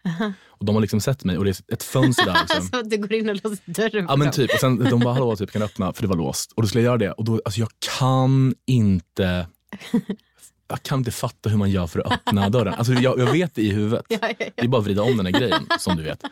Och 0.47 0.65
de 0.65 0.75
har 0.75 0.81
liksom 0.81 1.01
sett 1.01 1.23
mig 1.23 1.37
och 1.37 1.45
det 1.45 1.49
är 1.49 1.73
ett 1.73 1.83
fönster 1.83 2.25
där. 2.25 2.37
Liksom. 2.41 2.67
Så 2.71 2.79
att 2.79 2.89
du 2.89 2.97
går 2.97 3.13
in 3.13 3.29
och 3.29 3.35
låser 3.35 3.73
dörren 3.73 4.05
Ja 4.09 4.15
men 4.15 4.31
typ, 4.31 4.53
och 4.53 4.59
sen 4.59 4.77
de 4.77 4.99
bara 4.99 5.13
hallå, 5.13 5.35
typ, 5.35 5.51
kan 5.51 5.59
du 5.59 5.65
öppna? 5.65 5.93
För 5.93 6.01
det 6.01 6.07
var 6.07 6.15
låst. 6.15 6.51
Och 6.51 6.61
då 6.61 6.67
skulle 6.67 6.83
jag 6.83 6.89
göra 6.89 6.97
det 6.97 7.11
och 7.11 7.25
då, 7.25 7.41
alltså 7.45 7.59
jag 7.59 7.69
kan 7.99 8.55
inte 8.65 9.47
jag 10.69 10.83
kan 10.83 10.99
inte 10.99 11.11
fatta 11.11 11.49
hur 11.49 11.57
man 11.57 11.69
gör 11.71 11.87
för 11.87 11.99
att 11.99 12.11
öppna 12.11 12.49
dörren. 12.49 12.73
Alltså 12.73 12.93
jag, 12.93 13.19
jag 13.19 13.31
vet 13.31 13.55
det 13.55 13.61
i 13.61 13.69
huvudet. 13.69 14.05
Ja, 14.09 14.17
ja, 14.21 14.33
Det 14.55 14.61
är 14.61 14.67
bara 14.67 14.77
att 14.79 14.85
vrida 14.85 15.01
om 15.01 15.17
den 15.17 15.25
här 15.25 15.33
grejen 15.33 15.67
som 15.79 15.97
du 15.97 16.03
vet. 16.03 16.23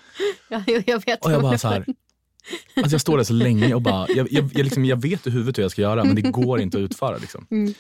ja. 0.50 0.64
ja, 0.68 0.82
jag 0.86 1.06
vet. 1.06 1.26
Och 1.26 1.32
jag 1.32 1.42
bara 1.42 1.58
så 1.58 1.68
här, 1.68 1.86
alltså 2.76 2.94
jag 2.94 3.02
står 3.02 3.18
där 3.18 3.24
så 3.24 3.34
länge 3.34 3.74
och 3.74 3.82
bara, 3.82 4.08
jag, 4.10 4.32
jag, 4.32 4.50
jag, 4.54 4.64
liksom, 4.64 4.86
jag 4.86 5.02
vet 5.02 5.28
i 5.28 5.30
huvudet 5.30 5.58
hur 5.58 5.64
jag 5.64 5.72
ska 5.72 5.82
göra 5.82 6.04
men 6.04 6.16
det 6.16 6.22
går 6.22 6.60
inte 6.60 6.78
att 6.78 6.82
utföra. 6.82 7.18
Liksom. 7.18 7.48
Mm. 7.52 7.74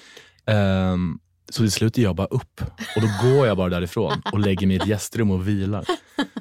Ehm, 0.45 1.19
så 1.49 1.63
till 1.63 1.71
slut 1.71 1.97
ger 1.97 2.03
jag 2.03 2.15
bara 2.15 2.27
upp 2.27 2.61
och 2.95 3.01
då 3.01 3.29
går 3.29 3.47
jag 3.47 3.57
bara 3.57 3.69
därifrån 3.69 4.21
och 4.31 4.39
lägger 4.39 4.67
mig 4.67 4.75
i 4.75 4.79
ett 4.79 4.87
gästrum 4.87 5.31
och 5.31 5.47
vilar. 5.47 5.85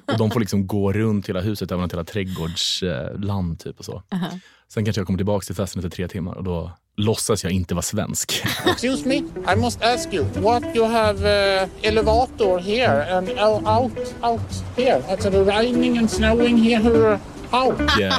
Och 0.06 0.18
de 0.18 0.30
får 0.30 0.40
liksom 0.40 0.66
gå 0.66 0.92
runt 0.92 1.28
hela 1.28 1.40
huset, 1.40 1.72
även 1.72 1.84
ett 1.84 1.92
hela 1.92 2.04
trädgårdsland 2.04 3.60
typ 3.60 3.78
och 3.78 3.84
så. 3.84 4.02
Aha. 4.12 4.30
Sen 4.68 4.84
kanske 4.84 5.00
jag 5.00 5.06
kommer 5.06 5.18
tillbaka 5.18 5.44
till 5.44 5.54
festen 5.54 5.80
efter 5.80 5.90
tre 5.96 6.08
timmar 6.08 6.34
och 6.34 6.44
då 6.44 6.72
låtsas 6.96 7.44
jag 7.44 7.52
inte 7.52 7.74
vara 7.74 7.82
svensk. 7.82 8.42
Excuse 8.66 9.08
me, 9.08 9.14
I 9.52 9.56
must 9.56 9.82
ask 9.82 10.14
you, 10.14 10.24
what 10.34 10.62
you 10.76 10.86
have 10.86 11.18
uh, 11.62 11.68
elevator 11.82 12.58
here 12.58 13.16
and 13.16 13.28
out, 13.28 14.14
out 14.22 14.64
here? 14.76 15.02
Alltså 15.08 15.30
det 15.30 15.98
and 15.98 16.10
snowing 16.10 16.56
here, 16.56 17.18
how? 17.50 17.72
Och, 17.72 18.00
eh, 18.00 18.14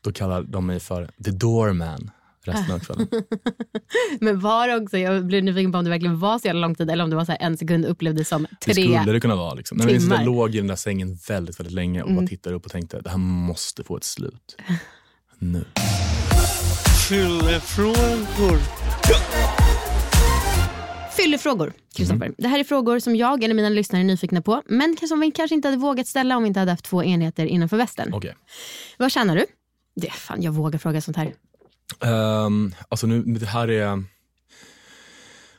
då 0.00 0.12
kallar 0.12 0.42
de 0.42 0.66
mig 0.66 0.80
för 0.80 1.10
the 1.24 1.30
doorman 1.30 2.10
resten 2.44 2.74
av 2.74 2.78
kvällen. 2.78 3.08
Men 4.20 4.40
var 4.40 4.68
det 4.68 4.76
också, 4.76 4.98
jag 4.98 5.26
blev 5.26 5.44
nyfiken 5.44 5.72
på 5.72 5.78
om 5.78 5.84
det 5.84 5.90
verkligen 5.90 6.18
var 6.18 6.38
så 6.38 6.46
jävla 6.46 6.60
lång 6.60 6.74
tid 6.74 6.90
eller 6.90 7.04
om 7.04 7.10
det 7.10 7.16
var 7.16 7.24
så 7.24 7.32
här 7.32 7.38
en 7.42 7.56
sekund 7.56 7.84
upplevdes 7.86 8.28
som 8.28 8.42
Det 8.66 8.74
tre. 8.74 8.84
skulle 9.00 9.12
det 9.12 9.20
kunna 9.20 9.36
vara. 9.36 9.54
Liksom. 9.54 9.78
Nej, 9.78 9.86
men 9.86 9.98
timmar. 10.00 10.16
jag 10.16 10.24
låg 10.24 10.54
i 10.54 10.58
den 10.58 10.66
där 10.66 10.76
sängen 10.76 11.18
väldigt, 11.28 11.60
väldigt 11.60 11.74
länge 11.74 12.02
och 12.02 12.08
Mm. 12.10 12.22
bara 12.24 12.28
tittade 12.28 12.56
upp 12.56 12.64
och 12.66 12.72
tänkte 12.72 13.00
det 13.00 13.10
här 13.10 13.18
måste 13.18 13.84
få 13.84 13.96
ett 13.96 14.04
slut. 14.04 14.56
Nu. 15.38 15.64
Fyllefrågor. 17.08 18.58
Fyllefrågor, 21.16 21.72
Kristoffer. 21.96 22.26
Mm. 22.26 22.34
Det 22.38 22.48
här 22.48 22.58
är 22.58 22.64
frågor 22.64 22.98
som 22.98 23.16
jag 23.16 23.44
eller 23.44 23.54
mina 23.54 23.68
lyssnare 23.68 24.02
är 24.02 24.04
nyfikna 24.04 24.42
på 24.42 24.62
men 24.66 24.96
som 25.08 25.20
vi 25.20 25.30
kanske 25.30 25.54
inte 25.54 25.68
hade 25.68 25.78
vågat 25.78 26.06
ställa 26.06 26.36
om 26.36 26.42
vi 26.42 26.46
inte 26.46 26.60
hade 26.60 26.70
haft 26.72 26.84
två 26.84 27.02
enheter 27.04 27.46
innanför 27.46 27.76
västen. 27.76 28.14
Okej. 28.14 28.34
Vad 28.98 29.12
tjänar 29.12 29.36
du? 29.36 29.46
Det, 29.96 30.10
fan, 30.10 30.42
jag 30.42 30.52
vågar 30.52 30.78
fråga 30.78 31.00
sånt 31.00 31.16
här. 31.16 31.32
Um, 32.46 32.74
alltså 32.88 33.06
nu, 33.06 33.22
det 33.22 33.46
här 33.46 33.68
är... 33.70 34.04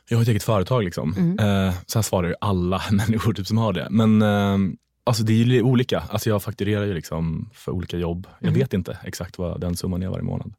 Jag 0.08 0.16
har 0.18 0.22
ett 0.22 0.28
eget 0.28 0.44
företag 0.44 0.84
liksom. 0.84 1.14
Mm. 1.18 1.38
Eh, 1.68 1.74
så 1.86 1.98
här 1.98 2.02
svarar 2.02 2.28
ju 2.28 2.34
alla 2.40 2.82
människor 2.90 3.32
typ, 3.34 3.46
som 3.46 3.58
har 3.58 3.72
det. 3.72 3.86
Men 3.90 4.22
ehm, 4.22 4.76
alltså, 5.04 5.22
det 5.22 5.32
är 5.32 5.36
ju 5.36 5.62
olika. 5.62 6.02
Alltså, 6.10 6.28
jag 6.30 6.42
fakturerar 6.42 6.84
ju 6.84 6.94
liksom 6.94 7.50
för 7.54 7.72
olika 7.72 7.96
jobb. 7.96 8.26
Jag 8.40 8.48
Mm. 8.48 8.60
vet 8.60 8.74
inte 8.74 8.98
exakt 9.04 9.38
vad 9.38 9.60
den 9.60 9.76
summan 9.76 10.02
är 10.02 10.08
varje 10.08 10.22
månad. 10.24 10.52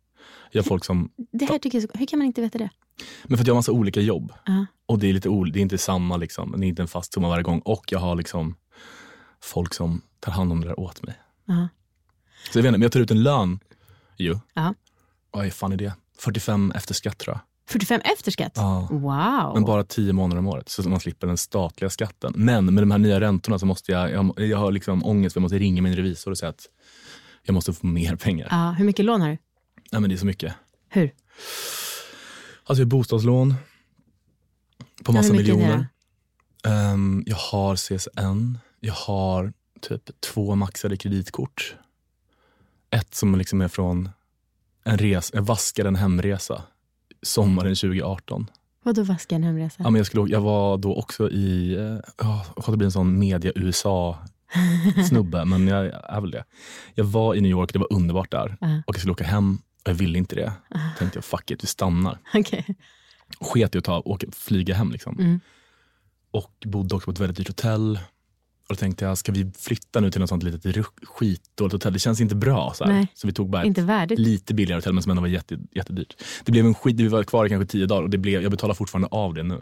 Jag 0.52 0.64
har 0.64 0.68
folk 0.68 0.86
som... 0.86 1.10
Det 1.32 1.46
här 1.46 1.60
tycker 1.60 1.78
jag, 1.78 1.84
är 1.84 1.88
så- 1.94 1.98
hur 2.00 2.06
kan 2.06 2.20
man 2.20 2.26
inte 2.26 2.42
veta 2.42 2.58
det? 2.58 2.70
Men 3.24 3.38
för 3.38 3.44
att 3.44 3.48
jag 3.48 3.54
har 3.54 3.58
massa 3.60 3.72
olika 3.72 4.02
jobb. 4.02 4.34
Ja. 4.46 4.66
Och 4.86 5.00
det 5.00 5.08
är 5.10 5.14
lite 5.14 5.30
det 5.30 5.60
är 5.60 5.62
inte 5.62 5.78
samma, 5.78 6.18
liksom. 6.18 6.54
det 6.58 6.66
är 6.66 6.68
inte 6.68 6.82
en 6.82 6.88
fast 6.88 7.14
summa 7.14 7.30
varje 7.30 7.44
gång. 7.44 7.60
Och 7.60 7.92
jag 7.92 8.00
har 8.00 8.16
liksom 8.16 8.56
folk 9.42 9.74
som 9.74 10.02
tar 10.20 10.32
hand 10.32 10.52
om 10.52 10.62
det 10.62 10.68
där 10.68 10.80
åt 10.80 11.04
mig. 11.04 11.16
Ja. 11.46 11.68
Så 12.52 12.58
jag 12.58 12.64
vet 12.64 12.70
inte, 12.70 12.72
men 12.78 12.82
jag 12.82 12.92
tar 12.92 13.00
ut 13.00 13.12
en 13.12 13.24
lön 13.24 13.60
ju. 14.18 14.40
Ja. 14.54 14.74
Vad 15.32 15.54
fan 15.54 15.72
är 15.72 15.78
det? 15.78 15.94
45 16.18 16.72
efter 16.76 16.94
skatt 16.94 17.18
tror 17.18 17.36
jag. 17.36 17.42
45 17.70 18.02
efter 18.04 18.32
skatt? 18.32 18.52
Ja. 18.56 18.88
Wow. 18.92 19.54
Men 19.54 19.66
bara 19.66 19.84
10 19.84 20.14
månader 20.14 20.40
om 20.40 20.48
året, 20.48 20.70
så 20.70 20.90
man 20.90 21.00
slipper 21.00 21.28
den 21.28 21.38
statliga 21.38 21.90
skatten. 21.90 22.34
Men 22.36 22.74
med 22.74 22.82
de 22.84 22.92
här 22.92 22.98
nya 22.98 23.20
räntorna 23.20 23.60
så 23.60 23.66
måste 23.66 23.92
jag, 23.92 24.12
jag, 24.12 24.40
jag 24.40 24.58
har 24.58 24.72
liksom 24.72 25.06
ångest 25.06 25.34
för 25.34 25.40
jag 25.40 25.44
måste 25.44 25.58
ringa 25.60 25.82
min 25.82 25.96
revisor 25.96 26.32
och 26.32 26.38
säga 26.38 26.50
att 26.50 26.66
jag 27.44 27.54
måste 27.54 27.74
få 27.74 27.88
mer 27.88 28.16
pengar. 28.16 28.48
Ja, 28.52 28.72
hur 28.72 28.86
mycket 28.86 29.06
lån 29.06 29.22
har 29.22 29.30
du? 29.30 29.38
Nej 29.92 30.02
men 30.02 30.10
det 30.10 30.16
är 30.16 30.18
så 30.18 30.26
mycket. 30.26 30.54
Hur? 30.90 31.14
Alltså 32.64 32.82
jag 32.82 32.86
har 32.86 32.86
bostadslån 32.86 33.56
på 35.04 35.12
massa 35.12 35.32
det 35.32 35.38
miljoner. 35.38 35.88
Ehm, 36.68 37.24
jag 37.26 37.38
har 37.38 37.76
CSN. 37.76 38.58
Jag 38.80 38.94
har 38.94 39.54
typ 39.82 40.22
två 40.22 40.56
maxade 40.56 40.98
kreditkort. 40.98 41.76
Ett 42.92 43.16
som 43.16 43.36
liksom 43.36 43.62
är 43.62 43.68
från 43.68 44.10
en 44.84 44.98
res, 44.98 45.32
jag 45.34 45.42
vaskade 45.42 45.88
en 45.88 45.96
hemresa 45.96 46.64
sommaren 47.22 47.76
2018. 47.76 48.50
Vadå 48.84 49.04
vaska 49.04 49.36
en 49.36 49.44
hemresa? 49.44 49.76
Ja, 49.78 49.90
men 49.90 49.96
jag, 49.96 50.06
skulle, 50.06 50.32
jag 50.32 50.42
var 50.42 50.78
då 50.78 50.96
också 50.96 51.30
i, 51.30 51.76
ja, 52.18 52.46
jag 52.56 52.66
får 52.66 52.76
bli 52.76 52.86
en 52.86 52.92
sån 52.92 53.20
media-USA-snubbe, 53.20 55.46
men 55.46 55.68
jag 55.68 55.86
är 55.86 56.22
väl 56.22 56.32
det. 56.32 56.44
Jag 56.96 57.06
var 57.06 57.36
i 57.36 57.42
New 57.42 57.52
York, 57.52 57.74
det 57.74 57.80
var 57.80 57.94
underbart 57.94 58.32
där. 58.32 58.58
Ja. 58.62 58.82
Och 58.88 58.96
jag 58.96 59.00
skulle 59.00 59.12
åka 59.12 59.24
hem 59.24 59.58
jag 59.90 59.96
ville 59.96 60.18
inte 60.18 60.36
det. 60.36 60.54
tänkte 61.00 61.18
jag, 61.18 61.26
fuck 61.26 61.52
it, 61.52 61.64
vi 61.64 61.68
stannar. 61.68 62.20
Och 63.40 63.48
sket 63.48 63.76
i 63.76 63.78
att 63.78 63.84
ta, 63.84 64.00
åka, 64.06 64.28
flyga 64.32 64.76
hem. 64.76 64.92
Liksom. 64.92 65.20
Mm. 65.20 65.40
Och 66.32 66.54
bodde 66.66 66.96
också 66.96 67.06
på 67.06 67.12
ett 67.12 67.20
väldigt 67.20 67.38
dyrt 67.38 67.48
hotell. 67.48 68.00
Och 68.70 68.76
då 68.76 68.76
tänkte 68.76 69.06
jag, 69.06 69.18
ska 69.18 69.32
vi 69.32 69.52
flytta 69.58 70.00
nu 70.00 70.12
till 70.12 70.22
något 70.22 70.30
sånt 70.30 70.44
litet 70.44 70.86
skitdåligt 71.04 71.74
hotell? 71.74 71.94
Det 71.94 72.00
känns 72.00 72.22
inte 72.22 72.36
bra. 72.36 72.74
Så, 72.76 73.06
så 73.14 73.28
vi 73.28 73.34
tog 73.34 73.50
bara 73.50 73.66
inte 73.66 73.82
ett 73.82 73.88
värdigt. 73.88 74.20
lite 74.20 74.54
billigare 74.54 74.78
hotell 74.78 74.94
men 74.94 75.04
som 75.04 75.10
ändå 75.10 75.22
var 75.22 75.28
jätte, 75.28 75.58
jättedyrt. 75.72 76.24
Det 76.46 76.52
blev 76.52 76.66
en 76.66 76.74
skit, 76.76 77.00
vi 77.00 77.08
var 77.08 77.24
kvar 77.24 77.46
i 77.46 77.50
kanske 77.50 77.68
tio 77.72 77.86
dagar 77.86 78.04
och 78.04 78.10
det 78.10 78.18
blev, 78.18 78.42
jag 78.42 78.52
betalar 78.52 78.74
fortfarande 78.74 79.08
av 79.12 79.34
det 79.34 79.44
nu. 79.44 79.56
Eh, 79.56 79.60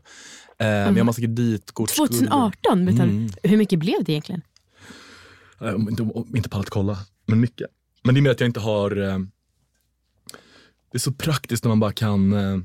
Men 0.58 0.86
jag 0.88 0.96
har 0.96 1.04
massa 1.04 1.22
kreditkort. 1.22 1.96
2018 1.96 2.86
betalade 2.86 3.12
Mm. 3.12 3.30
Hur 3.44 3.58
mycket 3.58 3.80
blev 3.80 4.04
det 4.04 4.12
egentligen? 4.12 4.42
Jag 5.60 5.68
har 5.68 5.76
inte, 5.76 6.10
inte 6.36 6.50
pallat 6.50 6.70
kolla, 6.70 6.98
men 7.26 7.40
mycket. 7.40 7.68
Men 8.04 8.16
det 8.16 8.20
är 8.20 8.22
mer 8.22 8.32
att 8.32 8.40
jag 8.40 8.50
inte 8.50 8.60
har... 8.60 8.92
Det 10.96 10.98
är 10.98 11.00
så 11.02 11.12
praktiskt 11.12 11.64
när 11.64 11.70
man 11.70 11.80
bara 11.80 11.92
kan 11.92 12.34
eh, 12.34 12.58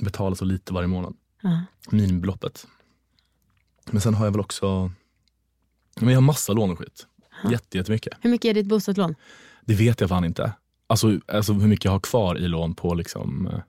betala 0.00 0.34
så 0.36 0.44
lite 0.44 0.72
varje 0.72 0.88
månad. 0.88 1.14
Ja. 1.42 1.60
Minimibeloppet. 1.90 2.66
Men 3.90 4.00
sen 4.00 4.14
har 4.14 4.24
jag 4.24 4.32
väl 4.32 4.40
också... 4.40 4.90
Men 6.00 6.08
jag 6.08 6.16
har 6.16 6.20
massa 6.20 6.52
lån 6.52 6.70
och 6.70 6.78
skit. 6.78 7.06
Jätte, 7.50 7.76
jättemycket. 7.78 8.18
Hur 8.20 8.30
mycket 8.30 8.48
är 8.48 8.54
ditt 8.54 8.66
bostadslån? 8.66 9.14
Det 9.64 9.74
vet 9.74 10.00
jag 10.00 10.08
fan 10.08 10.24
inte. 10.24 10.52
Alltså, 10.86 11.20
alltså 11.28 11.52
hur 11.52 11.68
mycket 11.68 11.84
jag 11.84 11.92
har 11.92 12.00
kvar 12.00 12.38
i 12.38 12.48
lån 12.48 12.74
på 12.74 12.94
liksom... 12.94 13.46
eh, 13.46 13.60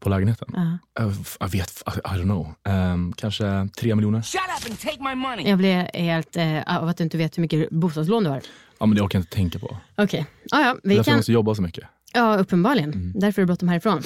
På 0.00 0.08
lägenheten. 0.08 0.48
Ja. 0.52 0.78
Jag, 1.02 1.14
jag 1.40 1.48
vet, 1.48 1.82
I, 1.86 1.90
I 1.98 2.00
don't 2.18 2.22
know. 2.22 2.54
Ehm, 2.64 3.12
kanske 3.12 3.68
tre 3.78 3.94
miljoner. 3.94 4.22
Shut 4.22 4.40
up 4.64 4.70
and 4.70 4.78
take 4.80 5.02
my 5.02 5.14
money. 5.14 5.48
Jag 5.48 5.58
blev 5.58 5.86
helt 5.94 6.36
eh, 6.36 6.76
av 6.78 6.88
att 6.88 6.96
du 6.96 7.04
inte 7.04 7.18
vet 7.18 7.38
hur 7.38 7.40
mycket 7.40 7.70
bostadslån 7.70 8.24
du 8.24 8.30
har. 8.30 8.42
Ja, 8.78 8.86
men 8.86 8.96
det 8.96 9.02
orkar 9.02 9.18
jag 9.18 9.22
inte 9.22 9.34
tänka 9.36 9.58
på. 9.58 9.76
Okej, 9.96 10.26
ja, 10.44 10.60
ja, 10.62 10.64
Det 10.64 10.68
är 10.68 10.74
därför 10.82 10.94
jag 10.96 11.04
kan... 11.04 11.16
måste 11.16 11.32
jobba 11.32 11.54
så 11.54 11.62
mycket. 11.62 11.84
Ja, 12.12 12.36
uppenbarligen. 12.36 12.92
Mm. 12.92 13.12
Därför 13.14 13.42
är 13.42 13.46
det 13.46 13.46
bråttom 13.46 13.68
härifrån. 13.68 14.02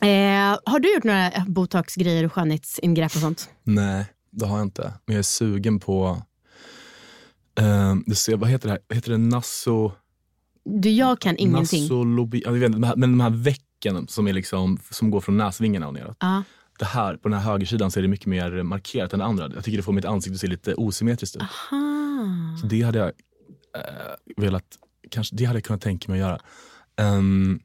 Eh, 0.00 0.58
har 0.66 0.78
du 0.78 0.94
gjort 0.94 1.04
några 1.04 1.32
botoxgrejer 1.46 2.24
och 2.24 2.32
skönhetsingrepp 2.32 3.14
och 3.14 3.20
sånt? 3.20 3.50
Nej, 3.62 4.06
det 4.30 4.46
har 4.46 4.56
jag 4.56 4.66
inte. 4.66 4.82
Men 5.06 5.14
jag 5.14 5.18
är 5.18 5.22
sugen 5.22 5.80
på... 5.80 6.22
Uh, 7.60 7.96
det 8.06 8.14
ser, 8.14 8.36
vad 8.36 8.50
heter 8.50 8.68
det 8.68 8.72
här? 8.72 8.96
Heter 8.96 9.10
det 9.10 9.18
naso... 9.18 9.92
Du, 10.64 10.90
jag 10.90 11.20
kan 11.20 11.36
ingenting. 11.36 11.82
Nasolobi, 11.82 12.42
ja, 12.44 12.50
jag 12.50 12.58
vet 12.58 12.66
inte, 12.74 12.78
men 12.96 13.00
de 13.10 13.20
här 13.20 13.30
vecken 13.30 14.08
som, 14.08 14.28
är 14.28 14.32
liksom, 14.32 14.78
som 14.90 15.10
går 15.10 15.20
från 15.20 15.36
näsvingarna 15.36 15.86
och 15.86 15.94
neråt. 15.94 16.16
Ja. 16.20 16.42
Det 16.78 16.84
här, 16.84 17.16
på 17.16 17.28
den 17.28 17.38
här 17.38 17.50
högersidan 17.50 17.90
så 17.90 18.00
är 18.00 18.02
det 18.02 18.08
mycket 18.08 18.26
mer 18.26 18.62
markerat 18.62 19.12
än 19.12 19.18
det 19.18 19.24
andra. 19.24 19.50
Jag 19.54 19.64
tycker 19.64 19.76
det 19.76 19.82
får 19.82 19.92
mitt 19.92 20.04
ansikte 20.04 20.34
att 20.34 20.40
se 20.40 20.46
lite 20.46 20.74
osymmetriskt 20.74 21.36
ut. 21.36 21.42
Aha. 21.42 22.56
Så 22.60 22.66
det 22.66 22.82
hade 22.82 22.98
jag 22.98 23.08
eh, 23.76 24.42
velat, 24.42 24.64
kanske, 25.10 25.36
det 25.36 25.44
hade 25.44 25.56
jag 25.56 25.64
kunnat 25.64 25.82
tänka 25.82 26.12
mig 26.12 26.22
att 26.22 26.28
göra. 26.28 26.40
Ehm, 26.96 27.60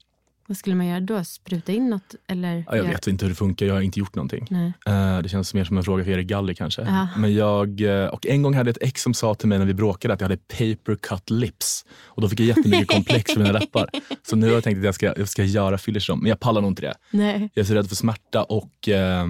Vad 0.48 0.58
skulle 0.58 0.76
man 0.76 0.88
göra 0.88 1.00
då? 1.00 1.24
Spruta 1.24 1.72
in 1.72 1.90
något? 1.90 2.16
Eller 2.28 2.64
Ja, 2.68 2.76
jag 2.76 2.84
vet 2.84 3.08
inte 3.08 3.26
hur 3.26 3.30
det 3.30 3.36
funkar, 3.36 3.66
jag 3.66 3.74
har 3.74 3.82
inte 3.82 4.00
gjort 4.00 4.16
någonting. 4.16 4.48
Eh, 4.86 5.20
det 5.20 5.30
känns 5.30 5.54
mer 5.54 5.64
som 5.64 5.78
en 5.78 5.84
fråga 5.84 6.04
för 6.04 6.12
Erik 6.12 6.28
Galli 6.28 6.56
kanske. 6.56 6.82
Ja. 6.82 7.08
Men 7.18 7.34
jag, 7.34 7.82
eh, 7.82 8.06
och 8.08 8.26
en 8.28 8.42
gång 8.42 8.54
hade 8.54 8.70
jag 8.70 8.78
ett 8.78 8.84
ex 8.84 9.02
som 9.02 9.14
sa 9.14 9.36
till 9.36 9.48
mig 9.48 9.60
när 9.60 9.66
vi 9.66 9.74
bråkade 9.74 10.14
att 10.14 10.22
jag 10.22 10.26
hade 10.30 10.38
paper 10.38 10.96
cut 10.96 11.30
lips. 11.30 11.86
Och 12.02 12.22
då 12.22 12.30
fick 12.30 12.40
jag 12.40 12.48
jättemycket 12.48 12.88
komplex 12.96 13.34
för 13.34 13.40
mina 13.40 13.52
läppar. 13.52 13.90
Så 14.24 14.36
nu 14.36 14.48
har 14.48 14.54
jag 14.54 14.64
tänkt 14.64 14.78
att 14.78 14.84
jag 14.86 14.96
ska, 14.96 15.14
jag 15.18 15.30
ska 15.30 15.44
göra 15.44 15.78
fillers 15.78 16.08
dem, 16.08 16.20
men 16.20 16.30
jag 16.30 16.40
pallar 16.40 16.62
nog 16.62 16.72
inte 16.72 16.82
det. 16.82 16.94
Nej. 17.12 17.50
Jag 17.54 17.64
är 17.64 17.68
så 17.68 17.74
rädd 17.74 17.88
för 17.90 17.96
smärta 17.96 18.44
och 18.44 18.90
eh, 18.90 19.26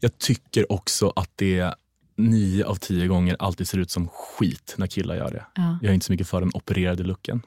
jag 0.00 0.18
tycker 0.18 0.72
också 0.72 1.12
att 1.16 1.30
det 1.36 1.74
nio 2.16 2.64
av 2.64 2.74
tio 2.74 3.06
gånger 3.06 3.36
alltid 3.38 3.68
ser 3.68 3.78
ut 3.78 3.90
som 3.90 4.08
skit 4.08 4.74
när 4.78 4.86
killar 4.86 5.14
gör 5.14 5.30
det. 5.30 5.44
Ja. 5.54 5.78
Jag 5.82 5.90
är 5.90 5.94
inte 5.94 6.06
så 6.06 6.12
mycket 6.12 6.28
för 6.28 6.40
den 6.40 6.50
opererade 6.54 7.02
looken. 7.02 7.42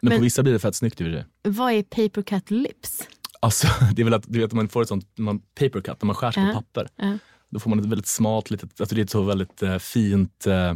Men, 0.00 0.08
Men- 0.08 0.18
på 0.18 0.22
vissa 0.22 0.42
blir 0.42 0.52
det 0.52 0.58
fett 0.58 0.76
snyggt 0.76 1.00
i. 1.00 1.24
Vad 1.42 1.72
är 1.72 1.82
paper 1.82 2.22
cut 2.22 2.50
lips? 2.50 3.08
Alltså, 3.40 3.66
det 3.94 4.02
är 4.02 4.04
väl 4.04 4.14
att 4.14 4.24
du 4.26 4.38
vet, 4.40 4.52
man 4.52 4.68
får 4.68 4.82
ett 4.82 4.88
sånt 4.88 5.18
man, 5.18 5.38
paper 5.38 5.80
cut 5.80 6.02
när 6.02 6.06
man 6.06 6.16
skär 6.16 6.30
sig 6.32 6.42
Ja. 6.42 6.48
på 6.52 6.54
papper. 6.62 6.88
Ja. 6.96 7.18
Då 7.50 7.60
får 7.60 7.70
man 7.70 7.78
ett 7.78 7.86
väldigt 7.86 8.06
smalt, 8.06 8.50
litet, 8.50 8.80
alltså 8.80 8.94
det 8.94 9.00
är 9.00 9.04
ett 9.04 9.10
så 9.10 9.22
väldigt 9.22 9.62
eh, 9.62 9.78
fint 9.78 10.46
eh, 10.46 10.74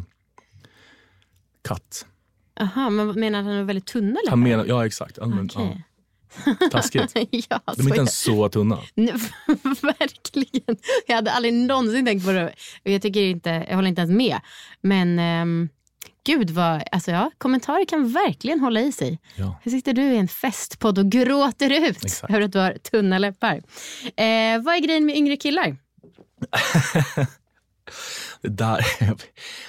cut. 1.69 2.07
Aha, 2.61 2.91
men 2.91 3.21
menar 3.21 3.39
han 3.43 3.49
att 3.49 3.55
de 3.55 3.59
är 3.61 3.65
väldigt 3.65 3.87
tunna 3.87 4.09
läppar? 4.21 4.31
Han 4.31 4.41
menar, 4.43 4.65
ja 4.65 4.87
exakt. 4.87 5.19
Men, 5.21 5.51
Okej. 5.55 5.85
ja, 6.47 6.69
taskigt. 6.71 7.13
ja, 7.49 7.61
De 7.77 7.83
är 7.83 7.85
inte 7.87 7.97
ens 7.97 8.21
så 8.23 8.49
tunna. 8.49 8.79
Verkligen. 9.83 10.77
Jag 11.07 11.15
hade 11.15 11.33
aldrig 11.33 11.55
någonsin 11.55 12.07
tänkt 12.07 12.25
på 12.27 12.33
det. 12.33 12.55
Jag, 12.83 13.03
tycker 13.03 13.21
inte, 13.21 13.67
jag 13.69 13.77
håller 13.77 13.89
inte 13.89 14.01
ens 14.01 14.13
med. 14.17 14.41
Men 14.81 15.19
ehm, 15.19 15.69
gud 16.25 16.51
vad, 16.51 16.83
alltså 16.93 17.11
ja, 17.11 17.31
kommentarer 17.39 17.85
kan 17.85 18.13
verkligen 18.13 18.61
hålla 18.61 18.81
i 18.81 18.93
sig. 18.93 19.19
Ja. 19.37 19.61
Här 19.63 19.71
sitter 19.71 19.93
du 19.93 20.03
i 20.03 20.17
en 20.17 20.29
festpodd 20.29 20.99
och 20.99 21.11
gråter 21.11 21.89
ut 21.89 22.05
Exakt. 22.05 22.31
över 22.35 22.41
att 22.41 22.53
du 22.53 22.59
har 22.59 22.73
tunna 22.91 23.19
läppar. 23.19 23.55
Eh, 24.17 24.63
vad 24.63 24.75
är 24.75 24.87
grejen 24.87 25.07
med 25.07 25.17
yngre 25.17 25.37
killar? 25.37 25.77
Det, 28.43 28.49
där, 28.49 28.87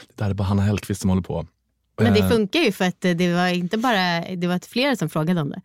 det 0.08 0.16
där 0.16 0.30
är 0.30 0.34
bara 0.34 0.44
Hanna 0.44 0.62
Hellquist 0.62 1.02
som 1.02 1.10
håller 1.10 1.22
på. 1.22 1.48
Men 1.98 2.14
det 2.14 2.20
Eh, 2.20 2.30
funkar 2.30 2.60
ju 2.60 2.72
för 2.72 2.86
att 2.86 3.02
det 3.02 3.34
var 3.34 3.48
inte 3.48 3.78
bara, 3.78 4.20
det 4.36 4.48
var 4.48 4.68
flera 4.68 4.96
som 4.96 5.10
frågade 5.10 5.42
om 5.42 5.50
det. 5.50 5.62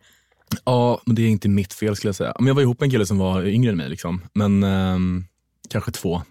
Ja, 0.65 1.01
men 1.05 1.15
det 1.15 1.21
är 1.21 1.27
inte 1.27 1.49
mitt 1.49 1.73
fel 1.73 1.95
skulle 1.95 2.09
jag 2.09 2.15
säga. 2.15 2.33
Men 2.39 2.47
jag 2.47 2.55
var 2.55 2.61
ihop 2.61 2.79
med 2.79 2.87
en 2.87 2.91
kille 2.91 3.05
som 3.05 3.17
var 3.17 3.45
yngre 3.45 3.71
än 3.71 3.77
mig. 3.77 3.89
Liksom. 3.89 4.21
Men 4.33 4.63
ehm, 4.63 5.25
kanske 5.69 5.91
två. 5.91 6.21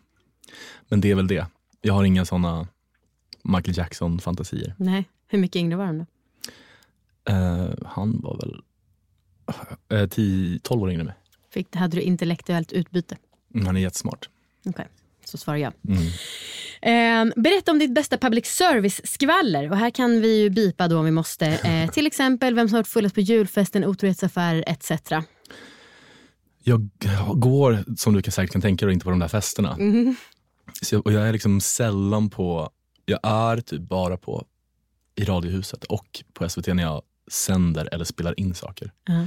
Men 0.88 1.00
det 1.00 1.10
är 1.10 1.14
väl 1.14 1.26
det. 1.26 1.46
Jag 1.80 1.94
har 1.94 2.04
inga 2.04 2.24
såna 2.24 2.66
Michael 3.48 3.76
Jackson-fantasier. 3.78 4.74
Nej, 4.76 5.08
hur 5.28 5.38
mycket 5.38 5.56
yngre 5.60 5.76
var 5.76 5.86
de 5.86 5.98
då? 5.98 6.06
Eh, 7.32 7.70
han 7.86 8.20
var 8.22 8.36
väl 8.36 8.62
uh, 10.02 10.08
10, 10.08 10.58
12 10.58 10.82
år 10.82 10.90
yngre 10.90 11.00
än 11.00 11.06
mig. 11.06 11.14
Fick, 11.50 11.76
hade 11.76 11.96
du 11.96 12.02
intellektuellt 12.02 12.72
utbyte? 12.72 13.16
Mm, 13.54 13.66
Han 13.66 13.76
är 13.76 13.80
jättesmart. 13.80 14.28
Okej, 14.66 14.86
så 15.24 15.38
svarar 15.38 15.58
jag. 15.58 15.72
Mm. 15.88 16.02
Eh, 16.82 17.34
berätta 17.36 17.72
om 17.72 17.78
ditt 17.78 17.94
bästa 17.94 18.18
public 18.18 18.46
service-skvaller. 18.46 19.70
Och 19.70 19.76
här 19.76 19.90
kan 19.90 20.20
vi 20.20 20.40
ju 20.42 20.50
bipa 20.50 20.88
då 20.88 20.98
om 20.98 21.04
vi 21.04 21.10
måste. 21.10 21.46
Eh, 21.46 21.90
till 21.90 22.06
exempel 22.06 22.54
vem 22.54 22.68
som 22.68 22.74
har 22.74 22.78
varit 22.78 22.88
fullast 22.88 23.14
på 23.14 23.20
julfesten, 23.20 23.84
otrohetsaffärer 23.84 24.64
etc. 24.66 24.92
Jag 26.62 26.88
går, 27.34 27.84
som 27.96 28.14
du 28.14 28.30
säkert 28.30 28.52
kan 28.52 28.62
tänka 28.62 28.86
dig, 28.86 28.92
inte 28.92 29.04
på 29.04 29.10
de 29.10 29.18
där 29.18 29.28
festerna. 29.28 29.76
Så 30.82 30.94
jag, 30.94 31.06
och 31.06 31.12
jag 31.12 31.28
är 31.28 31.32
liksom 31.32 31.60
sällan 31.60 32.30
på, 32.30 32.70
jag 33.08 33.20
är 33.22 33.60
typ 33.60 33.80
bara 33.80 34.16
på 34.16 34.44
i 35.14 35.24
Radiohuset 35.24 35.84
och 35.84 36.24
på 36.32 36.48
SVT 36.48 36.66
när 36.66 36.82
jag 36.82 37.02
sänder 37.30 37.88
eller 37.92 38.04
spelar 38.04 38.40
in 38.40 38.54
saker. 38.54 38.92
Ja. 39.04 39.26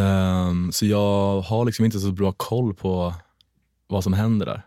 Ehm, 0.00 0.72
så 0.72 0.86
jag 0.86 1.40
har 1.40 1.64
liksom 1.64 1.84
inte 1.84 1.98
så 1.98 2.12
bra 2.12 2.32
koll 2.32 2.74
på 2.74 3.14
vad 3.86 4.04
som 4.04 4.12
händer 4.12 4.46
där. 4.46 4.62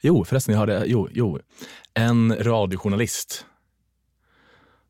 Jo, 0.00 0.24
förresten, 0.24 0.52
jag 0.52 0.58
hörde, 0.58 0.84
jo, 0.86 1.08
jo. 1.12 1.38
En 1.94 2.36
radiojournalist 2.36 3.46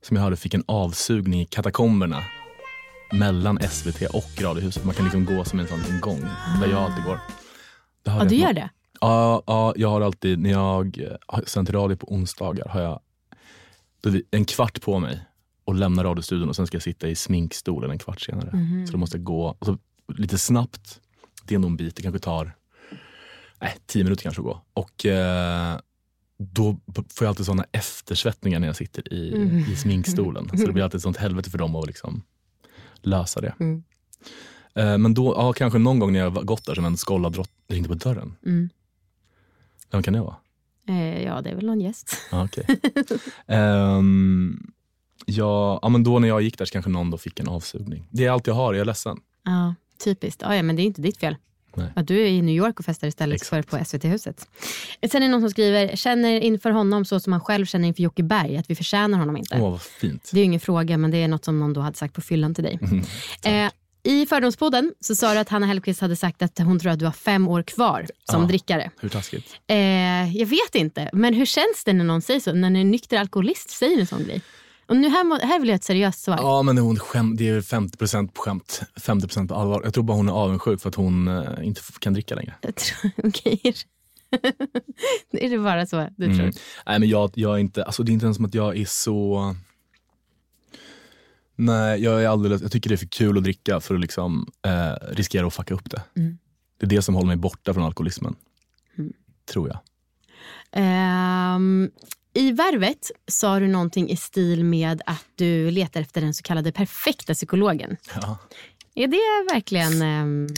som 0.03 0.17
jag 0.17 0.25
hörde 0.25 0.37
fick 0.37 0.55
en 0.55 0.65
avsugning 0.67 1.41
i 1.41 1.47
katakomberna 1.47 2.23
mellan 3.13 3.59
SVT 3.71 4.03
och 4.03 4.43
Radiohuset. 4.43 4.85
Man 4.85 4.95
kan 4.95 5.05
liksom 5.05 5.25
gå 5.25 5.45
som 5.45 5.61
en 5.61 5.67
sån 5.67 6.01
gång 6.01 6.21
där 6.61 6.69
jag 6.71 6.83
alltid 6.83 7.05
går. 7.05 7.21
Ja, 8.05 8.25
du 8.25 8.35
gör 8.35 8.53
det? 8.53 8.71
Ja, 9.01 9.43
ja, 9.47 9.73
jag 9.77 9.89
har 9.89 10.01
alltid, 10.01 10.39
när 10.39 10.51
jag 10.51 10.99
eh, 11.33 11.39
sänt 11.47 11.71
radio 11.71 11.97
på 11.97 12.13
onsdagar, 12.13 12.69
har 12.69 12.81
jag 12.81 13.01
en 14.31 14.45
kvart 14.45 14.81
på 14.83 14.99
mig 14.99 15.21
och 15.65 15.75
lämna 15.75 16.05
radiostudion 16.05 16.49
och 16.49 16.57
sen 16.57 16.67
ska 16.67 16.75
jag 16.75 16.83
sitta 16.83 17.09
i 17.09 17.15
sminkstolen 17.15 17.91
en 17.91 17.99
kvart 17.99 18.21
senare. 18.21 18.51
Mhm. 18.53 18.87
Så 18.87 18.93
då 18.93 18.99
måste 18.99 19.17
jag 19.17 19.25
gå 19.25 19.57
så, 19.61 19.79
lite 20.09 20.39
snabbt. 20.39 21.01
Det 21.45 21.55
är 21.55 21.59
nog 21.59 21.71
en 21.71 21.77
bit, 21.77 21.97
det 21.97 22.03
kanske 22.03 22.19
tar 22.19 22.53
nej, 23.61 23.77
tio 23.87 24.05
minuter 24.05 24.23
kanske 24.23 24.41
att 24.41 24.47
gå. 24.47 24.63
Och 24.75 25.07
eh, 25.07 25.79
då 26.39 26.77
får 26.87 27.25
jag 27.25 27.29
alltid 27.29 27.47
såna 27.47 27.65
eftersvettningar 27.73 28.59
när 28.61 28.67
jag 28.67 28.77
sitter 28.77 29.13
i, 29.13 29.35
Mm. 29.35 29.59
i 29.59 29.77
sminkstolen. 29.77 30.49
Så 30.49 30.67
det 30.67 30.73
blir 30.73 30.85
alltid 30.85 30.97
ett 30.99 31.03
sånt 31.03 31.17
helvete 31.17 31.51
för 31.51 31.59
dem 31.59 31.77
att 31.77 31.87
liksom 31.87 32.23
lösa 33.03 33.41
det. 33.41 33.55
Mm. 33.61 33.83
Eh, 34.75 34.99
men 34.99 35.15
då, 35.15 35.35
ja, 35.37 35.53
kanske 35.53 35.79
någon 35.79 35.99
gång 35.99 36.13
när 36.13 36.19
jag 36.19 36.35
gått 36.47 36.65
där 36.65 36.75
som 36.75 36.85
en 36.85 36.97
skolladrott 36.97 37.51
ringde 37.69 37.89
på 37.89 37.95
dörren. 37.95 38.35
Vem 39.91 40.03
kan 40.03 40.15
det 40.15 40.21
vara? 40.21 40.37
Eh, 40.89 41.23
ja, 41.23 41.41
det 41.41 41.51
är 41.51 41.55
väl 41.55 41.67
någon 41.67 41.81
gäst. 41.81 42.17
Ja, 42.31 42.45
okej. 42.45 42.67
Ehm, 43.47 44.73
ja, 45.27 45.79
ja, 45.83 45.89
men 45.89 46.05
då 46.05 46.19
när 46.19 46.29
jag 46.29 46.43
gick 46.43 46.59
där 46.59 46.65
så 46.65 46.73
kanske 46.73 46.91
någon 46.91 47.11
då 47.11 47.19
fick 47.19 47.41
en 47.41 47.49
avsugning. 47.49 48.09
Det 48.11 48.25
är 48.25 48.31
allt 48.31 48.47
jag 48.47 48.55
har, 48.55 48.75
jag 48.75 48.81
är 48.81 48.85
ledsen. 48.85 49.19
Ja, 49.45 49.75
typiskt. 50.05 50.43
Ja, 50.43 50.57
ja, 50.57 50.63
men 50.63 50.77
det 50.77 50.83
är 50.83 50.85
inte 50.85 51.03
ditt 51.03 51.19
fel. 51.19 51.37
Nej. 51.77 51.89
Att 51.97 52.07
du 52.07 52.21
är 52.21 52.27
i 52.27 52.43
New 52.43 52.55
York 52.55 52.79
och 52.79 52.85
festar 52.85 53.09
istället 53.09 53.37
Exakt. 53.43 53.71
för 53.71 53.79
på 53.79 53.85
SVT-huset. 53.85 54.49
Sen 55.11 55.23
är 55.23 55.27
det 55.27 55.33
någon 55.33 55.41
som 55.41 55.51
skriver, 55.51 55.97
känner 55.97 56.41
inför 56.41 56.71
honom 56.71 57.05
så 57.05 57.21
som 57.21 57.33
han 57.33 57.41
själv 57.41 57.67
känner 57.67 57.89
inför 57.89 58.03
Jocke 58.03 58.23
Berg, 58.23 58.57
att 58.57 58.71
vi 58.71 58.75
förtjänar 58.75 59.19
honom 59.19 59.37
inte. 59.37 59.61
Åh, 59.61 59.71
vad 59.71 59.83
fint. 59.83 60.31
Det 60.33 60.37
är 60.37 60.39
ju 60.39 60.45
ingen 60.45 60.61
fråga, 60.61 60.99
men 60.99 61.11
det 61.11 61.17
är 61.17 61.29
något 61.29 61.45
som 61.45 61.61
någon 61.61 61.73
då 61.73 61.81
hade 61.81 61.97
sagt 61.97 62.15
på 62.15 62.21
fyllan 62.21 62.55
till 62.55 62.65
dig. 62.65 62.79
Mm, 62.83 63.67
eh, 63.67 63.73
I 64.07 64.27
Fördomspodden 64.27 64.93
så 65.01 65.15
sa 65.15 65.33
du 65.33 65.39
att 65.39 65.49
Hanna 65.49 65.67
Hellquist 65.67 66.01
hade 66.01 66.17
sagt 66.17 66.43
att 66.43 66.59
hon 66.59 66.79
tror 66.79 66.93
att 66.93 66.99
du 66.99 67.05
har 67.05 67.13
fem 67.13 67.49
år 67.49 67.63
kvar 67.63 68.07
som 68.31 68.43
Ja. 68.43 68.49
drickare. 68.49 68.91
Hur 69.01 69.09
taskigt? 69.09 69.47
Eh, 69.67 70.37
jag 70.37 70.47
vet 70.47 70.75
inte, 70.75 71.11
men 71.13 71.35
hur 71.35 71.47
känns 71.47 71.85
det 71.85 71.93
när 71.93 72.05
någon 72.05 72.23
säger 72.23 72.41
så? 72.41 72.53
När 72.53 72.81
en 72.81 72.91
nykter 72.91 73.19
alkoholist 73.19 73.71
säger 73.71 74.01
en 74.01 74.07
sån 74.07 74.25
grej? 74.25 74.43
Och 74.89 74.97
nu 74.97 75.09
här, 75.09 75.25
må- 75.25 75.39
här 75.43 75.61
vill 75.61 75.69
jag 75.69 75.75
ha 75.75 75.77
ett 75.77 75.85
seriöst 75.85 76.21
svar. 76.23 76.39
Ja, 76.43 76.63
men 76.63 76.79
hon 76.79 76.99
skäm, 76.99 77.37
det 77.37 77.49
är 77.49 77.61
50% 77.61 78.29
på 78.35 78.41
skämt, 78.43 78.81
50% 79.01 79.49
på 79.49 79.55
allvar. 79.55 79.81
Jag 79.85 79.95
tror 79.95 80.05
bara 80.05 80.17
hon 80.17 80.29
är 80.29 80.33
avundsjuk 80.33 80.81
för 80.81 80.89
att 80.89 80.95
hon 80.95 81.29
eh, 81.29 81.45
inte 81.63 81.81
kan 81.99 82.13
dricka 82.13 82.35
längre. 82.35 82.55
Okej. 83.25 83.61
är 85.33 85.51
det 85.51 85.59
bara 85.59 85.87
så 85.87 86.09
du 86.17 86.25
Mm. 86.25 86.37
tror? 86.39 86.51
Nej, 86.87 86.99
men 86.99 87.09
jag, 87.09 87.31
jag 87.35 87.55
är 87.55 87.59
inte, 87.59 87.85
alltså 87.85 88.03
det 88.03 88.11
är 88.11 88.13
inte 88.13 88.27
ens 88.27 88.37
som 88.37 88.45
att 88.45 88.55
jag 88.55 88.77
är 88.79 88.85
så... 88.85 89.55
Nej, 91.57 92.03
jag 92.03 92.23
är 92.23 92.29
alldeles, 92.29 92.63
jag 92.63 92.73
tycker 92.73 92.89
det 92.89 92.95
är 92.95 92.97
för 92.97 93.07
kul 93.07 93.39
att 93.39 93.45
dricka 93.45 93.81
för 93.81 93.95
att 93.95 94.01
liksom 94.01 94.53
eh, 94.63 94.93
riskera 95.11 95.47
att 95.47 95.55
fucka 95.55 95.75
upp 95.75 95.91
det. 95.91 96.03
Mm. 96.17 96.39
Det 96.79 96.87
är 96.87 96.91
det 96.91 97.03
som 97.03 97.15
håller 97.15 97.27
mig 97.27 97.37
borta 97.37 97.75
från 97.75 97.85
alkoholismen. 97.85 98.37
Mm. 98.99 99.13
Tror 99.53 99.69
jag. 99.69 99.79
Ehm, 100.73 101.91
I 102.35 102.53
Värvet 102.53 103.11
sa 103.29 103.61
du 103.61 103.69
någonting 103.69 104.11
i 104.11 104.17
stil 104.17 104.65
med 104.65 105.03
att 105.07 105.25
du 105.35 105.71
letar 105.71 106.01
efter 106.01 106.21
den 106.21 106.35
så 106.35 106.43
kallade 106.43 106.73
perfekta 106.73 107.35
psykologen. 107.35 107.97
Ja. 108.15 108.39
Är 108.95 109.07
det 109.07 109.55
verkligen 109.55 110.03
ehm, 110.03 110.49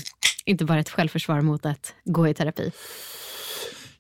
inte 0.45 0.65
bara 0.65 0.81
ett 0.81 0.91
självförsvar 0.91 1.41
mot 1.41 1.67
att 1.67 1.95
gå 2.05 2.29
i 2.29 2.35
terapi? 2.35 2.73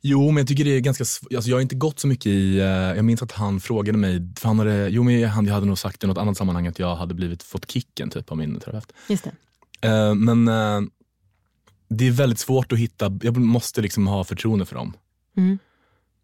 Jo, 0.00 0.26
men 0.30 0.36
jag 0.36 0.48
tycker 0.48 0.64
det 0.64 0.70
är 0.70 0.80
ganska 0.80 1.02
alltså, 1.02 1.50
Jag 1.50 1.56
har 1.56 1.60
inte 1.62 1.74
gått 1.74 1.98
så 1.98 2.06
mycket 2.06 2.26
i... 2.26 2.58
eh, 2.58 2.66
jag 2.66 3.04
minns 3.04 3.22
att 3.22 3.32
han 3.32 3.60
frågade 3.60 3.98
mig, 3.98 4.32
för 4.36 4.48
han 4.48 4.58
hade, 4.58 4.88
jo 4.88 5.02
men 5.02 5.28
han, 5.28 5.46
jag 5.46 5.54
hade 5.54 5.66
nog 5.66 5.78
sagt 5.78 6.04
i 6.04 6.06
något 6.06 6.18
annat 6.18 6.36
sammanhang 6.36 6.66
att 6.66 6.78
jag 6.78 6.96
hade 6.96 7.14
blivit, 7.14 7.42
fått 7.42 7.70
kicken 7.70 8.10
typ 8.10 8.30
av 8.30 8.36
min 8.36 8.60
terapeut. 8.60 8.92
Just 9.08 9.24
det. 9.24 9.88
Eh, 9.88 10.14
men 10.14 10.48
eh, 10.48 10.80
det 11.88 12.06
är 12.06 12.10
väldigt 12.10 12.38
svårt 12.38 12.72
att 12.72 12.78
hitta, 12.78 13.18
jag 13.22 13.36
måste 13.36 13.82
liksom 13.82 14.06
ha 14.06 14.24
förtroende 14.24 14.66
för 14.66 14.74
dem. 14.74 14.96
Mm. 15.36 15.58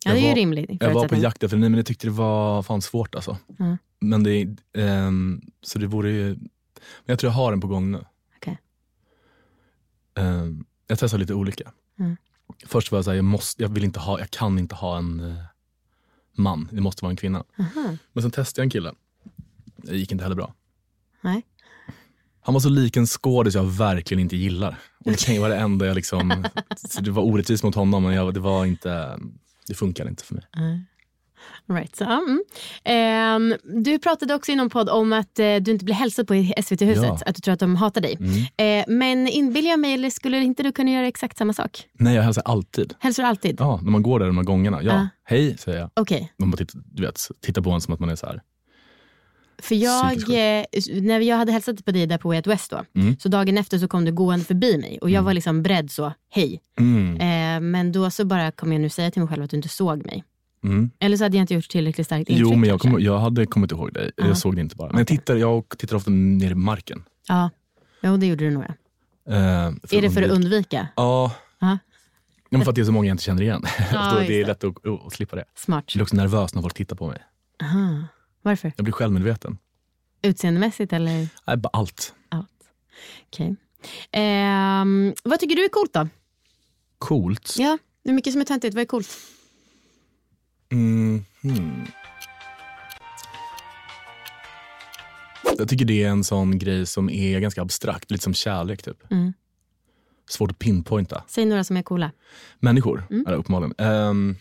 Ja, 0.04 0.12
det 0.12 0.18
är 0.18 0.28
ju 0.28 0.34
rimligt. 0.34 0.70
Jag 0.80 0.94
var 0.94 1.08
på 1.08 1.16
jakt 1.16 1.42
efter 1.42 1.56
det, 1.56 1.60
men 1.60 1.74
jag 1.74 1.86
tyckte 1.86 2.06
det 2.06 2.10
var 2.10 2.62
fan 2.62 2.82
svårt 2.82 3.14
alltså. 3.14 3.38
Ja. 3.58 3.76
Men 4.00 4.22
det, 4.22 4.56
ehm, 4.78 5.40
så 5.62 5.78
det 5.78 5.86
vore 5.86 6.12
ju, 6.12 6.28
men 6.34 6.48
jag 7.06 7.18
tror 7.18 7.32
jag 7.32 7.36
har 7.36 7.50
den 7.50 7.60
på 7.60 7.66
gång 7.66 7.90
nu. 7.90 8.04
Okej. 8.36 8.58
Ehm, 10.14 10.64
jag 10.86 10.98
testar 10.98 11.18
lite 11.18 11.34
olika. 11.34 11.72
Mm. 11.98 12.16
Först 12.66 12.92
var 12.92 12.98
jag 12.98 13.04
såhär, 13.04 13.16
jag, 13.16 13.24
måste, 13.24 13.62
jag, 13.62 13.68
vill 13.68 13.84
inte 13.84 14.00
ha, 14.00 14.18
jag 14.18 14.30
kan 14.30 14.58
inte 14.58 14.74
ha 14.74 14.98
en 14.98 15.20
eh, 15.20 15.36
man, 16.36 16.68
det 16.72 16.80
måste 16.80 17.04
vara 17.04 17.10
en 17.10 17.16
kvinna. 17.16 17.44
Aha. 17.58 17.96
Men 18.12 18.22
sen 18.22 18.30
testade 18.30 18.60
jag 18.60 18.66
en 18.66 18.70
kille. 18.70 18.92
Det 19.76 19.96
gick 19.96 20.12
inte 20.12 20.24
heller 20.24 20.36
bra. 20.36 20.54
Nej. 21.20 21.42
Han 22.40 22.54
var 22.54 22.60
så 22.60 22.68
lik 22.68 22.96
en 22.96 23.06
skådis 23.06 23.54
jag 23.54 23.64
verkligen 23.64 24.20
inte 24.20 24.36
gillar. 24.36 24.78
Och 24.98 25.10
det 25.10 25.24
kan 25.24 25.34
ju 25.34 25.40
vara 25.40 25.54
det 25.54 25.60
enda 25.60 25.86
jag 25.86 25.94
liksom, 25.94 26.44
så 26.76 27.00
det 27.00 27.10
var 27.10 27.22
orättvist 27.22 27.64
mot 27.64 27.74
honom 27.74 28.02
men 28.02 28.14
jag, 28.14 28.34
det 28.34 28.40
var 28.40 28.64
inte, 28.64 29.18
det 29.66 29.74
funkar 29.74 30.08
inte 30.08 30.24
för 30.24 30.34
mig. 30.34 30.44
Nej. 30.56 30.84
Right, 31.68 31.96
så, 31.96 32.04
mm. 32.04 32.42
Ehm, 32.84 33.54
du 33.84 33.98
pratade 33.98 34.34
också 34.34 34.52
i 34.52 34.56
någon 34.56 34.70
podd 34.70 34.88
om 34.88 35.12
att 35.12 35.38
eh, 35.38 35.56
du 35.56 35.70
inte 35.70 35.84
blir 35.84 35.94
hälsad 35.94 36.26
på 36.28 36.34
i 36.34 36.54
SVT-huset. 36.62 37.04
Ja. 37.04 37.18
Att 37.26 37.34
du 37.34 37.40
tror 37.40 37.54
att 37.54 37.60
de 37.60 37.76
hatar 37.76 38.00
dig. 38.00 38.16
Mm. 38.20 38.80
Eh, 38.80 38.84
men 38.88 39.28
inbillar 39.28 39.70
jag 39.70 39.80
mig 39.80 39.94
eller 39.94 40.10
skulle 40.10 40.38
inte 40.38 40.62
du 40.62 40.72
kunna 40.72 40.90
göra 40.90 41.06
exakt 41.06 41.38
samma 41.38 41.52
sak? 41.52 41.84
Nej, 41.92 42.14
jag 42.14 42.22
hälsar 42.22 42.42
alltid. 42.44 42.94
Hälsar 42.98 43.22
du 43.22 43.28
alltid? 43.28 43.56
Ja, 43.60 43.80
när 43.82 43.90
man 43.90 44.02
går 44.02 44.18
där 44.18 44.26
de 44.26 44.36
här 44.36 44.44
gångerna. 44.44 44.82
Ja, 44.82 44.92
Ja. 44.92 45.08
hej 45.24 45.56
säger 45.58 45.78
jag. 45.78 45.90
Okej. 45.94 46.32
De 46.38 46.50
bara 46.50 46.56
tittar, 46.56 46.80
du 46.92 47.02
vet, 47.02 47.20
tittar 47.42 47.62
på 47.62 47.70
en 47.70 47.80
som 47.80 47.94
att 47.94 48.00
man 48.00 48.08
är 48.08 48.16
så 48.16 48.26
här. 48.26 48.42
För 49.62 49.74
jag, 49.74 50.12
eh, 50.30 50.64
när 51.02 51.20
jag 51.20 51.36
hade 51.36 51.52
hälsat 51.52 51.84
på 51.84 51.90
dig 51.90 52.06
där 52.06 52.18
på 52.18 52.28
Way 52.28 52.36
Out 52.38 52.46
West 52.46 52.70
då, 52.70 52.84
Mm. 53.00 53.16
så 53.18 53.28
dagen 53.28 53.58
efter 53.58 53.78
så 53.78 53.88
kom 53.88 54.04
du 54.04 54.12
gående 54.12 54.44
förbi 54.44 54.78
mig 54.78 54.98
och 55.02 55.10
jag 55.10 55.22
var 55.22 55.34
liksom 55.34 55.62
beredd 55.62 55.90
så, 55.90 56.12
hej. 56.30 56.60
Mm. 56.80 57.14
Eh, 57.16 57.70
men 57.70 57.92
då 57.92 58.10
så 58.10 58.24
bara 58.24 58.50
kom 58.50 58.72
jag 58.72 58.80
nu 58.80 58.88
säga 58.88 59.10
till 59.10 59.22
mig 59.22 59.28
själv 59.28 59.42
att 59.44 59.50
du 59.50 59.56
inte 59.56 59.68
såg 59.68 60.06
mig. 60.06 60.24
Mm. 60.64 60.90
Eller 60.98 61.16
så 61.16 61.24
hade 61.24 61.36
jag 61.36 61.42
inte 61.42 61.54
gjort 61.54 61.68
tillräckligt 61.68 62.06
starkt 62.06 62.30
intryck. 62.30 62.46
Jo, 62.48 62.56
men 62.56 62.68
jag, 62.68 62.80
kom, 62.80 63.00
jag 63.00 63.18
hade 63.18 63.46
kommit 63.46 63.72
ihåg 63.72 63.92
dig. 63.92 64.10
Ja. 64.16 64.26
Jag 64.26 64.38
såg 64.38 64.54
det 64.54 64.60
inte 64.60 64.76
bara. 64.76 64.88
Men 64.88 64.98
jag 64.98 65.06
tittar, 65.06 65.36
jag 65.36 65.68
tittar 65.78 65.96
ofta 65.96 66.10
ner 66.10 66.50
i 66.50 66.54
marken. 66.54 67.04
Ja, 67.28 67.50
jo, 68.02 68.16
det 68.16 68.26
gjorde 68.26 68.44
du 68.44 68.50
nog. 68.50 68.64
Ja. 69.24 69.32
Eh, 69.34 69.66
Är 69.90 70.02
det 70.02 70.10
för 70.10 70.22
att 70.22 70.30
undvika-? 70.30 70.88
Ja. 70.96 71.32
Ja. 71.58 71.78
För 72.50 72.68
att 72.68 72.74
det 72.74 72.80
är 72.80 72.84
så 72.84 72.92
många 72.92 73.08
jag 73.08 73.14
inte 73.14 73.24
känner 73.24 73.42
igen. 73.42 73.62
Just 73.78 74.28
det 74.28 74.40
är 74.40 74.46
lätt 74.46 74.64
att, 74.64 74.86
att, 74.86 75.12
slippa 75.12 75.36
det. 75.36 75.44
Smart. 75.54 75.84
Jag 75.88 75.96
blir 75.96 76.02
också 76.02 76.16
nervös 76.16 76.54
när 76.54 76.62
folk 76.62 76.74
tittar 76.74 76.96
på 76.96 77.08
mig. 77.08 77.22
Aha. 77.62 78.04
Varför? 78.42 78.72
Jag 78.76 78.84
blir 78.84 78.92
självmedveten. 78.92 79.58
Utseendemässigt 80.22 80.92
eller? 80.92 81.28
Nej, 81.46 81.56
bara 81.56 81.70
allt. 81.72 82.14
Okej. 83.26 83.56
Ehm, 84.12 85.14
vad 85.24 85.40
tycker 85.40 85.56
du 85.56 85.64
är 85.64 85.68
coolt 85.68 85.92
då? 85.92 86.08
Coolt. 86.98 87.54
Ja, 87.58 87.78
det 88.04 88.10
är 88.10 88.14
mycket 88.14 88.32
som 88.32 88.40
är 88.40 88.44
töntigt. 88.44 88.74
Vad 88.74 88.82
är 88.82 88.86
coolt? 88.86 89.08
Mm, 90.74 91.24
hmm. 91.42 91.86
Jag 95.58 95.68
tycker 95.68 95.84
det 95.84 96.02
är 96.02 96.08
en 96.08 96.24
sån 96.24 96.58
grej 96.58 96.86
som 96.86 97.10
är 97.10 97.40
ganska 97.40 97.62
abstrakt, 97.62 98.10
lite 98.10 98.24
som 98.24 98.34
kärlek 98.34 98.82
typ. 98.82 99.12
Mm. 99.12 99.32
Svårt 100.30 100.50
att 100.50 100.58
pinpointa. 100.58 101.24
Säg 101.28 101.44
några 101.46 101.64
som 101.64 101.76
är 101.76 101.82
coola. 101.82 102.10
Människor, 102.60 103.06
Mm. 103.10 103.26
är 103.26 103.30
det 103.30 103.36
uppenbarligen. 103.36 103.74
Um, 103.90 104.36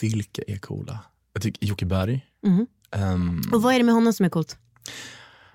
vilka 0.00 0.42
är 0.46 0.58
coola? 0.58 0.98
Jag 1.32 1.42
tycker 1.42 1.66
Jocke 1.66 1.86
Berg. 1.86 2.26
Mhm. 2.42 2.66
Ehm, 2.90 3.42
Och 3.52 3.62
vad 3.62 3.74
är 3.74 3.78
det 3.78 3.84
med 3.84 3.94
honom 3.94 4.12
som 4.12 4.26
är 4.26 4.30
coolt? 4.30 4.56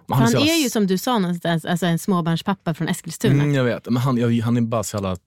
Han, 0.09 0.27
så 0.27 0.37
är 0.37 0.41
jävla- 0.45 0.53
ju 0.63 0.69
som 0.69 0.87
du 0.87 0.97
sa 0.97 1.15
alltså 1.67 1.85
en 1.85 1.99
småbarnspappa 1.99 2.73
från 2.73 2.87
Eskilstuna. 2.87 3.33
Mm, 3.43 3.53
jag 3.53 3.63
vet, 3.63 3.85
men 3.85 3.97
han, 3.97 4.17
jag, 4.17 4.31
han 4.43 4.57
är 4.57 4.61
bara 4.61 4.83
så 4.83 4.97
jävla... 4.97 5.17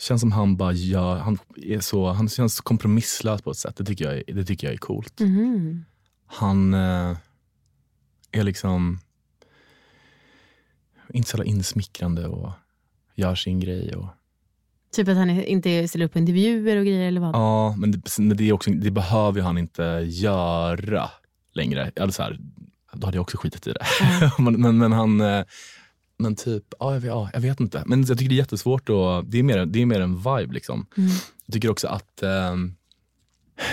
Känns 0.00 0.20
som 0.20 0.32
han 0.32 0.56
bara 0.56 0.72
gör, 0.72 1.16
han 1.18 1.38
är 1.56 1.80
så, 1.80 2.12
han 2.12 2.28
känns 2.28 2.60
kompromisslös 2.60 3.42
på 3.42 3.50
ett 3.50 3.56
sätt. 3.56 3.76
Det 3.76 3.84
tycker 3.84 4.04
jag, 4.04 4.14
är- 4.16 4.34
det 4.34 4.44
tycker 4.44 4.66
jag 4.66 4.74
är 4.74 4.78
coolt. 4.78 5.20
Mhm. 5.20 5.84
Han 6.26 6.74
eh, 6.74 7.16
är 8.32 8.42
liksom 8.42 8.98
inte 11.14 11.30
så 11.30 11.36
jävla 11.36 11.50
insmickrande 11.50 12.26
och 12.26 12.52
gör 13.14 13.34
sin 13.34 13.60
grej. 13.60 13.94
Och, 13.96 14.06
Typ 14.92 15.08
att 15.08 15.16
han 15.16 15.30
inte 15.30 15.88
ställer 15.88 16.04
upp 16.06 16.12
på 16.12 16.18
intervjuer 16.18 16.76
och 16.76 16.84
grejer 16.84 17.08
eller 17.08 17.20
vad? 17.20 17.34
ja, 17.34 17.74
men 17.78 17.90
det, 17.92 18.18
men 18.18 18.36
det, 18.36 18.48
är 18.48 18.52
också, 18.52 18.70
det 18.70 18.90
behöver 18.90 19.38
ju 19.38 19.44
han 19.44 19.58
inte 19.58 19.82
göra 20.08 21.10
längre. 21.52 21.92
Eller 21.96 22.12
så 22.12 22.22
här, 22.22 22.38
då 22.92 23.06
hade 23.06 23.16
jag 23.16 23.22
också 23.22 23.36
skitit 23.36 23.66
i 23.66 23.72
det. 23.72 23.86
men, 24.38 24.60
men, 24.60 24.78
men 24.78 24.92
han, 24.92 25.20
eh, 25.20 25.44
men 26.18 26.34
typ, 26.36 26.64
ja, 26.78 26.92
jag, 26.94 27.00
vet- 27.00 27.08
ja, 27.08 27.30
jag 27.32 27.40
vet 27.40 27.60
inte. 27.60 27.82
Men 27.86 28.04
jag 28.04 28.18
tycker 28.18 28.28
det 28.28 28.34
är 28.34 28.36
jättesvårt 28.36 28.88
och 28.88 29.24
det 29.24 29.38
är 29.38 29.42
mer, 29.42 29.66
det 29.66 29.82
är 29.82 29.86
mer 29.86 30.00
en 30.00 30.16
vibe 30.16 30.54
liksom. 30.54 30.86
Mm. 30.96 31.10
Jag 31.46 31.52
tycker 31.52 31.70
också 31.70 31.88
att, 31.88 32.22
eh, 32.22 32.56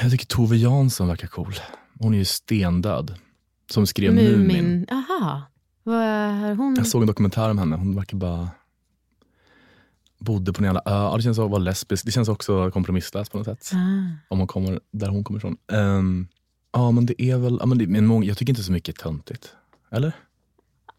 jag 0.02 0.12
tycker 0.12 0.26
Tove 0.26 0.58
Jansson 0.58 1.08
verkar 1.08 1.28
cool. 1.28 1.54
Hon 2.00 2.14
är 2.14 2.18
ju 2.18 2.26
stendöd. 2.26 3.16
Som 3.72 3.88
skrev 3.88 4.14
Mumin. 4.14 4.32
Mumin. 4.40 4.86
Aha. 4.92 5.42
Vad 5.84 5.96
har 6.40 6.56
hon? 6.56 6.76
Jag 6.78 6.88
såg 6.88 7.02
en 7.02 7.08
dokumentär 7.08 7.50
om 7.50 7.58
henne. 7.58 7.76
Hon 7.76 7.96
verkar 7.96 8.18
bara... 8.18 8.50
Bodde 10.20 10.54
på 10.54 10.62
en 10.62 10.66
jävla 10.66 10.80
ö. 10.86 10.94
Ja, 10.94 11.14
det 11.18 11.24
känns 11.24 11.36
som 11.36 11.46
att 11.46 11.52
vara 11.52 11.62
lesbisk. 11.62 12.06
Det 12.06 12.12
känns 12.12 12.30
också 12.30 12.72
kompromisslöst 12.72 13.32
på 13.32 13.38
något 13.38 13.46
sätt. 13.48 13.72
Ah. 13.74 14.18
Om 14.28 14.38
man 14.38 14.48
kommer 14.48 14.80
där 14.92 15.08
hon 15.08 15.24
kommer 15.24 15.38
ifrån. 15.40 15.58
Ehm, 15.72 16.28
ja, 16.74 16.92
men 16.92 17.06
det 17.06 17.22
är 17.22 17.38
väl... 17.38 17.58
Ja, 17.60 17.66
men 17.66 17.78
det, 17.78 17.88
men 17.88 18.06
många, 18.06 18.26
jag 18.26 18.38
tycker 18.38 18.52
inte 18.52 18.64
så 18.64 18.72
mycket 18.72 18.98
är 19.00 19.04
töntigt. 19.04 19.54
Eller? 19.92 20.12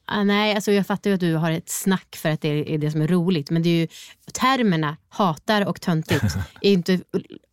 Ah, 0.09 0.25
nej, 0.25 0.55
alltså 0.55 0.73
jag 0.73 0.87
fattar 0.87 1.11
ju 1.11 1.15
att 1.15 1.21
du 1.21 1.35
har 1.35 1.51
ett 1.51 1.69
snack 1.69 2.17
för 2.17 2.31
att 2.31 2.41
det 2.41 2.75
är 2.75 2.79
det 2.79 2.91
som 2.91 3.01
är 3.03 3.09
roligt. 3.09 3.51
Men 3.51 3.63
det 3.63 3.69
är 3.69 3.81
ju 3.81 3.89
termerna 4.33 4.97
hatar 5.09 5.67
och 5.67 5.81
töntigt 5.81 6.23
är 6.61 6.71
inte 6.73 7.01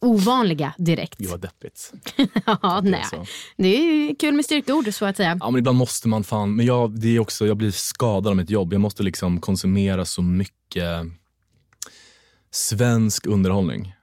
ovanliga 0.01 0.73
direkt. 0.77 1.21
Vad 1.29 1.41
deppigt. 1.41 1.93
ja, 2.45 2.81
nej. 2.83 3.03
så. 3.09 3.25
Det 3.57 3.67
är 3.67 3.81
ju 3.81 4.15
kul 4.15 4.33
med 4.33 4.45
styrkeord 4.45 4.93
så 4.93 5.05
att 5.05 5.17
säga. 5.17 5.37
Ja, 5.39 5.49
men 5.49 5.59
ibland 5.59 5.77
måste 5.77 6.07
man 6.07 6.23
fan... 6.23 6.55
Men 6.55 6.65
jag, 6.65 6.99
det 6.99 7.15
är 7.15 7.19
också, 7.19 7.47
jag 7.47 7.57
blir 7.57 7.71
skadad 7.71 8.27
av 8.27 8.35
mitt 8.35 8.49
jobb. 8.49 8.73
Jag 8.73 8.81
måste 8.81 9.03
liksom 9.03 9.41
konsumera 9.41 10.05
så 10.05 10.21
mycket 10.21 11.05
svensk 12.51 13.25
underhållning 13.27 13.95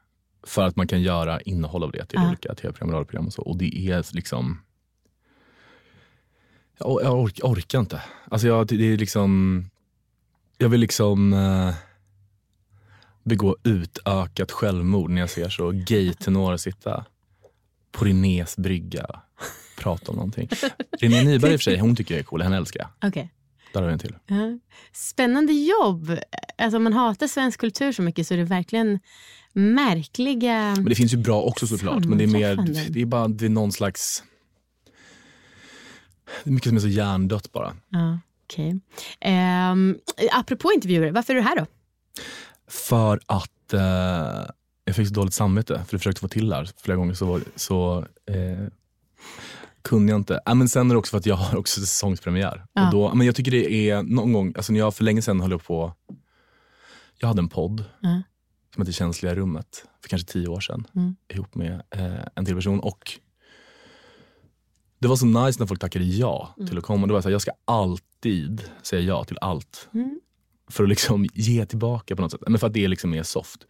för 0.46 0.62
att 0.66 0.76
man 0.76 0.88
kan 0.88 1.02
göra 1.02 1.40
innehåll 1.40 1.84
av 1.84 1.92
det 1.92 2.06
till 2.06 2.18
Ja. 2.22 2.28
olika 2.28 2.54
tv-program, 2.54 2.92
radioprogram 2.94 3.26
och 3.26 3.32
så. 3.32 3.42
Och 3.42 3.58
det 3.58 3.90
är 3.90 4.14
liksom... 4.14 4.60
Jag, 6.80 7.02
jag 7.02 7.14
ork, 7.14 7.40
orkar 7.42 7.80
inte. 7.80 8.02
Alltså 8.28 8.46
jag, 8.46 8.66
det, 8.66 8.92
är 8.92 8.96
liksom... 8.96 9.64
Jag 10.58 10.68
vill 10.68 10.80
liksom 10.80 11.32
eh, 11.32 11.74
begå 13.22 13.56
utökat 13.64 14.50
självmord 14.50 15.10
när 15.10 15.20
jag 15.20 15.30
ser 15.30 15.48
så 15.48 15.70
gay-tenorer 15.70 16.56
sitta 16.56 17.04
på 17.92 18.04
Renés 18.04 18.56
brygga 18.56 19.06
prata 19.80 20.10
om 20.10 20.16
någonting. 20.16 20.48
René 21.00 21.22
Nyberg 21.22 21.52
i 21.52 21.56
och 21.56 21.60
för 21.60 21.70
sig, 21.70 21.78
hon 21.78 21.96
tycker 21.96 22.14
jag 22.14 22.18
är 22.18 22.24
cool. 22.24 22.42
Henne 22.42 22.56
älskar 22.56 22.80
jag. 22.80 23.08
Okej. 23.10 23.30
Där 23.72 23.80
har 23.80 23.86
vi 23.88 23.92
en 23.92 23.98
till. 23.98 24.14
Ja. 24.26 24.58
Spännande 24.92 25.52
jobb. 25.52 26.16
Alltså 26.58 26.76
om 26.76 26.84
man 26.84 26.92
hatar 26.92 27.26
svensk 27.26 27.60
kultur 27.60 27.92
så 27.92 28.02
mycket 28.02 28.26
så 28.26 28.34
är 28.34 28.38
det 28.38 28.44
verkligen 28.44 29.00
märkliga... 29.52 30.74
Men 30.76 30.84
det 30.84 30.94
finns 30.94 31.12
ju 31.12 31.16
bra 31.16 31.42
också 31.42 31.66
såklart. 31.66 32.04
Men 32.04 32.18
det 32.18 32.24
är 32.24 32.28
mer, 32.28 32.56
det 32.90 33.00
är 33.00 33.06
bara 33.06 33.28
det 33.28 33.44
är 33.44 33.48
någon 33.48 33.72
slags... 33.72 34.22
Det 36.44 36.50
är 36.50 36.54
mycket 36.54 36.68
som 36.68 36.76
är 36.76 36.80
så 36.80 36.88
hjärndött 36.88 37.52
bara. 37.52 37.72
Ja, 37.88 38.18
okej. 38.44 38.80
Ehm, 39.20 39.98
apropå 40.32 40.72
intervjuer, 40.74 41.12
varför 41.12 41.32
är 41.34 41.36
du 41.36 41.42
här 41.42 41.56
då? 41.56 41.66
För 42.68 43.20
att 43.26 43.72
eh, 43.72 44.50
jag 44.84 44.96
fick 44.96 45.08
så 45.08 45.14
dåligt 45.14 45.34
samvete 45.34 45.74
för 45.74 45.94
jag 45.94 46.00
försökte 46.00 46.20
få 46.20 46.28
till 46.28 46.48
det 46.48 46.56
här 46.56 46.68
flera 46.82 46.96
gånger 46.96 47.14
så, 47.14 47.40
så 47.56 47.98
eh, 48.26 48.66
kunde 49.82 50.12
jag 50.12 50.20
inte. 50.20 50.40
Äh, 50.46 50.54
men 50.54 50.68
sen 50.68 50.90
är 50.90 50.94
det 50.94 50.98
också 50.98 51.10
för 51.10 51.18
att 51.18 51.26
jag 51.26 51.36
har 51.36 51.58
också 51.58 51.80
säsongspremiär. 51.80 52.64
Ja. 52.72 52.86
Och 52.86 52.92
då, 52.92 53.14
men 53.14 53.26
jag 53.26 53.36
tycker 53.36 53.50
det 53.50 53.90
är 53.90 54.02
någon 54.02 54.32
gång, 54.32 54.52
alltså 54.56 54.72
när 54.72 54.80
jag 54.80 54.94
för 54.94 55.04
länge 55.04 55.22
sedan 55.22 55.40
höll 55.40 55.52
upp 55.52 55.64
på, 55.64 55.92
jag 57.18 57.28
hade 57.28 57.40
en 57.40 57.48
podd 57.48 57.84
Ja. 58.00 58.22
som 58.74 58.80
hette 58.82 58.92
Känsliga 58.92 59.34
rummet 59.34 59.84
för 60.02 60.08
kanske 60.08 60.32
tio 60.32 60.48
år 60.48 60.60
sedan 60.60 60.86
Mm. 60.96 61.16
ihop 61.34 61.54
med 61.54 61.82
eh, 61.90 62.26
en 62.34 62.44
till 62.44 62.54
person 62.54 62.80
och 62.80 63.12
det 65.00 65.08
var 65.08 65.16
så 65.16 65.26
nice 65.26 65.60
när 65.60 65.66
folk 65.66 65.80
tackade 65.80 66.04
ja 66.04 66.54
till 66.68 66.78
att 66.78 66.84
komma. 66.84 67.06
Det 67.06 67.12
var 67.12 67.20
så 67.20 67.28
här, 67.28 67.32
jag 67.32 67.42
ska 67.42 67.50
alltid 67.64 68.62
säga 68.82 69.02
ja 69.02 69.24
till 69.24 69.38
allt 69.40 69.88
Mm. 69.94 70.20
för 70.70 70.82
att 70.84 70.88
liksom 70.88 71.26
ge 71.34 71.66
tillbaka 71.66 72.16
på 72.16 72.22
något 72.22 72.30
sätt. 72.32 72.40
Men 72.46 72.58
för 72.58 72.66
att 72.66 72.72
det 72.72 72.88
liksom 72.88 73.14
är 73.14 73.22
soft. 73.22 73.66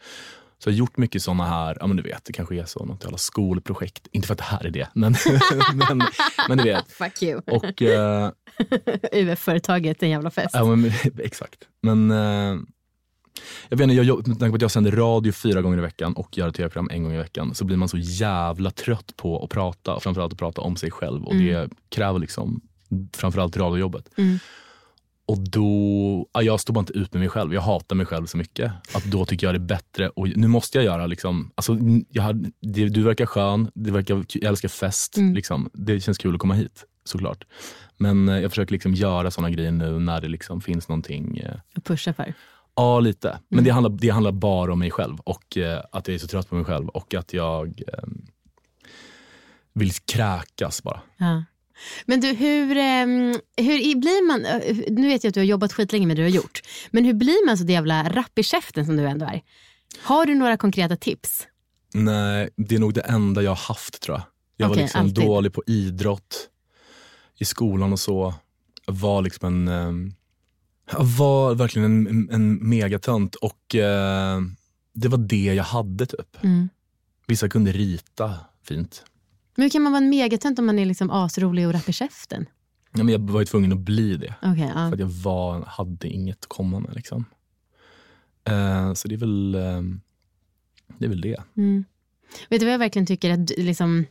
Så 0.59 0.69
jag 0.69 0.73
har 0.75 0.79
gjort 0.79 0.97
mycket 0.97 1.23
såna 1.23 1.45
här, 1.45 1.77
ja 1.81 1.87
men 1.87 1.97
du 1.97 2.03
vet, 2.03 2.25
det 2.25 2.33
kanske 2.33 2.55
är 2.61 2.65
så, 2.65 2.85
något 2.85 3.03
jävla 3.05 3.19
skolprojekt. 3.19 4.09
Inte 4.13 4.27
för 4.27 4.33
att 4.35 4.39
det 4.39 4.45
här 4.45 4.67
är 4.67 4.71
det, 4.71 4.89
men, 4.95 5.15
men, 5.75 6.03
men 6.49 6.59
du 6.59 6.65
vet. 6.65 6.93
Fuck 6.93 7.23
you. 7.23 7.41
Och, 7.47 7.83
eh, 7.83 8.31
UF-företaget, 9.13 10.03
en 10.03 10.11
jävla 10.11 10.31
fest. 10.31 10.51
ja, 10.53 10.65
men, 10.77 10.93
exakt. 11.19 11.59
Men 11.83 12.11
eh, 12.11 12.57
jag 13.69 13.77
vet 13.77 13.85
inte, 13.85 13.95
jag, 13.95 14.29
med 14.29 14.39
tanke 14.39 14.51
på 14.51 14.57
att 14.57 14.63
jag 14.63 14.71
sänder 14.71 14.93
radio 14.93 15.33
fyra 15.33 15.63
gånger 15.63 15.79
i 15.79 15.81
veckan 15.81 16.13
och 16.13 16.39
gör 16.39 16.51
tv-program 16.51 16.89
en 16.93 17.03
gång 17.03 17.13
i 17.13 17.19
veckan 17.19 17.55
så 17.55 17.65
blir 17.65 17.77
man 17.77 17.89
så 17.89 17.99
jävla 17.99 18.71
trött 18.71 19.17
på 19.17 19.45
att 19.45 19.51
prata 19.51 19.95
och 19.95 20.03
framförallt 20.03 20.33
att 20.33 20.39
prata 20.39 20.61
om 20.61 20.77
sig 20.77 20.91
själv. 20.91 21.25
Och 21.25 21.35
det 21.35 21.71
kräver 21.89 22.19
liksom 22.19 22.61
framförallt 23.17 23.57
radiojobbet. 23.57 24.11
Mm. 24.17 24.39
Och 25.27 25.39
då, 25.39 26.27
ja, 26.33 26.43
jag 26.43 26.61
står 26.61 26.75
bara 26.75 26.81
inte 26.81 26.93
ut 26.93 27.13
med 27.13 27.21
mig 27.21 27.29
själv. 27.29 27.55
Jag 27.55 27.61
hatar 27.61 27.97
mig 27.97 28.07
själv 28.07 28.27
så 28.27 28.37
mycket. 28.37 28.73
Att 28.95 29.05
då 29.05 29.27
tycker 29.27 29.47
jag 29.47 29.55
det 29.55 29.59
är 29.59 29.67
bättre. 29.67 30.09
Och 30.09 30.29
nu 30.29 30.47
måste 30.47 30.79
jag 30.79 30.85
göra 30.85 31.07
liksom, 31.07 31.51
alltså, 31.55 31.79
jag 32.09 32.23
hade, 32.23 32.51
det, 32.61 32.89
du 32.89 33.03
verkar 33.03 33.27
skön, 33.27 33.71
det 33.75 33.91
verkar, 33.91 34.25
jag 34.29 34.45
älskar 34.45 34.69
fest. 34.69 35.17
Mm. 35.17 35.35
Liksom. 35.35 35.71
Det 35.73 36.01
känns 36.01 36.19
kul 36.19 36.35
att 36.35 36.41
komma 36.41 36.55
hit 36.55 36.85
såklart. 37.05 37.45
Men 37.97 38.29
eh, 38.29 38.39
jag 38.41 38.51
försöker 38.51 38.73
liksom 38.73 38.95
göra 38.95 39.31
såna 39.31 39.51
grejer 39.51 39.73
nu 39.73 39.99
när 39.99 40.21
det 40.21 40.29
liksom 40.29 40.61
finns 40.61 40.89
någonting. 40.89 41.39
Eh, 41.39 41.55
Och 41.77 41.85
pusha 41.85 42.13
för. 42.13 42.35
Ja, 42.81 43.01
lite. 43.01 43.39
Men 43.49 43.59
Mm. 43.59 43.65
det, 43.65 43.71
handlar, 43.71 43.91
det 43.91 44.09
handlar 44.09 44.33
bara 44.33 44.73
om 44.73 44.79
mig 44.79 44.91
själv 44.91 45.21
och 45.21 45.57
eh, 45.57 45.83
att 45.93 46.09
jag 46.09 46.15
är 46.15 46.19
så 46.19 46.27
trött 46.27 46.49
på 46.49 46.55
mig 46.55 46.65
själv 46.65 46.89
och 46.89 47.15
att 47.15 47.33
jag 47.33 47.83
eh, 47.89 48.05
vill 49.73 49.93
kräkas 49.93 50.83
bara. 50.83 51.01
Ja. 51.17 51.45
Men 52.07 52.21
du, 52.21 52.29
hur, 52.29 52.77
ehm, 52.77 53.35
hur 53.57 53.95
blir 54.01 54.27
man, 54.29 54.41
nu 54.97 55.09
vet 55.09 55.25
jag 55.25 55.29
att 55.29 55.35
du 55.35 55.41
har 55.41 55.45
jobbat 55.45 55.73
skitlänge 55.73 56.07
med 56.07 56.17
det 56.17 56.23
du 56.23 56.27
har 56.29 56.35
gjort, 56.37 56.61
men 56.91 57.05
hur 57.05 57.15
blir 57.15 57.47
man 57.47 57.59
så 57.59 57.65
jävla 57.65 58.09
rapp 58.09 58.39
i 58.39 58.43
käften 58.43 58.87
som 58.87 58.97
du 58.97 59.07
ändå 59.07 59.27
är? 59.27 59.43
Har 60.03 60.27
du 60.27 60.35
några 60.35 60.57
konkreta 60.57 60.97
tips? 60.97 61.47
Nej, 61.95 62.49
det 62.57 62.75
är 62.75 62.79
nog 62.79 62.95
det 62.95 63.01
enda 63.01 63.43
jag 63.43 63.51
har 63.51 63.57
haft 63.75 64.01
tror 64.03 64.17
jag. 64.17 64.25
Jag 64.57 64.71
Okej, 64.71 64.77
var 64.79 64.83
liksom 64.85 65.01
alltid. 65.01 65.25
dålig 65.25 65.53
på 65.53 65.63
idrott 65.67 66.49
i 67.39 67.45
skolan 67.45 67.93
och 67.93 68.01
så. 68.01 68.35
Jag 68.87 68.95
var 68.95 69.23
liksom 69.23 69.69
en... 69.69 70.15
Jag 70.93 71.05
var 71.05 71.55
verkligen 71.55 72.07
en, 72.07 72.31
en, 72.31 72.69
megatönt 72.69 73.35
och 73.35 73.75
eh, 73.75 74.41
det 74.93 75.09
var 75.09 75.19
det 75.19 75.55
jag 75.55 75.65
hade 75.65 76.07
typ. 76.07 76.45
Mm. 76.45 76.69
Vissa 77.27 77.49
kunde 77.49 77.73
rita 77.73 78.35
fint. 78.65 79.05
Men 79.55 79.63
hur 79.63 79.71
kan 79.71 79.83
man 79.83 79.93
vara 79.93 80.03
en 80.03 80.11
megatönt 80.11 80.59
om 80.59 80.67
man 80.67 80.79
är 80.79 80.87
liksom 80.87 81.11
asrolig 81.11 81.67
och 81.67 81.73
rapp 81.73 81.89
i 81.89 81.93
käften? 81.93 82.47
Ja, 82.93 83.03
men 83.05 83.09
jag 83.09 83.31
var 83.31 83.41
ju 83.41 83.47
tvungen 83.47 83.73
att 83.73 83.79
bli 83.79 84.17
det. 84.17 84.35
Okej, 84.43 84.73
ja. 84.75 84.89
För 84.89 84.93
att 84.93 85.01
jag 85.01 85.07
var, 85.07 85.65
hade 85.67 86.09
inget 86.09 86.39
att 86.39 86.49
komma 86.49 86.81
med. 86.81 86.95
Liksom. 86.95 87.25
Eh, 88.45 88.95
så 88.95 89.09
det 89.09 89.15
är 89.15 89.19
väl 89.19 89.55
eh, 89.55 89.83
det. 90.99 91.05
Är 91.05 91.09
väl 91.09 91.21
det. 91.21 91.43
Mm. 91.57 91.85
Vet 92.49 92.61
du 92.61 92.67
vad 92.67 92.73
jag 92.73 92.79
verkligen 92.79 93.07
tycker 93.07 93.31
att 93.31 93.51
liksom, 93.57 94.07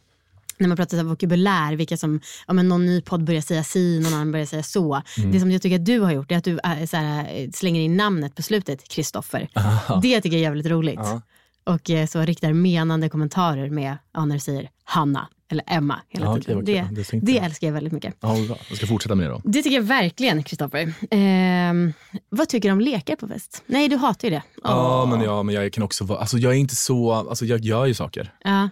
när 0.59 0.67
man 0.67 0.77
pratar 0.77 0.97
så 0.97 1.03
vokabulär, 1.03 1.75
vilka 1.75 1.97
som, 1.97 2.21
ja, 2.47 2.53
men 2.53 2.67
någon 2.69 2.85
ny 2.85 3.01
podd 3.01 3.23
börjar 3.23 3.41
säga 3.41 3.63
si, 3.63 3.99
någon 3.99 4.13
annan 4.13 4.31
börjar 4.31 4.45
säga 4.45 4.63
så. 4.63 5.01
Mm. 5.17 5.31
Det 5.31 5.39
som 5.39 5.51
jag 5.51 5.61
tycker 5.61 5.75
att 5.75 5.85
du 5.85 5.99
har 5.99 6.11
gjort 6.11 6.31
är 6.31 6.37
att 6.37 6.43
du 6.43 6.53
äh, 6.53 6.59
här, 6.93 7.39
äh, 7.43 7.49
slänger 7.51 7.81
in 7.81 7.97
namnet 7.97 8.35
på 8.35 8.41
slutet, 8.41 8.87
Kristoffer. 8.89 9.47
Aha. 9.55 9.99
Det 10.03 10.21
tycker 10.21 10.37
jag 10.37 10.39
är 10.39 10.43
jävligt 10.43 10.65
roligt. 10.67 10.99
Ja. 11.03 11.21
Och 11.63 11.89
eh, 11.89 12.07
så 12.07 12.21
riktar 12.21 12.53
menande 12.53 13.09
kommentarer 13.09 13.69
med, 13.69 13.97
ja, 14.13 14.25
när 14.25 14.35
du 14.35 14.39
säger 14.39 14.69
Hanna 14.83 15.27
eller 15.51 15.63
Emma 15.67 15.99
hela 16.09 16.25
Ja, 16.25 16.35
tiden. 16.37 16.55
kul. 16.55 16.65
det, 16.65 16.87
Det 16.91 17.19
det 17.25 17.31
jag. 17.31 17.45
älskar 17.45 17.67
jag 17.67 17.73
väldigt 17.73 17.93
mycket. 17.93 18.15
Ja, 18.19 18.27
bra. 18.47 18.57
Jag 18.69 18.77
ska 18.77 18.87
fortsätta 18.87 19.15
med 19.15 19.25
det 19.25 19.31
då. 19.31 19.41
Det 19.43 19.61
tycker 19.63 19.75
jag 19.75 19.83
verkligen, 19.83 20.43
Kristoffer. 20.43 20.93
Ehm, 21.11 21.93
vad 22.29 22.49
tycker 22.49 22.69
du 22.69 22.73
om 22.73 22.79
lekar 22.81 23.15
på 23.15 23.27
fest? 23.27 23.63
Nej, 23.65 23.87
du 23.87 23.95
hatar 23.97 24.27
ju 24.27 24.33
det. 24.35 24.43
Ja, 24.63 25.03
Åh. 25.03 25.09
men, 25.09 25.21
ja, 25.21 25.43
men 25.43 25.55
jag 25.55 25.73
kan 25.73 25.83
också 25.83 26.03
vara, 26.03 26.19
alltså 26.19 26.37
jag 26.37 26.51
är 26.53 26.57
inte 26.57 26.75
så, 26.75 27.11
alltså 27.11 27.45
jag 27.45 27.59
gör 27.59 27.85
ju 27.85 27.93
saker. 27.93 28.33
Ja. 28.43 28.69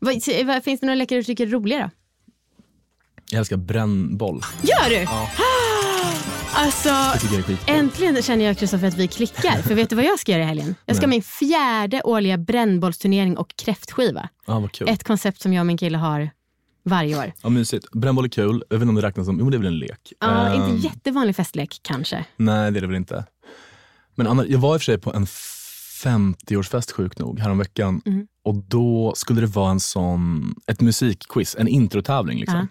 Vad, 0.00 0.64
finns 0.64 0.80
det 0.80 0.86
några 0.86 0.94
lekar 0.94 1.16
du 1.16 1.22
tycker 1.22 1.46
är 1.46 1.50
roliga 1.50 1.78
då? 1.78 1.90
Jag 3.30 3.38
älskar 3.38 3.56
brännboll. 3.56 4.40
Gör 4.62 4.90
du? 5.00 5.06
Alltså, 6.54 6.88
är 6.88 7.42
skitkul. 7.42 7.56
äntligen 7.66 8.22
känner 8.22 8.44
jag 8.44 8.58
Kristoffer 8.58 8.86
att 8.86 8.96
vi 8.96 9.08
klickar. 9.08 9.62
För 9.62 9.74
vet 9.74 9.90
du 9.90 9.96
vad 9.96 10.04
jag 10.04 10.18
ska 10.18 10.32
göra 10.32 10.42
i 10.42 10.46
helgen? 10.46 10.74
Jag 10.86 10.96
ska 10.96 11.06
ha 11.06 11.08
Nej. 11.08 11.16
min 11.16 11.22
fjärde 11.22 12.02
årliga 12.02 12.38
brännbollsturnering 12.38 13.36
och 13.36 13.54
kräftskiva. 13.56 14.28
Ja, 14.46 14.60
vad 14.60 14.72
kul. 14.72 14.88
Ett 14.88 15.04
koncept 15.04 15.40
som 15.42 15.52
jag 15.52 15.62
och 15.62 15.66
min 15.66 15.76
kille 15.78 15.98
har 15.98 16.30
varje 16.84 17.18
år. 17.18 17.32
Ja, 17.42 17.48
mysigt. 17.48 17.90
Brännboll 17.92 18.24
är 18.24 18.28
kul. 18.28 18.64
Jag 18.68 18.76
vet 18.76 18.82
inte 18.82 18.88
om 18.88 18.94
det 18.94 19.02
räknas 19.02 19.26
som, 19.26 19.38
jo 19.40 19.50
det 19.50 19.56
är 19.56 19.58
väl 19.58 19.66
en 19.66 19.78
lek. 19.78 20.12
Ja, 20.20 20.26
Ehm, 20.46 20.70
inte 20.74 20.86
jättevanlig 20.86 21.36
festlek 21.36 21.78
kanske. 21.82 22.24
Nej, 22.36 22.70
det 22.72 22.78
är 22.78 22.80
det 22.80 22.86
väl 22.86 22.96
inte. 22.96 23.24
Men 24.14 24.26
Anna, 24.26 24.46
jag 24.46 24.58
var 24.58 24.74
i 24.74 24.76
och 24.76 24.80
för 24.80 24.84
sig 24.84 24.98
på 24.98 25.12
en 25.14 25.26
50-årsfest 26.04 26.92
sjukt 26.92 27.18
nog 27.18 27.38
häromveckan. 27.40 28.02
Mm. 28.06 28.26
Och 28.42 28.54
då 28.54 29.12
skulle 29.16 29.40
det 29.40 29.46
vara 29.46 29.70
en 29.70 29.80
sån, 29.80 30.54
ett 30.66 30.80
musikquiz, 30.80 31.56
en 31.58 31.68
introtävling. 31.68 32.38
Liksom. 32.40 32.58
Ja. 32.58 32.66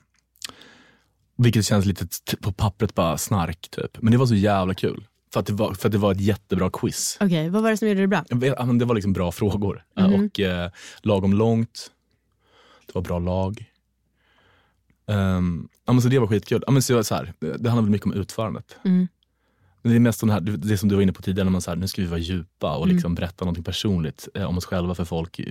Vilket 1.38 1.66
känns 1.66 1.86
lite 1.86 2.08
på 2.42 2.52
pappret 2.52 2.96
bara 2.96 3.18
snark 3.18 3.70
typ. 3.72 4.02
Men 4.02 4.12
det 4.12 4.18
var 4.18 4.26
så 4.26 4.36
jävla 4.36 4.74
kul. 4.74 5.08
För 5.34 5.40
att 5.40 5.46
det 5.46 5.54
var, 5.54 5.74
för 5.74 5.88
att 5.88 5.92
det 5.92 5.98
var 5.98 6.12
ett 6.12 6.22
jättebra 6.22 6.70
quiz. 6.74 7.18
Okej, 7.22 7.50
vad 7.50 7.64
var 7.64 7.70
det 7.72 7.78
som 7.78 7.88
gjorde 7.88 8.02
det 8.02 8.08
bra? 8.08 8.24
Det 8.30 8.86
var 8.86 8.96
liksom 8.96 9.14
bra 9.14 9.32
frågor. 9.32 9.84
Eh, 9.98 10.08
Mhm. 10.08 10.26
Och 10.26 10.40
eh, 10.40 10.72
lagom 11.02 11.34
långt. 11.34 11.92
Det 12.86 12.96
var 12.96 13.02
bra 13.02 13.20
lag. 13.20 13.66
Um, 15.08 15.70
ja, 15.86 15.94
men 15.94 16.02
så 16.02 16.08
det 16.08 16.20
var 16.20 16.28
skitkul. 16.28 16.64
Ja, 16.66 16.72
men 16.72 16.82
så, 16.82 17.04
så 17.04 17.16
här, 17.16 17.34
det, 17.40 17.58
det 17.58 17.70
handlar 17.70 17.82
väl 17.82 17.92
mycket 17.92 18.06
om 18.06 18.14
utförandet. 18.14 18.78
Mm. 18.86 19.08
Det 19.82 19.96
är 19.96 20.00
mest 20.00 20.20
sån 20.20 20.30
här, 20.30 20.40
det 20.42 20.78
som 20.78 20.90
du 20.90 20.96
var 20.96 21.02
inne 21.02 21.14
på 21.14 21.22
tidigare, 21.22 21.44
när 21.46 21.52
man 21.52 21.62
så 21.62 21.72
här, 21.72 21.76
nu 21.76 21.88
ska 21.88 22.02
vi 22.02 22.08
vara 22.08 22.20
djupa 22.20 22.76
och 22.76 22.84
Mm. 22.84 22.96
liksom 22.96 23.16
berätta 23.16 23.46
något 23.46 23.66
personligt 23.66 24.28
eh, 24.36 24.44
om 24.44 24.58
oss 24.58 24.66
själva 24.66 24.96
för 24.96 25.06
folk 25.06 25.40
eh, 25.40 25.46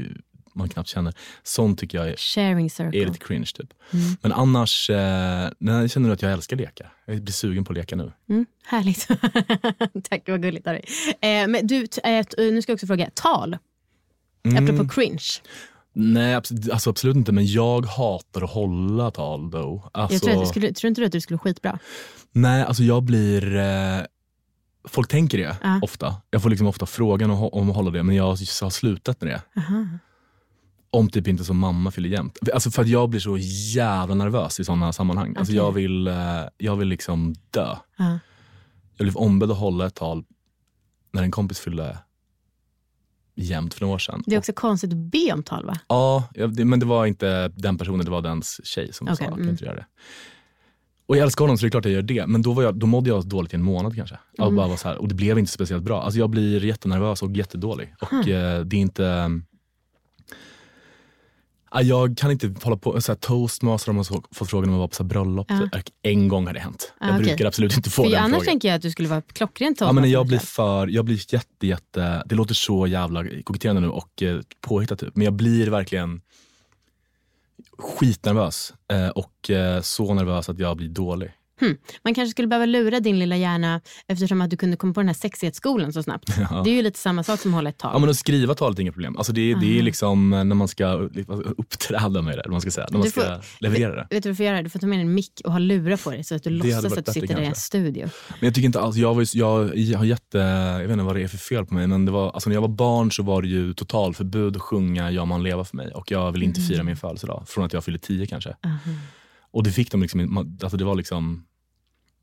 man 0.55 0.69
knappt 0.69 0.89
känner. 0.89 1.15
Sånt 1.43 1.79
tycker 1.79 1.99
jag 1.99 2.09
är, 2.09 2.17
Sharing 2.17 2.71
circle. 2.71 3.03
är 3.03 3.07
lite 3.07 3.19
cringe. 3.19 3.47
Typ. 3.55 3.73
Mm. 3.93 4.17
Men 4.23 4.33
annars 4.33 4.91
eh, 4.91 5.49
nej, 5.59 5.89
känner 5.89 6.11
att 6.11 6.23
jag 6.23 6.33
älskar 6.33 6.57
lekar. 6.57 6.93
Jag 7.07 7.23
blir 7.23 7.33
sugen 7.33 7.65
på 7.65 7.73
att 7.73 7.77
leka 7.79 7.97
nu. 7.97 8.13
Mm, 8.29 8.47
härligt. 8.67 9.09
Tack, 10.11 10.23
vad 10.29 10.43
gulligt 10.43 10.67
av 10.67 10.73
dig. 10.73 10.85
Eh, 11.21 11.49
men 11.49 11.67
du, 11.67 11.77
eh, 12.05 12.25
nu 12.39 12.63
ska 12.63 12.73
jag 12.73 12.77
också 12.77 12.87
fråga, 12.87 13.11
tal? 13.15 13.57
Mm. 14.47 14.65
Apropå 14.65 14.89
cringe. 14.89 15.27
Nej, 15.93 16.35
absolut, 16.35 16.71
alltså 16.71 16.91
absolut 16.91 17.17
inte. 17.17 17.33
Men 17.33 17.47
jag 17.47 17.87
hatar 17.87 18.43
att 18.45 18.51
hålla 18.51 19.11
tal 19.11 19.51
då. 19.51 19.91
Alltså, 19.93 20.15
Jag 20.15 20.23
tror, 20.23 20.33
att 20.35 20.41
du 20.41 20.47
skulle, 20.47 20.73
tror 20.73 20.89
inte 20.89 21.01
du 21.01 21.07
att 21.07 21.13
du 21.13 21.21
skulle 21.21 21.39
skitbra? 21.39 21.79
Nej, 22.33 22.63
alltså 22.63 22.83
jag 22.83 23.03
blir... 23.03 23.57
Eh, 23.57 24.01
folk 24.91 25.09
tänker 25.09 25.39
det 25.39 25.57
Ja. 25.63 25.81
ofta. 25.83 26.17
Jag 26.31 26.43
får 26.43 26.51
liksom 26.51 26.67
ofta 26.67 26.87
frågan 26.87 27.31
om, 27.31 27.43
om 27.53 27.71
att 27.71 27.77
hålla 27.77 27.91
det, 27.91 28.03
men 28.03 28.17
jag 28.17 28.25
har 28.25 28.71
slutat 28.71 29.21
med 29.21 29.31
det. 29.31 29.61
Aha. 29.61 29.87
Om 30.91 31.09
typ 31.11 31.29
inte 31.29 31.45
som 31.45 31.59
mamma 31.59 31.91
fyller 31.91 32.09
jämt. 32.09 32.39
Alltså 32.55 32.71
för 32.71 32.83
att 32.83 32.89
jag 32.89 33.09
blir 33.09 33.21
så 33.21 33.39
jävla 33.77 34.15
nervös 34.15 34.61
i 34.61 34.65
sådana 34.65 34.93
sammanhang. 34.93 35.35
Alltså 35.37 35.53
Okej. 35.53 35.57
jag, 35.57 35.73
vill, 35.73 36.07
eh, 36.07 36.15
jag 36.57 36.77
vill 36.77 36.89
liksom 36.89 37.35
dö. 37.51 37.77
Ja. 37.97 38.19
Jag 38.97 39.05
blev 39.05 39.17
ombedd 39.17 39.51
att 39.51 39.59
hålla 39.59 39.87
ett 39.87 39.95
tal 39.95 40.25
när 41.13 41.23
en 41.23 41.31
kompis 41.31 41.59
fyllde 41.61 41.99
jämt 43.35 43.75
för 43.75 43.81
några 43.81 43.95
år 43.95 43.99
sedan. 43.99 44.23
Det 44.27 44.35
är 44.35 44.39
också 44.39 44.53
konstigt 44.53 44.91
att 44.91 44.97
be 44.97 45.33
om 45.33 45.43
tal 45.43 45.67
va? 45.67 45.79
Ja, 45.89 46.29
men 46.65 46.81
det 46.81 46.87
var 46.87 47.07
inte 47.07 47.49
den 47.49 47.79
personen, 47.79 48.05
det 48.05 48.11
var 48.11 48.23
dens 48.23 48.61
tjej 48.65 48.93
som 48.93 49.07
Okej, 49.07 49.17
sa, 49.17 49.25
kan 49.25 49.33
mm. 49.33 49.49
inte 49.49 49.65
göra 49.65 49.77
det? 49.77 49.87
Och 51.09 51.17
jag 51.17 51.23
älskar 51.23 51.45
honom 51.45 51.59
så 51.59 51.63
det 51.63 51.69
är 51.69 51.71
klart 51.71 51.85
jag 51.85 51.95
gör 51.95 52.03
det. 52.03 52.27
Men 52.27 52.43
då, 52.43 52.53
var 52.53 52.63
jag, 52.63 52.75
då 52.75 52.87
mådde 52.87 53.11
jag 53.11 53.27
dåligt 53.27 53.53
i 53.53 53.57
en 53.57 53.63
månad 53.63 53.97
kanske. 53.97 54.19
Jag 54.37 54.47
Mm. 54.47 54.57
bara 54.57 54.69
var 54.69 54.77
så 54.77 54.89
här, 54.89 54.99
och 54.99 55.09
det 55.09 55.15
blev 55.15 55.39
inte 55.39 55.53
speciellt 55.53 55.83
bra. 55.85 56.03
Alltså 56.03 56.19
jag 56.19 56.31
blir 56.31 56.65
jättenervös 56.65 57.23
och 57.23 57.31
jättedålig. 57.37 57.95
Och 58.01 58.09
Hmm. 58.09 58.21
eh, 58.21 58.61
det 58.61 58.77
är 58.77 58.81
inte... 58.81 59.31
Ja, 61.73 61.83
Jag 61.83 62.17
kan 62.19 62.31
inte 62.31 62.55
hålla 62.63 62.77
på, 62.77 63.01
så 63.01 63.13
här, 63.13 63.17
toastmaster 63.17 63.93
har 63.93 64.05
fått 64.35 64.51
frågan 64.51 64.69
om 64.69 64.75
att 64.75 64.79
vara 64.79 64.89
på 64.89 64.95
så 64.95 65.03
här, 65.03 65.09
bröllop. 65.09 65.47
Ja. 65.51 65.69
En 66.03 66.29
gång 66.29 66.47
har 66.47 66.55
det 66.55 66.61
hänt. 66.61 66.93
Ah, 67.01 67.07
Jag 67.07 67.15
okej. 67.15 67.27
brukar 67.27 67.45
absolut 67.47 67.77
inte 67.77 67.91
få 67.91 68.03
För 68.05 68.11
den 68.11 68.19
annars 68.19 68.31
frågan. 68.31 68.45
tänker 68.47 68.69
jag 68.69 68.77
att 68.77 68.83
du 68.83 68.91
skulle 68.91 69.09
vara 69.09 69.21
klockren 69.21 69.75
Ja, 69.81 69.93
men 69.93 70.11
jag 70.11 70.27
blir 70.27 70.39
toastmaster. 70.39 70.63
för, 70.87 70.87
jag 70.87 71.05
blir 71.05 71.35
jätte, 71.35 71.67
jätte, 71.67 72.23
det 72.27 72.35
låter 72.35 72.55
så 72.55 72.87
jävla 72.87 73.25
koketterande 73.45 73.81
nu 73.81 73.89
och 73.89 74.23
eh, 74.23 74.41
påhittat 74.61 74.99
typ. 74.99 75.17
Men 75.17 75.25
jag 75.25 75.33
blir 75.35 75.71
verkligen 75.71 76.21
skitnervös 77.79 78.75
eh, 78.93 79.09
och 79.09 79.51
eh, 79.51 79.81
så 79.81 80.15
nervös 80.15 80.49
att 80.49 80.59
jag 80.59 80.77
blir 80.77 80.89
dålig. 80.89 81.33
Hmm. 81.61 81.77
Man 82.05 82.15
kanske 82.15 82.31
skulle 82.31 82.49
behöva 82.49 82.67
lura 82.67 83.01
din 83.01 83.19
lilla 83.19 83.37
hjärna 83.37 83.81
eftersom 84.09 84.41
att 84.41 84.51
du 84.51 84.57
kunde 84.57 84.77
komma 84.77 84.95
på 84.95 85.01
den 85.01 85.09
här 85.09 85.15
sexighetsskolan 85.15 85.93
så 85.93 86.03
snabbt. 86.03 86.29
Ja. 86.51 86.63
Det 86.65 86.71
är 86.71 86.75
ju 86.75 86.83
lite 86.83 86.99
samma 86.99 87.23
sak 87.23 87.41
som 87.41 87.51
att 87.51 87.55
hålla 87.55 87.71
ett 87.71 87.79
tal. 87.79 87.91
Ja 87.95 87.99
men 87.99 88.11
att 88.11 88.17
skriva 88.17 88.55
talet 88.55 88.79
är 88.79 88.83
inga 88.83 88.93
problem. 88.93 89.17
Alltså 89.17 89.33
det, 89.33 89.55
det 89.55 89.79
är 89.79 89.83
liksom 89.83 90.33
eh, 90.33 90.45
när 90.45 90.55
man 90.57 90.69
ska 90.69 90.87
uppträda 91.57 92.23
med 92.23 92.39
det, 92.39 92.41
eller 92.43 92.51
man 92.53 92.61
ska 92.61 92.71
säga. 92.71 92.87
När 92.91 92.99
man 92.99 93.11
får- 93.11 93.21
ska 93.21 93.41
leverera 93.61 93.95
det. 93.95 94.07
Vet 94.11 94.23
du 94.23 94.29
vad 94.29 94.33
du 94.33 94.37
får 94.37 94.47
göra? 94.47 94.63
Du 94.63 94.71
får 94.71 94.79
ta 94.79 94.87
med 94.87 95.01
en 95.01 95.15
mick 95.15 95.41
och 95.45 95.53
ha 95.53 95.59
lurar 95.59 95.97
på 95.97 96.11
dig 96.11 96.25
så 96.25 96.35
att 96.35 96.43
du 96.43 96.51
hade 96.51 96.65
låtsas 96.81 96.99
att 96.99 97.07
du 97.07 97.13
sitter 97.13 97.27
där 97.29 97.35
i 97.35 97.39
en 97.41 97.45
kanske. 97.47 97.61
studio. 97.63 98.09
Men 98.29 98.47
jag 98.47 98.55
tycker 98.55 98.67
inte 98.67 98.81
alls, 98.81 98.97
jag, 98.97 99.15
var, 99.15 99.23
ju- 99.23 99.39
jag, 99.41 99.77
jag 99.77 99.99
har 99.99 100.05
jätte, 100.05 100.39
jag 100.39 100.79
vet 100.79 100.91
inte 100.91 101.05
vad 101.05 101.17
det 101.17 101.23
är 101.23 101.29
för 101.29 101.39
fel 101.39 101.67
på 101.67 101.75
mig, 101.75 101.87
men 101.87 102.05
det 102.05 102.13
var, 102.13 102.31
alltså 102.31 102.49
när 102.51 102.57
jag 102.57 102.61
var 102.61 102.69
barn 102.69 103.13
så 103.13 103.23
var 103.23 103.43
det 103.43 103.49
ju 103.49 103.75
totalförbud 103.75 104.57
att 104.57 104.63
sjunga 104.63 105.11
Ja 105.11 105.25
man 105.25 105.43
leva 105.43 105.65
för 105.65 105.77
mig 105.77 105.91
och 105.95 106.11
jag 106.11 106.33
vill 106.33 106.43
inte 106.43 106.61
fira 106.61 106.83
min 106.83 106.97
födelsedag 106.97 107.45
från 107.49 107.65
att 107.65 107.73
jag 107.73 107.85
fyllde 107.85 107.99
tio 108.01 108.27
kanske. 108.27 108.57
Och 109.51 109.63
det 109.63 109.71
fick 109.73 109.91
de 109.91 110.03
liksom, 110.03 110.39
alltså 110.63 110.77
det 110.77 110.85
var 110.85 110.95
liksom, 110.95 111.45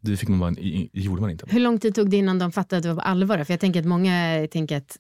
det 0.02 0.18
fick 0.18 0.30
man 0.30 0.40
bara, 0.40 0.54
gjorde 0.94 1.22
man 1.22 1.32
inte. 1.32 1.46
Hur 1.50 1.60
lång 1.60 1.80
tid 1.80 1.96
tog 1.96 2.10
det 2.10 2.18
innan 2.18 2.40
de 2.40 2.52
fattade 2.52 2.78
att 2.78 2.84
det 2.84 2.90
var 2.90 2.96
på 2.96 3.02
allvar? 3.02 3.44
För 3.44 3.54
jag 3.54 3.60
tänker 3.60 3.80
att 3.80 3.86
många 3.86 4.48
tänker 4.52 4.78
att 4.78 4.98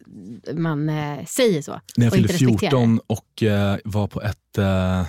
man 0.53 0.89
eh, 0.89 1.25
säger 1.25 1.61
så. 1.61 1.81
När 1.97 2.05
jag 2.05 2.13
fyllde 2.13 2.33
inte 2.33 2.45
respekterar 2.45 2.71
14 2.71 2.99
och 3.07 3.43
eh, 3.43 3.77
var 3.85 4.07
på 4.07 4.21
ett, 4.21 4.57
eh, 4.57 5.05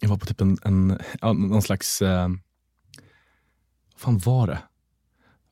jag 0.00 0.08
var 0.08 0.16
på 0.16 0.26
typ 0.26 0.40
en, 0.40 0.58
en 0.64 0.98
någon 1.22 1.62
slags, 1.62 2.02
eh, 2.02 2.28
vad 3.92 4.00
fan 4.00 4.18
var 4.18 4.46
det? 4.46 4.58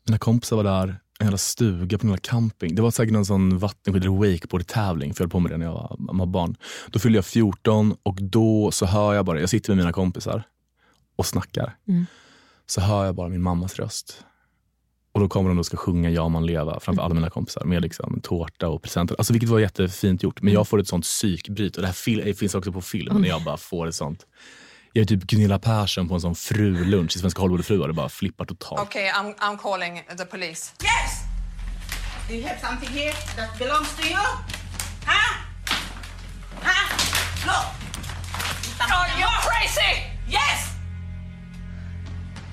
Mina 0.06 0.18
kompisar 0.18 0.56
var 0.56 0.64
där, 0.64 1.00
en 1.20 1.26
jävla 1.26 1.38
stuga 1.38 1.98
på 1.98 2.02
en 2.06 2.08
jävla 2.08 2.20
camping. 2.20 2.74
Det 2.74 2.82
var 2.82 2.90
säkert 2.90 3.12
någon 3.12 3.26
sån 3.26 3.58
vattenskidor 3.58 4.16
wakeboard-tävling, 4.18 5.14
för 5.14 5.22
jag 5.22 5.26
höll 5.26 5.30
på 5.30 5.40
med 5.40 5.50
det 5.52 5.56
när 5.56 5.66
jag 5.66 5.72
var, 5.72 5.96
var 5.98 6.26
barn. 6.26 6.56
Då 6.90 6.98
fyllde 6.98 7.18
jag 7.18 7.24
14 7.24 7.96
och 8.02 8.18
då 8.22 8.70
så 8.70 8.86
hör 8.86 9.14
jag 9.14 9.24
bara, 9.26 9.40
jag 9.40 9.48
sitter 9.50 9.70
med 9.70 9.76
mina 9.76 9.92
kompisar 9.92 10.42
och 11.16 11.26
snackar. 11.26 11.76
Mm. 11.88 12.06
Så 12.66 12.80
hör 12.80 13.04
jag 13.04 13.14
bara 13.14 13.28
min 13.28 13.42
mammas 13.42 13.76
röst. 13.76 14.24
Och 15.12 15.20
då 15.20 15.28
kommer 15.28 15.48
de 15.50 15.58
och 15.58 15.66
ska 15.66 15.76
sjunga 15.76 16.10
Ja 16.10 16.28
man 16.28 16.46
leva 16.46 16.80
framför 16.80 17.02
alla 17.02 17.14
mina 17.14 17.30
kompisar 17.30 17.64
med 17.64 17.82
liksom 17.82 18.20
tårta 18.22 18.68
och 18.68 18.82
presenter. 18.82 19.14
Alltså 19.18 19.32
vilket 19.32 19.48
var 19.50 19.58
jättefint 19.58 20.22
gjort. 20.22 20.42
Men 20.42 20.52
jag 20.52 20.68
får 20.68 20.80
ett 20.80 20.88
sånt 20.88 21.04
psykbryt 21.04 21.76
och 21.76 21.82
det 21.82 21.86
här 21.88 21.94
fil- 21.94 22.34
finns 22.34 22.54
också 22.54 22.72
på 22.72 22.80
film 22.80 23.20
när 23.20 23.28
jag 23.28 23.42
bara 23.44 23.56
får 23.56 23.86
ett 23.86 23.94
sånt. 23.94 24.26
Jag 24.92 25.02
är 25.02 25.06
typ 25.06 25.22
Gunilla 25.24 25.58
Persson 25.58 26.08
på 26.08 26.14
en 26.14 26.20
sån 26.20 26.34
frulunch 26.34 27.16
i 27.16 27.18
Svenska 27.18 27.40
Hollywoodfruar 27.42 27.88
och 27.88 27.94
bara 27.94 28.08
flippar 28.08 28.44
totalt. 28.44 28.80
Okay, 28.80 29.08
I'm, 29.10 29.34
I'm 29.38 29.56
calling 29.58 30.02
the 30.18 30.24
police. 30.24 30.72
Yes! 30.82 31.24
Do 32.28 32.34
you 32.34 32.46
have 32.48 32.60
something 32.60 32.88
here 32.98 33.12
that 33.36 33.58
belongs 33.58 33.96
to 33.96 34.06
you? 34.08 34.16
Huh? 35.06 35.34
Huh? 36.62 36.96
Look! 37.46 37.66
Oh, 38.80 39.06
you're 39.18 39.40
crazy! 39.50 39.92
Yes! 40.28 40.58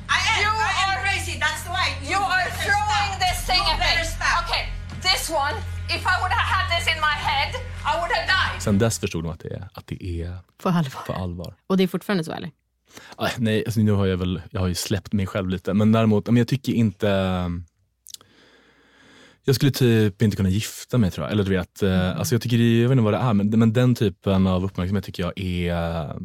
I 0.09 0.19
am, 0.33 0.41
You 0.43 0.49
I 0.49 0.71
am 0.83 0.97
are- 0.97 1.01
crazy, 1.03 1.39
that's 1.39 1.65
why. 1.67 1.85
You 2.09 2.17
are 2.17 2.43
better 2.45 2.63
throwing 2.65 3.11
stop. 3.11 3.19
this 3.19 3.37
thing 3.47 3.63
You 3.65 3.73
at 3.83 3.97
me. 3.97 4.03
stop. 4.03 4.49
Okay, 4.49 4.63
this 5.01 5.29
one, 5.29 5.55
if 5.89 6.01
I 6.01 6.15
would 6.21 6.31
have 6.39 6.47
had 6.55 6.65
this 6.79 6.87
in 6.87 6.99
my 7.01 7.15
head, 7.29 7.51
I 7.91 7.93
would 7.99 8.11
have 8.15 8.27
died. 8.27 8.61
Sen 8.61 8.77
dess 8.79 8.99
förstod 8.99 9.23
de 9.23 9.29
att 9.31 9.39
det 9.39 9.49
är, 9.53 9.69
att 9.73 9.87
det 9.87 10.03
är 10.21 10.37
På 10.57 10.69
allvar. 10.69 11.01
på 11.07 11.13
allvar. 11.13 11.55
Och 11.67 11.77
det 11.77 11.83
är 11.83 11.87
fortfarande 11.87 12.23
så 12.23 12.31
eller? 12.31 12.51
Aj, 13.17 13.31
nej, 13.37 13.63
alltså 13.65 13.79
nu 13.79 13.91
har 13.91 14.05
jag 14.05 14.17
väl 14.17 14.41
jag 14.51 14.59
har 14.61 14.67
ju 14.67 14.75
släppt 14.75 15.13
mig 15.13 15.27
själv 15.27 15.49
lite. 15.49 15.73
Men 15.73 15.91
däremot, 15.91 16.25
men 16.25 16.37
jag 16.37 16.47
tycker 16.47 16.73
inte... 16.73 17.07
Jag 19.43 19.55
skulle 19.55 19.71
typ 19.71 20.21
inte 20.21 20.37
kunna 20.37 20.49
gifta 20.49 20.97
mig 20.97 21.11
tror 21.11 21.25
jag. 21.25 21.31
Eller 21.31 21.43
du 21.43 21.49
vet, 21.49 21.83
eh, 21.83 22.17
alltså 22.17 22.35
jag 22.35 22.41
tycker, 22.41 22.57
det- 22.57 22.81
jag 22.81 22.89
vet 22.89 22.91
inte 22.91 23.03
vad 23.03 23.13
det 23.13 23.17
är, 23.17 23.33
men, 23.33 23.49
men 23.59 23.73
den 23.73 23.95
typen 23.95 24.47
av 24.47 24.65
uppmärksamhet 24.65 25.05
tycker 25.05 25.23
jag 25.23 25.39
är 25.39 25.75
eh, 26.09 26.15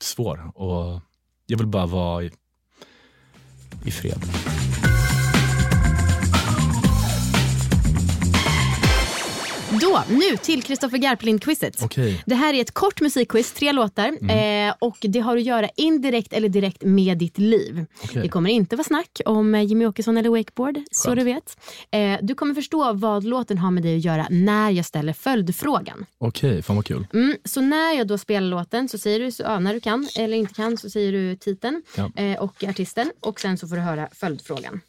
svår. 0.00 0.50
Och 0.54 1.00
jag 1.46 1.58
vill 1.58 1.66
bara 1.66 1.86
vara 1.86 2.22
i, 2.24 2.30
i 3.84 3.90
fred. 3.90 4.20
Då, 9.80 10.02
nu 10.08 10.36
till 10.36 10.62
Kristoffer 10.62 10.98
Garplind-quizet. 10.98 11.82
Okej. 11.82 12.22
Det 12.26 12.34
här 12.34 12.54
är 12.54 12.60
ett 12.60 12.70
kort 12.74 13.00
musikquiz, 13.00 13.52
tre 13.52 13.72
låtar. 13.72 14.08
Mm. 14.20 14.68
Eh, 14.68 14.74
och 14.78 14.96
Det 15.00 15.20
har 15.20 15.36
att 15.36 15.42
göra 15.42 15.68
indirekt 15.76 16.32
eller 16.32 16.48
direkt 16.48 16.82
med 16.82 17.18
ditt 17.18 17.38
liv. 17.38 17.86
Okej. 18.04 18.22
Det 18.22 18.28
kommer 18.28 18.50
inte 18.50 18.76
vara 18.76 18.84
snack 18.84 19.20
om 19.26 19.54
eh, 19.54 19.62
Jimmy 19.62 19.86
Åkesson 19.86 20.16
eller 20.16 20.30
wakeboard, 20.30 20.78
så 20.90 21.08
Skönt. 21.08 21.18
du 21.18 21.24
vet. 21.24 21.56
Eh, 21.90 22.18
du 22.26 22.34
kommer 22.34 22.54
förstå 22.54 22.92
vad 22.92 23.24
låten 23.24 23.58
har 23.58 23.70
med 23.70 23.82
dig 23.82 23.96
att 23.96 24.04
göra 24.04 24.26
när 24.30 24.70
jag 24.70 24.84
ställer 24.86 25.12
följdfrågan. 25.12 26.06
Okej, 26.18 26.62
fan 26.62 26.76
vad 26.76 26.84
kul. 26.86 27.06
Mm, 27.14 27.36
så 27.44 27.60
när 27.60 27.92
jag 27.92 28.06
då 28.06 28.18
spelar 28.18 28.48
låten 28.48 28.88
så 28.88 28.98
säger 28.98 29.20
du, 29.20 29.32
så, 29.32 29.42
ja, 29.42 29.58
när 29.58 29.74
du 29.74 29.80
kan 29.80 30.08
eller 30.18 30.36
inte 30.36 30.54
kan, 30.54 30.76
så 30.76 30.90
säger 30.90 31.12
du 31.12 31.36
titeln 31.36 31.82
Ja. 31.96 32.10
eh, 32.16 32.38
och 32.42 32.64
artisten 32.64 33.12
och 33.20 33.40
sen 33.40 33.58
så 33.58 33.68
får 33.68 33.76
du 33.76 33.82
höra 33.82 34.08
följdfrågan. 34.12 34.80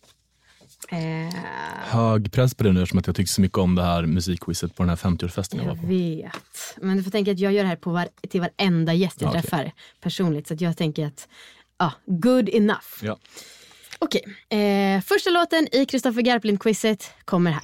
Eh, 0.90 1.36
Hög 1.84 2.32
press 2.32 2.56
på 2.56 2.64
det 2.64 2.72
nu 2.72 2.82
eftersom 2.82 3.00
att 3.00 3.08
jag 3.08 3.16
tyckte 3.16 3.34
så 3.34 3.42
mycket 3.42 3.58
om 3.58 3.76
det 3.76 3.84
här 3.84 4.04
musikquizet 4.06 4.76
på 4.76 4.84
den 4.84 4.90
här 4.90 4.96
50-årsfesten 4.96 5.58
jag 5.58 5.64
var 5.64 5.72
jag 5.72 5.82
på. 5.82 5.88
vet. 5.88 6.76
Men 6.82 6.98
du 6.98 7.04
får 7.04 7.12
tänka 7.12 7.32
att 7.32 7.40
jag 7.40 7.54
gör 7.54 7.64
det 7.64 7.70
här 7.70 7.76
på 7.76 7.92
var, 7.92 8.08
till 8.30 8.42
varenda 8.42 8.94
gäst 8.94 9.22
jag 9.22 9.36
Ja, 9.36 9.42
träffar 9.42 9.72
personligt. 10.02 10.48
Så 10.48 10.54
att 10.54 10.62
jag 10.62 10.78
tänker 10.78 11.06
att, 11.08 11.28
ja, 11.78 11.92
good 12.06 12.50
enough. 12.50 12.86
Ja. 13.02 13.18
Okej, 14.00 14.22
eh, 14.60 15.02
första 15.02 15.30
låten 15.30 15.68
i 15.72 15.86
Kristoffer 15.86 16.22
Garplind-quizet 16.22 17.04
kommer 17.26 17.52
här. 17.52 17.64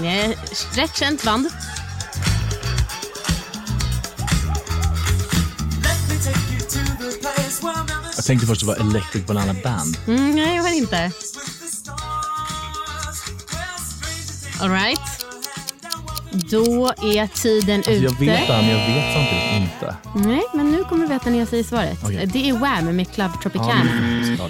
Det 0.00 0.08
är 0.08 0.28
rätt 0.76 0.96
känt 0.96 1.24
band. 1.24 1.46
Tänkte 8.26 8.46
först 8.46 8.62
att 8.62 8.76
det 8.76 8.82
var 8.84 8.90
Electric 8.90 9.26
Banana 9.26 9.54
Band. 9.64 9.96
Mm, 10.06 10.30
nej, 10.36 10.56
jag 10.56 10.62
vet 10.62 10.74
inte. 10.74 11.12
All 14.60 14.70
right. 14.70 15.00
Då 16.50 16.88
är 16.88 17.26
tiden 17.42 17.76
Alltså 17.78 17.90
ute. 17.90 18.04
jag 18.04 18.18
vet 18.20 18.46
det 18.46 18.52
men 18.52 18.68
jag 18.68 18.94
vet 18.94 19.14
samtidigt 19.14 19.72
inte. 19.72 19.96
Nej, 20.28 20.42
men 20.54 20.70
nu 20.72 20.84
kommer 20.84 21.02
du 21.02 21.08
veta 21.12 21.30
när 21.30 21.38
jag 21.38 21.48
säger 21.48 21.64
svaret. 21.64 21.98
Okej. 22.04 22.26
Det 22.32 22.48
är 22.48 22.52
Wham 22.58 22.96
med 22.96 23.12
Club 23.12 23.30
Tropicana. 23.42 23.90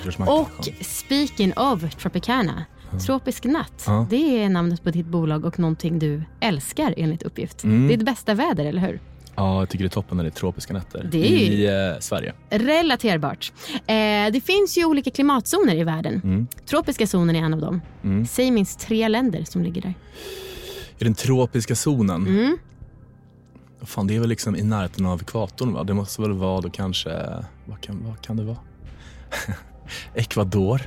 Ja, 0.05 0.13
smakar. 0.13 0.33
Och 0.33 0.69
speaking 0.81 1.53
of 1.57 1.95
Tropicana, 2.03 2.65
Tropisk 3.07 3.45
natt. 3.45 3.83
Ja. 3.87 4.07
Det 4.11 4.43
är 4.43 4.49
namnet 4.49 4.83
på 4.83 4.91
ditt 4.91 5.07
bolag 5.07 5.45
och 5.45 5.59
någonting 5.59 5.99
du 5.99 6.23
älskar 6.41 6.95
enligt 6.97 7.23
uppgift. 7.23 7.65
Mm. 7.65 7.89
Det 7.89 7.95
är 7.95 7.99
det 7.99 8.05
bästa 8.05 8.35
väder, 8.35 8.65
eller 8.65 8.81
hur? 8.81 9.01
Ja, 9.37 9.59
jag 9.59 9.69
tycker 9.69 9.85
det 9.85 9.89
är 9.89 9.91
toppen 9.91 10.17
när 10.17 10.25
det 10.25 10.29
är 10.29 10.39
tropiska 10.39 10.73
nätter. 10.75 11.09
Det 11.13 11.19
är 11.19 11.51
I 11.51 11.67
eh, 11.95 12.01
Sverige. 12.01 12.33
Relaterbart. 12.51 13.53
Eh, 13.73 14.33
det 14.33 14.43
finns 14.45 14.79
ju 14.79 14.85
olika 14.85 15.11
klimatzoner 15.11 15.75
i 15.77 15.85
världen. 15.85 16.21
Mm. 16.25 16.47
Tropiska 16.67 17.07
zonen 17.07 17.37
är 17.37 17.41
en 17.43 17.55
av 17.55 17.61
dem. 17.61 17.81
Mm. 18.05 18.27
Säg 18.27 18.51
minst 18.51 18.81
tre 18.81 19.09
länder 19.09 19.45
som 19.45 19.63
ligger 19.63 19.83
där. 19.83 19.95
I 20.99 21.05
den 21.05 21.15
tropiska 21.15 21.75
zonen. 21.77 22.27
Mm. 22.27 22.59
Fan, 23.83 24.07
det 24.07 24.17
är 24.17 24.21
väl 24.21 24.29
liksom 24.29 24.57
i 24.57 24.63
närheten 24.63 25.07
av 25.07 25.21
ekvatorn 25.23 25.73
va? 25.73 25.85
Det 25.85 25.95
måste 25.95 26.23
väl 26.23 26.33
vara 26.33 26.61
då 26.61 26.71
kanske, 26.71 27.11
vad 27.65 27.81
kan, 27.81 28.05
vad 28.07 28.21
kan 28.21 28.37
det 28.37 28.43
vara? 28.45 28.57
Ecuador, 30.15 30.81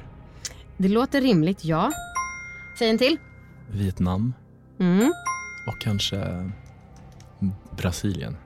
Det 0.78 0.88
låter 0.88 1.22
rimligt, 1.22 1.66
ja. 1.66 1.92
Säg 2.80 2.90
en 2.90 2.98
till. 2.98 3.18
Vietnam 3.72 4.34
Mm. 4.80 5.14
och 5.68 5.82
kanske 5.82 6.18
Brasilien. 7.82 8.38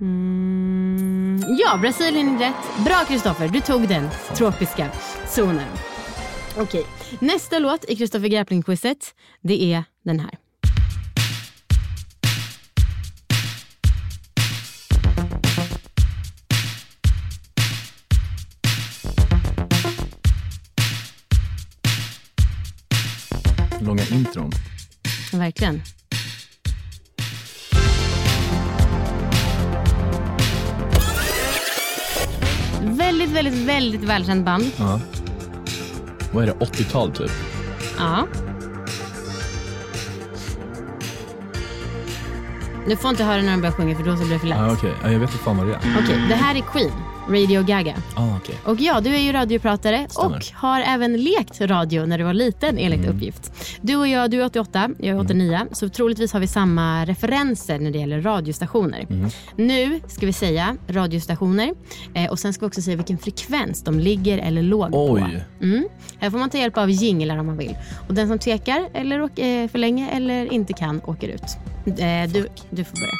Mm. 0.00 1.44
Ja, 1.58 1.78
Brasilien 1.80 2.28
är 2.28 2.38
rätt. 2.38 2.84
Bra 2.84 3.04
Kristoffer, 3.08 3.48
du 3.48 3.60
tog 3.60 3.88
den 3.88 4.08
tropiska 4.36 4.90
zonen. 5.26 5.68
Okej, 6.58 6.86
nästa 7.20 7.58
låt 7.58 7.84
i 7.84 7.96
Kristoffer 7.96 8.28
Grappling-quizet, 8.28 9.14
det 9.40 9.74
är 9.74 9.84
den 10.04 10.20
här. 10.20 10.38
Långa 23.80 24.02
intron. 24.12 24.52
Verkligen. 25.32 25.82
Väldigt, 32.84 33.30
väldigt, 33.30 33.54
väldigt 33.54 34.04
välkänt 34.04 34.44
band. 34.44 34.64
Ja. 34.76 35.00
Vad 36.32 36.42
är 36.42 36.46
det, 36.46 36.52
80-tal 36.52 37.12
typ? 37.12 37.30
Ja. 37.98 38.26
Du 42.88 42.96
får 42.96 43.10
inte 43.10 43.24
höra 43.24 43.42
när 43.42 43.50
de 43.50 43.60
börjar 43.60 43.72
sjunga 43.72 43.96
för 43.96 44.04
då 44.04 44.16
så 44.16 44.22
blir 44.22 44.32
det 44.32 44.38
för 44.38 44.46
lätt. 44.46 44.58
Ja, 44.58 44.72
Okej, 44.72 44.92
ja, 45.02 45.10
jag 45.10 45.18
vet 45.18 45.30
inte 45.30 45.44
fan 45.44 45.56
vad 45.56 45.66
det 45.66 45.74
är. 45.74 45.78
Okej, 46.04 46.24
det 46.28 46.34
här 46.34 46.54
är 46.54 46.60
Queen, 46.60 46.90
Radio 47.28 47.62
Gaga. 47.62 47.94
Ah, 48.14 48.36
okej. 48.36 48.54
Och 48.64 48.80
ja, 48.80 49.00
du 49.00 49.14
är 49.14 49.18
ju 49.18 49.32
radiopratare 49.32 50.06
Stämmer. 50.10 50.36
och 50.36 50.42
har 50.60 50.80
även 50.80 51.16
lekt 51.16 51.60
radio 51.60 52.06
när 52.06 52.18
du 52.18 52.24
var 52.24 52.32
liten 52.34 52.78
enligt 52.78 53.00
Mm. 53.00 53.16
uppgift. 53.16 53.52
Du 53.80 53.96
och 53.96 54.08
jag, 54.08 54.30
du 54.30 54.40
är 54.42 54.46
88, 54.46 54.90
jag 54.98 55.16
är 55.16 55.20
89, 55.20 55.60
så 55.72 55.88
troligtvis 55.88 56.32
har 56.32 56.40
vi 56.40 56.46
samma 56.46 57.04
referenser 57.04 57.78
när 57.78 57.90
det 57.90 57.98
gäller 57.98 58.20
radiostationer. 58.22 59.06
Mm. 59.10 59.30
Nu 59.56 60.00
ska 60.08 60.26
vi 60.26 60.32
säga 60.32 60.76
radiostationer 60.88 61.74
eh, 62.14 62.30
och 62.30 62.38
sen 62.38 62.52
ska 62.52 62.66
vi 62.66 62.68
också 62.68 62.82
säga 62.82 62.96
vilken 62.96 63.18
frekvens 63.18 63.84
de 63.84 63.98
ligger 64.00 64.38
eller 64.38 64.62
låg 64.62 64.90
på. 64.92 65.12
Oj. 65.12 65.44
Mm. 65.62 65.88
Här 66.18 66.30
får 66.30 66.38
man 66.38 66.50
ta 66.50 66.58
hjälp 66.58 66.78
av 66.78 66.90
jinglar 66.90 67.36
om 67.38 67.46
man 67.46 67.56
vill. 67.56 67.76
Och 68.08 68.14
den 68.14 68.28
som 68.28 68.38
tvekar 68.38 68.88
eller 68.94 69.22
åker 69.22 69.68
för 69.68 69.78
länge 69.78 70.10
eller 70.10 70.52
inte 70.52 70.72
kan 70.72 71.00
åker 71.04 71.28
ut. 71.28 71.42
Eh, 71.86 72.30
du, 72.32 72.46
du 72.70 72.84
får 72.84 72.96
börja. 72.96 73.14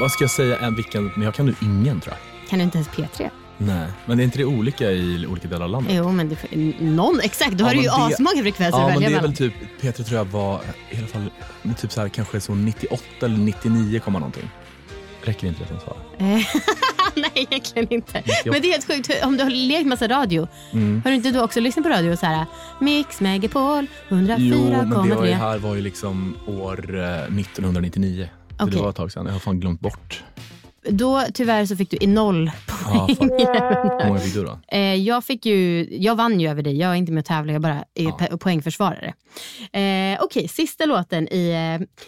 Vad 0.00 0.10
ska 0.10 0.24
jag 0.24 0.30
säga? 0.30 0.58
En, 0.58 0.74
vilken, 0.76 1.04
men 1.14 1.22
jag 1.22 1.34
kan 1.34 1.46
nu 1.46 1.54
ingen 1.62 2.00
tror 2.00 2.14
jag. 2.14 2.50
Kan 2.50 2.58
du 2.58 2.64
inte 2.64 2.78
ens 2.78 2.88
P3? 2.88 3.30
Nej, 3.58 3.86
men 4.06 4.20
är 4.20 4.24
inte 4.24 4.38
det 4.38 4.44
olika 4.44 4.90
i 4.90 5.26
olika 5.26 5.48
delar 5.48 5.64
av 5.64 5.70
landet? 5.70 5.92
Jo, 5.96 6.12
men 6.12 6.28
det, 6.28 6.36
någon, 6.84 7.20
exakt. 7.20 7.52
Då 7.52 7.64
Ja, 7.64 7.68
har 7.68 7.74
du 7.74 7.80
ju 7.82 7.88
men 7.90 8.08
det- 8.08 8.14
asmånga 8.14 8.42
frekvenser 8.42 8.78
Ja, 8.78 8.84
att 8.84 8.92
men 8.92 9.02
välja 9.02 9.08
det 9.08 9.14
är 9.14 9.28
mellan. 9.28 9.34
väl 9.34 9.36
typ, 9.70 9.80
Peter 9.80 10.04
tror 10.04 10.18
jag 10.18 10.24
var 10.24 10.60
i 10.90 10.96
alla 10.98 11.06
fall, 11.06 11.24
men 11.62 11.74
typ 11.74 11.92
så 11.92 12.00
här, 12.00 12.08
kanske 12.08 12.40
så 12.40 12.54
98 12.54 13.04
eller 13.22 13.36
99 13.38 14.00
komma 14.00 14.18
någonting. 14.18 14.50
Räcker 15.22 15.46
inte 15.46 15.60
det 15.62 15.68
som 15.68 15.80
svar? 15.80 15.96
Eh, 16.18 16.26
Nej, 17.16 17.30
egentligen 17.50 17.92
inte. 17.92 18.12
98. 18.18 18.40
Men 18.44 18.62
det 18.62 18.68
är 18.68 18.72
helt 18.72 18.86
sjukt. 18.86 19.24
Om 19.24 19.36
du 19.36 19.42
har 19.42 19.50
lekt 19.50 19.86
massa 19.86 20.08
radio, 20.08 20.48
Mm. 20.72 21.02
har 21.04 21.10
du 21.10 21.16
inte 21.16 21.30
du 21.30 21.40
också 21.42 21.60
lyssnat 21.60 21.82
på 21.84 21.88
radio? 21.90 22.16
Så 22.16 22.26
här, 22.26 22.46
Mix 22.80 23.20
Megapol 23.20 23.86
Jo, 24.08 24.16
men 24.16 24.26
det 24.26 24.32
var 24.34 24.38
ju 24.38 25.32
104,3. 25.32 25.34
här 25.34 25.58
var 25.58 25.74
ju 25.74 25.80
liksom 25.80 26.36
år 26.46 26.96
eh, 26.98 27.38
1999. 27.38 28.28
Så 28.58 28.64
Okej. 28.64 28.76
det 28.76 28.82
var 28.82 28.90
ett 28.90 28.96
tag 28.96 29.12
sedan. 29.12 29.26
Jag 29.26 29.32
har 29.32 29.40
fan 29.40 29.60
glömt 29.60 29.80
bort. 29.80 30.22
Då 30.88 31.22
tyvärr 31.34 31.66
så 31.66 31.76
fick 31.76 31.90
du 31.90 31.96
i 32.00 32.06
noll 32.06 32.50
Ja, 32.68 33.06
poäng. 33.06 33.16
Hur 34.00 34.06
många 34.08 34.18
fick 34.20 34.34
du 34.34 34.44
då? 34.44 34.58
Eh, 34.68 34.94
jag, 34.94 35.24
fick 35.24 35.46
ju, 35.46 35.88
jag 35.90 36.14
vann 36.16 36.40
ju 36.40 36.48
över 36.50 36.62
dig. 36.62 36.78
Jag 36.78 36.90
är 36.90 36.94
inte 36.94 37.12
med 37.12 37.20
och 37.20 37.24
tävlar, 37.26 37.52
jag 37.52 37.62
bara 37.62 37.84
är 37.94 38.04
pe- 38.06 38.36
poängförsvarare. 38.36 39.14
Eh, 39.72 40.18
Okej, 40.22 40.48
sista 40.48 40.84
låten 40.86 41.28
i 41.32 41.50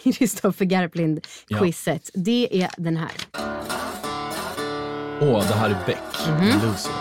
eh, 0.03 0.11
Kristoffer 0.13 0.65
Garplind-quizet. 0.65 2.09
Det 2.13 2.61
är 2.63 2.69
den 2.77 2.97
här. 2.97 3.11
Åh, 5.21 5.47
det 5.47 5.53
här 5.55 5.69
är 5.69 5.77
Beck. 5.85 5.97
Mhm. 6.27 6.47
Loser. 6.69 6.91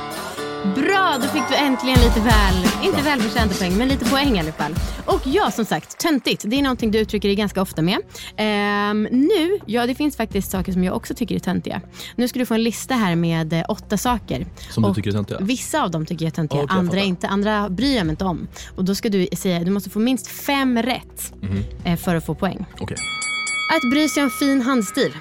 Bra, 0.74 1.18
då 1.22 1.28
fick 1.28 1.42
du 1.48 1.54
äntligen 1.54 1.98
lite 1.98 2.20
väl, 2.20 2.54
inte 2.84 3.02
välförtjänta 3.02 3.54
poäng, 3.54 3.76
men 3.76 3.88
lite 3.88 4.04
poäng 4.04 4.36
i 4.36 4.40
alla 4.40 4.52
fall. 4.52 4.74
Och 5.06 5.20
ja, 5.24 5.50
som 5.50 5.64
sagt, 5.64 5.98
töntigt. 5.98 6.42
Det 6.46 6.56
är 6.58 6.62
någonting 6.62 6.90
du 6.90 6.98
uttrycker 6.98 7.28
dig 7.28 7.36
ganska 7.36 7.62
ofta 7.62 7.82
med. 7.82 7.98
Ehm, 8.36 9.02
nu, 9.10 9.58
ja 9.66 9.86
det 9.86 9.94
finns 9.94 10.16
faktiskt 10.16 10.50
saker 10.50 10.72
som 10.72 10.84
jag 10.84 10.96
också 10.96 11.14
tycker 11.14 11.34
är 11.34 11.38
töntiga. 11.38 11.80
Nu 12.16 12.28
ska 12.28 12.38
du 12.38 12.46
få 12.46 12.54
en 12.54 12.62
lista 12.62 12.94
här 12.94 13.16
med 13.16 13.52
eh, 13.52 13.62
åtta 13.68 13.96
saker. 13.98 14.46
Som 14.70 14.82
du 14.82 14.88
Och 14.88 14.94
tycker 14.96 15.10
är 15.10 15.14
töntiga? 15.14 15.38
Vissa 15.40 15.82
av 15.82 15.90
dem 15.90 16.06
tycker 16.06 16.24
jag 16.24 16.30
är 16.32 16.34
töntiga, 16.34 16.58
Okej, 16.62 16.68
jag 16.70 16.78
andra 16.78 16.92
fattar. 16.92 17.06
inte. 17.06 17.28
Andra 17.28 17.68
bryr 17.68 17.96
jag 17.96 18.06
mig 18.06 18.12
inte 18.12 18.24
om. 18.24 18.48
Och 18.76 18.84
då 18.84 18.94
ska 18.94 19.08
du 19.08 19.28
säga, 19.36 19.64
du 19.64 19.70
måste 19.70 19.90
få 19.90 19.98
minst 19.98 20.26
fem 20.26 20.82
rätt 20.82 21.32
Mhm. 21.40 21.64
eh, 21.84 21.96
för 21.96 22.14
att 22.14 22.26
få 22.26 22.34
poäng. 22.34 22.66
Okej. 22.80 22.96
Att 23.76 23.90
bry 23.90 24.08
sig 24.08 24.22
om 24.22 24.30
fin 24.30 24.62
handstil. 24.62 25.12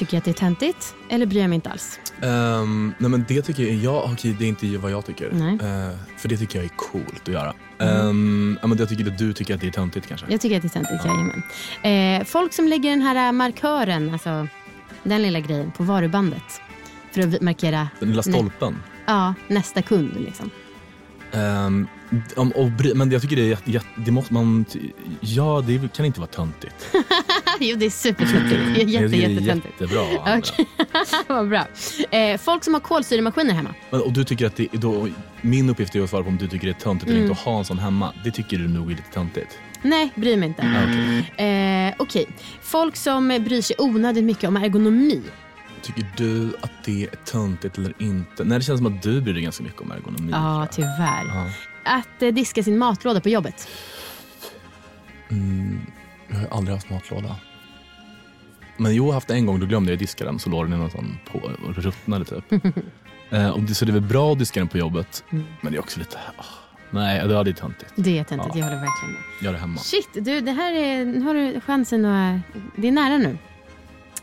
Tycker 0.00 0.14
jag 0.14 0.18
att 0.18 0.24
det 0.24 0.30
är 0.30 0.32
töntigt 0.32 0.94
eller 1.08 1.26
bryr 1.26 1.40
jag 1.40 1.48
mig 1.48 1.54
inte 1.56 1.70
alls? 1.70 2.00
Ehm, 2.22 2.94
nej 2.98 3.10
men 3.10 3.24
det 3.28 3.42
tycker 3.42 3.62
jag, 3.62 3.74
ja, 3.74 4.10
okej 4.12 4.36
det 4.38 4.44
är 4.44 4.48
inte 4.48 4.78
vad 4.78 4.90
jag 4.92 5.06
tycker. 5.06 5.30
Nej. 5.32 5.54
Eh, 5.54 5.96
För 6.16 6.28
det 6.28 6.36
tycker 6.36 6.58
jag 6.58 6.64
är 6.64 6.76
coolt 6.76 7.22
att 7.22 7.28
göra. 7.28 7.54
Ehm, 7.78 8.58
ja, 8.62 8.66
men 8.66 8.78
jag 8.78 8.88
tycker 8.88 9.06
att 9.06 9.18
du 9.18 9.32
tycker 9.32 9.54
att 9.54 9.60
det 9.60 9.66
är 9.66 9.70
töntigt 9.70 10.06
kanske. 10.06 10.26
Jag 10.30 10.40
tycker 10.40 10.56
att 10.56 10.62
det 10.62 10.68
är 10.68 10.82
töntigt, 10.82 11.04
jajamän. 11.04 11.42
Eh, 12.20 12.24
folk 12.26 12.52
som 12.52 12.68
lägger 12.68 12.90
den 12.90 13.02
här 13.02 13.32
markören, 13.32 14.12
alltså 14.12 14.48
den 15.02 15.22
lilla 15.22 15.40
grejen 15.40 15.70
på 15.70 15.82
varubandet. 15.84 16.60
För 17.12 17.20
att 17.22 17.40
markera 17.40 17.88
Den 17.98 18.08
lilla 18.08 18.22
stolpen. 18.22 18.76
ja, 19.06 19.34
nästa 19.48 19.82
kund. 19.82 20.16
Liksom. 20.18 20.50
Ehm, 21.32 21.86
om, 22.36 22.50
och, 22.52 22.70
men 22.94 23.10
jag 23.10 23.22
tycker 23.22 23.36
det 23.36 23.42
är 23.42 23.58
jätte, 23.64 23.86
det 23.96 24.10
måste 24.10 24.34
man, 24.34 24.64
ja 25.20 25.64
det 25.66 25.92
kan 25.96 26.06
inte 26.06 26.20
vara 26.20 26.30
töntigt. 26.30 26.90
jo, 27.60 27.76
det 27.76 27.86
är 27.86 27.90
supertöntigt. 27.90 28.90
Jätte, 28.90 29.16
jättetöntigt. 29.16 29.80
jättebra. 29.80 30.04
Vad 31.28 31.48
bra. 31.48 31.66
Eh, 32.10 32.38
folk 32.40 32.64
som 32.64 32.74
har 32.74 32.80
kolsyremaskiner 32.80 33.54
hemma. 33.54 33.74
Men, 33.90 34.00
och 34.00 34.12
du 34.12 34.24
tycker 34.24 34.46
att 34.46 34.56
det, 34.56 34.68
då, 34.72 35.08
min 35.40 35.70
uppgift 35.70 35.94
är 35.96 36.02
att 36.02 36.10
svara 36.10 36.22
på 36.22 36.28
om 36.28 36.36
du 36.36 36.48
tycker 36.48 36.66
det 36.66 36.72
är 36.72 36.80
töntigt 36.80 37.08
eller 37.08 37.18
Mm. 37.20 37.30
inte 37.30 37.40
att 37.40 37.44
ha 37.46 37.58
en 37.58 37.64
sån 37.64 37.78
hemma. 37.78 38.12
Det 38.24 38.30
tycker 38.30 38.58
du 38.58 38.68
nog 38.68 38.86
är 38.92 38.96
lite 38.96 39.10
töntigt. 39.14 39.58
Nej, 39.82 40.12
bryr 40.14 40.36
mig 40.36 40.48
inte. 40.48 40.62
Ah, 40.62 40.84
okej. 41.36 41.46
Eh, 41.88 41.94
Okej, 41.98 42.26
folk 42.62 42.96
som 42.96 43.28
bryr 43.28 43.62
sig 43.62 43.76
onödigt 43.78 44.24
mycket 44.24 44.48
om 44.48 44.56
ergonomi. 44.56 45.22
Tycker 45.82 46.06
du 46.16 46.52
att 46.60 46.70
det 46.84 47.02
är 47.02 47.08
töntigt 47.24 47.78
eller 47.78 47.92
inte? 47.98 48.44
Nej 48.44 48.58
det 48.58 48.64
känns 48.64 48.78
som 48.78 48.86
att 48.96 49.02
du 49.02 49.20
bryr 49.20 49.34
dig 49.34 49.42
ganska 49.42 49.64
mycket 49.64 49.80
om 49.82 49.90
ergonomi. 49.92 50.28
Ja, 50.32 50.66
tyvärr. 50.72 51.24
Ja. 51.34 51.46
Att 51.90 52.22
eh, 52.22 52.28
diska 52.28 52.62
sin 52.62 52.78
matlåda 52.78 53.20
på 53.20 53.28
jobbet. 53.28 53.68
Mm, 55.30 55.80
jag 56.28 56.36
har 56.36 56.56
aldrig 56.56 56.76
haft 56.76 56.90
matlåda. 56.90 57.36
Men 58.76 58.94
jo, 58.94 59.04
jag 59.04 59.08
har 59.08 59.14
haft 59.14 59.30
en 59.30 59.46
gång. 59.46 59.60
Då 59.60 59.66
glömde 59.66 59.92
jag 59.92 59.98
diska 59.98 60.24
den 60.24 60.38
så 60.38 60.50
låg 60.50 60.64
den 60.64 60.72
i 60.72 60.76
någon 60.76 60.90
sån 60.90 61.18
på 61.32 61.38
och 61.38 61.74
ruttnade 61.74 62.24
typ. 62.24 62.44
eh, 63.30 63.48
och 63.50 63.60
det, 63.60 63.74
så 63.74 63.84
det 63.84 63.90
är 63.90 63.92
väl 63.92 64.02
bra 64.02 64.32
att 64.32 64.38
diska 64.38 64.60
den 64.60 64.68
på 64.68 64.78
jobbet. 64.78 65.24
Mm. 65.30 65.44
Men 65.60 65.72
det 65.72 65.78
är 65.78 65.80
också 65.80 65.98
lite... 65.98 66.18
ah, 66.36 66.44
nej, 66.90 67.28
det 67.28 67.34
är 67.34 67.52
töntigt. 67.52 67.92
Det 67.96 68.18
är 68.18 68.24
töntigt, 68.24 68.54
Ja. 68.54 68.58
jag 68.58 68.64
håller 68.64 68.80
verkligen 68.80 69.12
med. 69.12 69.22
Gör 69.42 69.52
det 69.52 69.58
hemma. 69.58 69.78
Shit, 69.78 70.08
du, 70.14 70.40
det 70.40 70.52
här 70.52 70.72
är, 70.72 71.04
nu 71.04 71.20
har 71.20 71.34
du 71.34 71.60
chansen 71.60 72.04
att... 72.04 72.40
Det 72.76 72.88
är 72.88 72.92
nära 72.92 73.18
nu. 73.18 73.38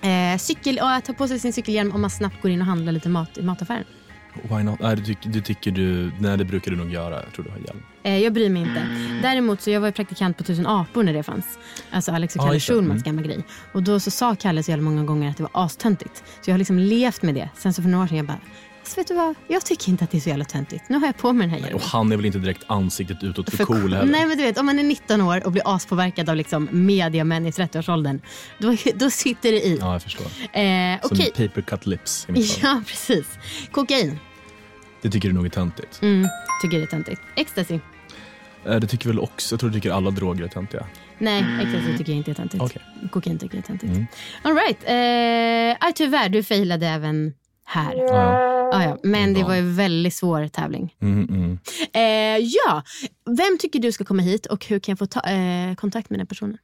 Eh, 0.09 0.37
cykel, 0.37 0.79
och 0.79 0.91
att 0.91 1.05
ta 1.05 1.13
på 1.13 1.27
sig 1.27 1.39
sin 1.39 1.53
cykelhjälm 1.53 1.91
om 1.91 2.01
man 2.01 2.09
snabbt 2.09 2.41
går 2.41 2.51
in 2.51 2.61
och 2.61 2.67
handlar 2.67 2.91
lite 2.91 3.09
mat 3.09 3.37
i 3.37 3.41
mataffären. 3.41 3.83
Why 4.43 4.63
not? 4.63 4.79
Nej, 4.79 4.95
du, 4.95 5.03
tycker- 5.03 5.29
du 5.29 5.41
tycker 5.41 5.71
du... 5.71 6.11
Nej, 6.19 6.37
det 6.37 6.45
brukar 6.45 6.71
du 6.71 6.77
nog 6.77 6.91
göra. 6.93 7.23
Jag 7.23 7.33
tror 7.33 7.45
du 7.45 7.51
har 7.51 7.57
hjälm. 7.57 7.83
Eh, 8.03 8.17
jag 8.17 8.33
bryr 8.33 8.49
mig 8.49 8.61
inte. 8.61 8.87
Däremot 9.21 9.61
så 9.61 9.69
jag 9.69 9.79
var 9.81 9.87
ju 9.87 9.91
praktikant 9.91 10.37
på 10.37 10.43
Tusen 10.43 10.67
apor 10.67 11.03
när 11.03 11.13
det 11.13 11.23
fanns. 11.23 11.59
Alltså 11.91 12.11
Alex 12.11 12.35
och 12.35 12.41
Kalle 12.41 12.53
det. 12.53 12.59
Schulmans 12.59 13.03
Mm. 13.07 13.15
gamla 13.15 13.21
grej. 13.33 13.43
Och 13.71 13.83
då 13.83 13.99
så 13.99 14.11
sa 14.11 14.35
Kalle 14.35 14.63
så 14.63 14.71
jävla 14.71 14.83
många 14.83 15.03
gånger 15.03 15.29
att 15.29 15.37
det 15.37 15.43
var 15.43 15.51
astöntigt. 15.53 16.23
Så 16.41 16.49
jag 16.49 16.53
har 16.53 16.57
liksom 16.57 16.79
levt 16.79 17.21
med 17.21 17.35
det. 17.35 17.49
Sen 17.57 17.73
så 17.73 17.81
för 17.81 17.89
några 17.89 18.03
år 18.03 18.07
sedan 18.07 18.17
jag 18.17 18.25
bara, 18.25 18.39
"Fast 18.87 18.97
vet 18.97 19.07
du 19.07 19.13
vad? 19.13 19.35
Jag 19.47 19.65
tycker 19.65 19.89
inte 19.89 20.03
att 20.03 20.11
det 20.11 20.17
är 20.17 20.21
så 20.21 20.29
jävla 20.29 20.45
töntigt. 20.45 20.83
Nu 20.89 20.97
har 20.97 21.05
jag 21.05 21.17
på 21.17 21.33
mig 21.33 21.41
den 21.47 21.49
här 21.49 21.57
hjälmen. 21.57 21.75
Och 21.75 21.81
han 21.81 22.11
är 22.11 22.15
väl 22.15 22.25
inte 22.25 22.39
direkt 22.39 22.63
ansiktet 22.67 23.23
utåt 23.23 23.49
för, 23.49 23.57
För 23.57 23.65
cool 23.65 23.93
heller? 23.93 24.11
Nej 24.11 24.25
men 24.25 24.37
du 24.37 24.43
vet, 24.43 24.57
om 24.57 24.65
man 24.65 24.79
är 24.79 24.83
19 24.83 25.21
år 25.21 25.45
och 25.45 25.51
blir 25.51 25.63
aspåverkad 25.75 26.29
av 26.29 26.35
liksom 26.35 26.67
mediamän 26.71 27.45
i 27.45 27.51
30-årsåldern, 27.51 28.21
då, 28.59 28.75
då 28.95 29.09
sitter 29.09 29.51
det 29.51 29.65
i. 29.65 29.77
Ja, 29.81 29.93
jag 29.93 30.03
förstår. 30.03 30.25
Eh, 30.25 30.99
Som 31.01 31.09
Okej, 31.17 31.31
paper 31.47 31.61
cut 31.61 31.85
lips 31.85 32.25
i 32.29 32.31
mitt 32.31 32.51
fall. 32.51 32.59
ja 32.71 32.81
precis. 32.87 33.25
Kokain, 33.71 34.19
Det 35.01 35.09
tycker 35.09 35.27
du 35.29 35.35
nog 35.35 35.45
är 35.45 35.49
töntigt. 35.49 36.01
mm, 36.01 36.27
tycker 36.61 36.77
det 36.77 36.83
är 36.83 36.87
töntigt. 36.87 37.21
Ecstasy, 37.35 37.79
Eh, 38.65 38.75
Det 38.79 38.87
tycker 38.87 39.07
väl 39.07 39.19
också, 39.19 39.53
jag 39.53 39.59
tror 39.59 39.69
du 39.69 39.73
tycker 39.75 39.91
alla 39.91 40.11
droger 40.11 40.43
är 40.43 40.47
töntiga. 40.47 40.85
nej 41.17 41.43
ecstasy 41.61 41.97
tycker 41.97 42.11
jag 42.11 42.17
inte 42.17 42.31
är 42.31 42.35
töntigt. 42.35 42.63
Okej. 42.63 42.81
Kokain 43.11 43.37
tycker 43.39 43.55
jag 43.55 43.63
är 43.63 43.67
töntigt. 43.67 43.91
Mm. 43.93 44.05
All 44.41 44.55
right. 44.55 44.83
Eh, 45.85 45.91
tyvärr, 45.95 46.29
du 46.29 46.43
failade 46.43 46.87
även 46.87 47.33
här. 47.65 47.93
Ja. 47.97 48.56
Ah, 48.73 48.83
ja. 48.83 48.97
Men 49.03 49.33
det 49.33 49.43
var 49.43 49.53
ju 49.53 49.59
en 49.59 49.75
väldigt 49.75 50.13
svår 50.13 50.47
tävling. 50.47 50.95
Mm, 51.01 51.29
mm. 51.29 51.59
Eh, 51.93 52.45
ja, 52.45 52.83
vem 53.25 53.57
tycker 53.59 53.79
du 53.79 53.91
ska 53.91 54.03
komma 54.05 54.21
hit 54.21 54.45
och 54.45 54.65
hur 54.65 54.79
kan 54.79 54.91
jag 54.91 54.99
få 54.99 55.05
ta, 55.05 55.19
eh, 55.19 55.75
kontakt 55.75 56.09
med 56.09 56.19
den 56.19 56.27
personen? 56.27 56.57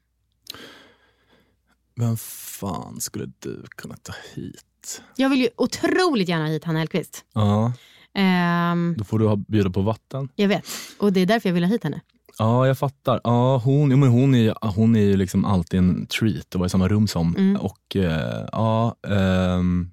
Vem 1.96 2.18
fan 2.18 3.02
skulle 3.02 3.32
du 3.40 3.64
kunna 3.70 3.96
ta 3.96 4.14
hit? 4.34 5.02
Jag 5.16 5.30
vill 5.30 5.42
ju 5.42 5.50
otroligt 5.56 6.30
gärna 6.30 6.46
ha 6.46 6.52
hit 6.52 6.64
Hanna 6.64 6.80
Hellquist. 6.80 7.26
Ja, 7.34 7.74
Ehm, 8.14 8.96
då 8.98 9.04
får 9.04 9.20
du 9.20 9.28
ha, 9.28 9.36
bjuda 9.36 9.70
på 9.70 9.82
vatten. 9.82 10.30
jag 10.36 10.48
vet, 10.48 10.66
och 11.00 11.14
det 11.14 11.20
är 11.20 11.26
därför 11.26 11.50
jag 11.50 11.54
vill 11.54 11.64
ha 11.64 11.72
hit 11.72 11.84
henne. 11.84 12.02
Ja, 12.38 12.68
jag 12.68 12.78
fattar. 12.78 13.22
Ja, 13.24 13.58
hon, 13.58 13.92
jo, 13.92 13.98
men 13.98 14.10
hon, 14.10 14.36
är, 14.36 14.56
hon 14.76 14.96
är 14.96 15.02
ju 15.02 15.18
liksom 15.18 15.46
alltid 15.46 15.78
en 15.80 16.06
treat 16.06 16.46
att 16.50 16.56
vara 16.56 16.66
i 16.66 16.70
samma 16.70 16.88
rum 16.88 17.08
som. 17.08 17.36
Mm. 17.36 17.62
Och 17.62 17.96
eh, 17.96 18.48
ja, 18.52 18.96
ehm, 19.08 19.92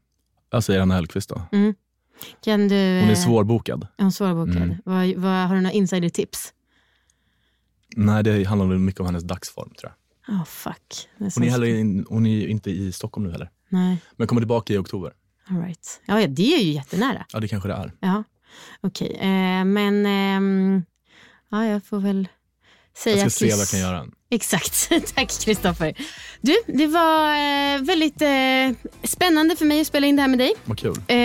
jag 0.51 0.65
säger 0.65 0.81
Anna 0.81 0.95
Hellquist 0.95 1.29
då. 1.29 1.43
Mm. 1.53 1.75
Kan 2.41 2.69
du, 2.69 2.75
Hon 2.75 3.09
är 3.09 3.11
eh, 3.11 3.15
svårbokad. 3.17 3.87
Är 3.97 4.03
hon 4.03 4.13
svårbokad? 4.13 4.57
Mm. 4.63 4.77
Vad, 4.85 5.15
vad, 5.15 5.49
har 5.49 5.55
du 5.55 5.61
några 5.61 5.73
insider-tips? 5.73 6.53
Nej, 7.97 8.25
det 8.25 8.45
handlar 8.45 8.67
mycket 8.67 9.01
om 9.01 9.07
hennes 9.07 9.23
dagsform 9.25 9.71
tror 9.81 9.93
jag. 9.93 10.35
Oh 10.37 10.45
fuck. 10.45 11.09
Det 11.19 11.35
Hon 11.35 11.45
är, 11.45 11.51
heller 11.51 11.67
in, 11.67 12.07
hon 12.09 12.27
är 12.27 12.47
inte 12.47 12.71
i 12.71 12.93
Stockholm 12.93 13.27
nu 13.27 13.33
heller. 13.33 13.51
Nej, 13.69 13.99
Men 14.17 14.27
kommer 14.27 14.41
tillbaka 14.41 14.73
i 14.75 14.79
oktober. 14.79 15.13
all 15.49 15.57
right. 15.63 16.01
Ja, 16.07 16.27
det 16.27 16.55
är 16.55 16.63
ju 16.63 16.73
jättenära. 16.73 17.27
Ja, 17.33 17.41
det 17.41 17.49
kanske 17.49 17.69
det 17.69 17.75
är. 17.75 17.93
Ja, 18.01 18.25
okej. 18.81 19.17
Eh, 19.21 19.65
men 19.65 20.07
ehm, 20.07 20.83
ja, 21.49 21.67
jag 21.67 21.85
får 21.85 22.01
väl 22.01 22.29
säga... 22.97 23.17
Jag 23.17 23.33
ska 23.33 23.47
se 23.47 23.51
vad 23.51 23.61
jag 23.61 23.69
kan 23.69 23.81
göra. 23.81 24.07
Exakt. 24.31 24.91
Tack 25.15 25.41
Kristoffer. 25.41 25.95
Du, 26.41 26.57
det 26.67 26.87
var 26.87 27.31
eh, 27.35 27.81
väldigt 27.83 28.23
eh, 28.23 28.89
spännande 29.09 29.57
för 29.57 29.65
mig 29.65 29.81
att 29.81 29.87
spela 29.87 30.07
in 30.07 30.17
det 30.17 30.23
här 30.23 30.29
med 30.29 30.39
dig. 30.39 30.53
Vad 30.65 30.79
kul. 30.79 30.93
Eh, 31.09 31.17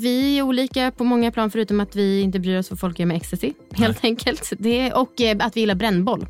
vi 0.00 0.38
är 0.38 0.42
olika 0.42 0.90
på 0.90 1.04
många 1.04 1.30
plan 1.32 1.50
förutom 1.50 1.80
att 1.80 1.96
vi 1.96 2.20
inte 2.20 2.38
bryr 2.38 2.58
oss 2.58 2.70
vad 2.70 2.80
folk 2.80 2.98
gör 2.98 3.06
med 3.06 3.16
ecstasy. 3.16 3.52
Helt 3.72 4.04
enkelt. 4.04 4.52
Det, 4.58 4.92
och 4.92 5.20
eh, 5.20 5.36
att 5.40 5.56
vi 5.56 5.60
gillar 5.60 5.74
brännboll 5.74 6.26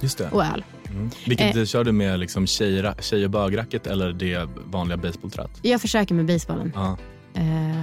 Just 0.00 0.18
det. 0.18 0.30
och 0.30 0.44
öl. 0.44 0.64
Mm. 0.90 1.10
Vilket 1.26 1.56
Eh. 1.56 1.64
kör 1.64 1.84
du 1.84 1.92
med 1.92 2.18
liksom 2.20 2.46
tjej, 2.46 2.92
tjej 3.00 3.24
och 3.24 3.30
bögracket 3.30 3.86
eller 3.86 4.12
det 4.12 4.48
vanliga 4.64 4.96
baseballträt? 4.96 5.50
Jag 5.62 5.80
försöker 5.80 6.14
med 6.14 6.26
basebollen. 6.26 6.72
Ja, 6.74 6.90
Eh, 6.90 6.98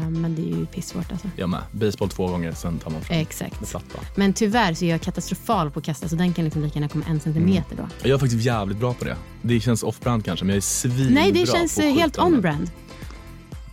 men 0.10 0.36
det 0.36 0.42
är 0.42 0.58
ju 0.58 0.66
pissvårt 0.66 1.12
alltså. 1.12 1.30
jag 1.36 1.50
med. 1.50 1.62
Baseball 1.72 2.10
två 2.10 2.28
gånger, 2.28 2.52
sen 2.52 2.80
tar 2.80 2.92
man 2.92 3.02
fram 3.02 3.18
Exakt. 3.18 3.70
platta. 3.70 4.00
Men 4.16 4.34
tyvärr 4.34 4.74
så 4.74 4.86
är 4.86 4.90
jag 4.90 5.02
katastrofal 5.02 5.72
på 5.72 5.80
att 5.80 5.86
kasta 5.86 6.10
så 6.10 6.16
den 6.16 6.34
kan 6.34 6.46
liksom 6.46 6.64
lika 6.64 6.80
gärna 6.80 6.90
komma 6.90 7.06
en 7.10 7.20
centimeter 7.20 7.76
då. 7.76 7.88
Jag 8.02 8.12
är 8.12 8.18
faktiskt 8.18 8.44
jävligt 8.44 8.78
bra 8.78 8.94
på 8.94 9.06
det. 9.06 9.18
Det 9.42 9.60
känns 9.60 9.84
off-brand 9.84 10.26
kanske, 10.26 10.46
men 10.46 10.50
jag 10.50 10.58
är 10.58 10.62
svinbra 10.62 11.22
Nej, 11.22 11.32
det 11.32 11.48
känns 11.48 11.78
eh, 11.78 11.94
helt 11.94 12.20
on-brand. 12.20 12.72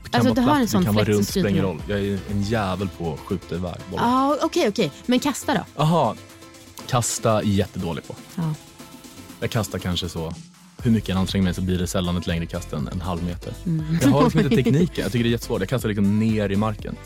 Det 0.04 0.10
kan 0.10 0.20
Alltså, 0.20 0.28
vara 0.28 0.34
du 0.34 0.40
har 0.40 0.48
platt, 0.48 0.60
en 0.60 0.68
sån 0.68 0.80
Det 0.80 0.86
kan 0.86 0.94
vara 0.94 1.04
runt, 1.04 1.28
spelar 1.28 1.62
roll. 1.62 1.82
Jag 1.86 2.00
är 2.00 2.18
en 2.30 2.42
jävel 2.42 2.88
på 2.98 3.12
att 3.12 3.20
skjuta 3.20 3.54
iväg 3.54 3.76
bollen. 3.90 4.08
Ja, 4.08 4.38
okej, 4.42 4.68
okej. 4.68 4.92
Men 5.06 5.18
kasta 5.18 5.54
då? 5.54 5.82
Aha, 5.82 6.14
kasta 6.86 7.38
är 7.38 7.42
jättedålig 7.42 8.06
på. 8.06 8.14
Ja. 8.34 8.54
Jag 9.40 9.50
kastar 9.50 9.78
kanske 9.78 10.08
så, 10.08 10.34
hur 10.82 10.90
mycket 10.90 11.08
än 11.10 11.16
anstränger 11.16 11.44
mig 11.44 11.54
så 11.54 11.60
blir 11.60 11.78
det 11.78 11.86
sällan 11.86 12.16
ett 12.16 12.26
längre 12.26 12.46
kast 12.46 12.72
än 12.72 12.88
en 12.88 13.00
halv 13.00 13.24
meter. 13.24 13.52
Mm. 13.66 13.98
Jag 14.02 14.08
har 14.08 14.22
liksom 14.24 14.40
inte 14.40 14.56
tekniken, 14.62 15.02
jag 15.02 15.12
tycker 15.12 15.24
det 15.24 15.28
är 15.28 15.32
jättesvårt. 15.32 15.60
Jag 15.60 15.68
kastar 15.68 15.88
liksom 15.88 16.18
ner 16.18 16.52
i 16.52 16.56
marken. 16.56 16.96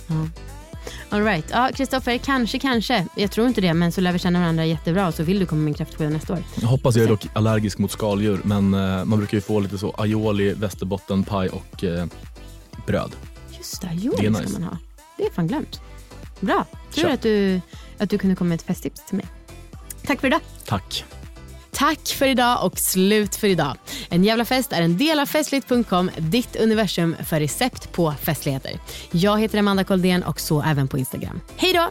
All 1.08 1.24
right. 1.24 1.44
Ja, 1.50 1.70
Kristoffer, 1.74 2.18
kanske, 2.18 2.58
kanske. 2.58 3.06
Jag 3.16 3.30
tror 3.30 3.46
inte 3.48 3.60
det, 3.60 3.74
men 3.74 3.92
så 3.92 4.00
lär 4.00 4.12
vi 4.12 4.18
känna 4.18 4.40
varandra 4.40 4.64
jättebra 4.64 5.08
och 5.08 5.14
så 5.14 5.22
vill 5.22 5.38
du 5.38 5.46
komma 5.46 5.58
med 5.58 5.64
min 5.64 5.74
kraftskiva 5.74 6.10
nästa 6.10 6.32
år. 6.32 6.38
Jag 6.60 6.68
hoppas 6.68 6.96
jag 6.96 7.04
är 7.04 7.08
dock 7.08 7.26
allergisk 7.32 7.78
mot 7.78 7.90
skaldjur, 7.90 8.40
men 8.44 8.74
eh, 8.74 9.04
man 9.04 9.18
brukar 9.18 9.36
ju 9.36 9.40
få 9.40 9.60
lite 9.60 9.78
så 9.78 9.94
aioli, 9.98 10.54
västerbottenpaj 10.54 11.48
och 11.48 11.84
eh, 11.84 12.06
bröd. 12.86 13.12
Just 13.58 13.80
det, 13.80 13.90
jo, 13.94 14.14
Det 14.18 14.26
är 14.26 14.30
det 14.30 14.36
ska 14.36 14.44
nice. 14.44 14.60
man 14.60 14.68
ha. 14.68 14.78
Det 15.16 15.26
är 15.26 15.30
fan 15.30 15.46
glömt. 15.46 15.80
Bra. 16.40 16.64
Tur 16.94 17.02
Kör. 17.02 17.10
att 17.10 17.22
du, 17.22 17.60
att 17.98 18.10
du 18.10 18.18
kunde 18.18 18.36
komma 18.36 18.48
med 18.48 18.56
ett 18.56 18.66
festtips 18.66 19.06
till 19.06 19.16
mig. 19.16 19.26
Tack 20.06 20.20
för 20.20 20.26
idag. 20.26 20.40
Tack. 20.66 21.04
Tack 21.78 22.08
för 22.08 22.26
idag 22.26 22.64
och 22.64 22.78
slut 22.78 23.36
för 23.36 23.48
idag. 23.48 23.76
En 24.08 24.24
jävla 24.24 24.44
fest 24.44 24.72
är 24.72 24.82
en 24.82 24.98
del 24.98 25.18
av 25.20 25.26
festligt.com, 25.26 26.10
ditt 26.18 26.56
universum 26.56 27.16
för 27.26 27.40
recept 27.40 27.92
på 27.92 28.12
festligheter. 28.22 28.80
Jag 29.10 29.40
heter 29.40 29.58
Amanda 29.58 29.84
Koldén 29.84 30.22
och 30.22 30.40
så 30.40 30.62
även 30.62 30.88
på 30.88 30.98
Instagram. 30.98 31.40
Hej 31.56 31.72
då! 31.72 31.90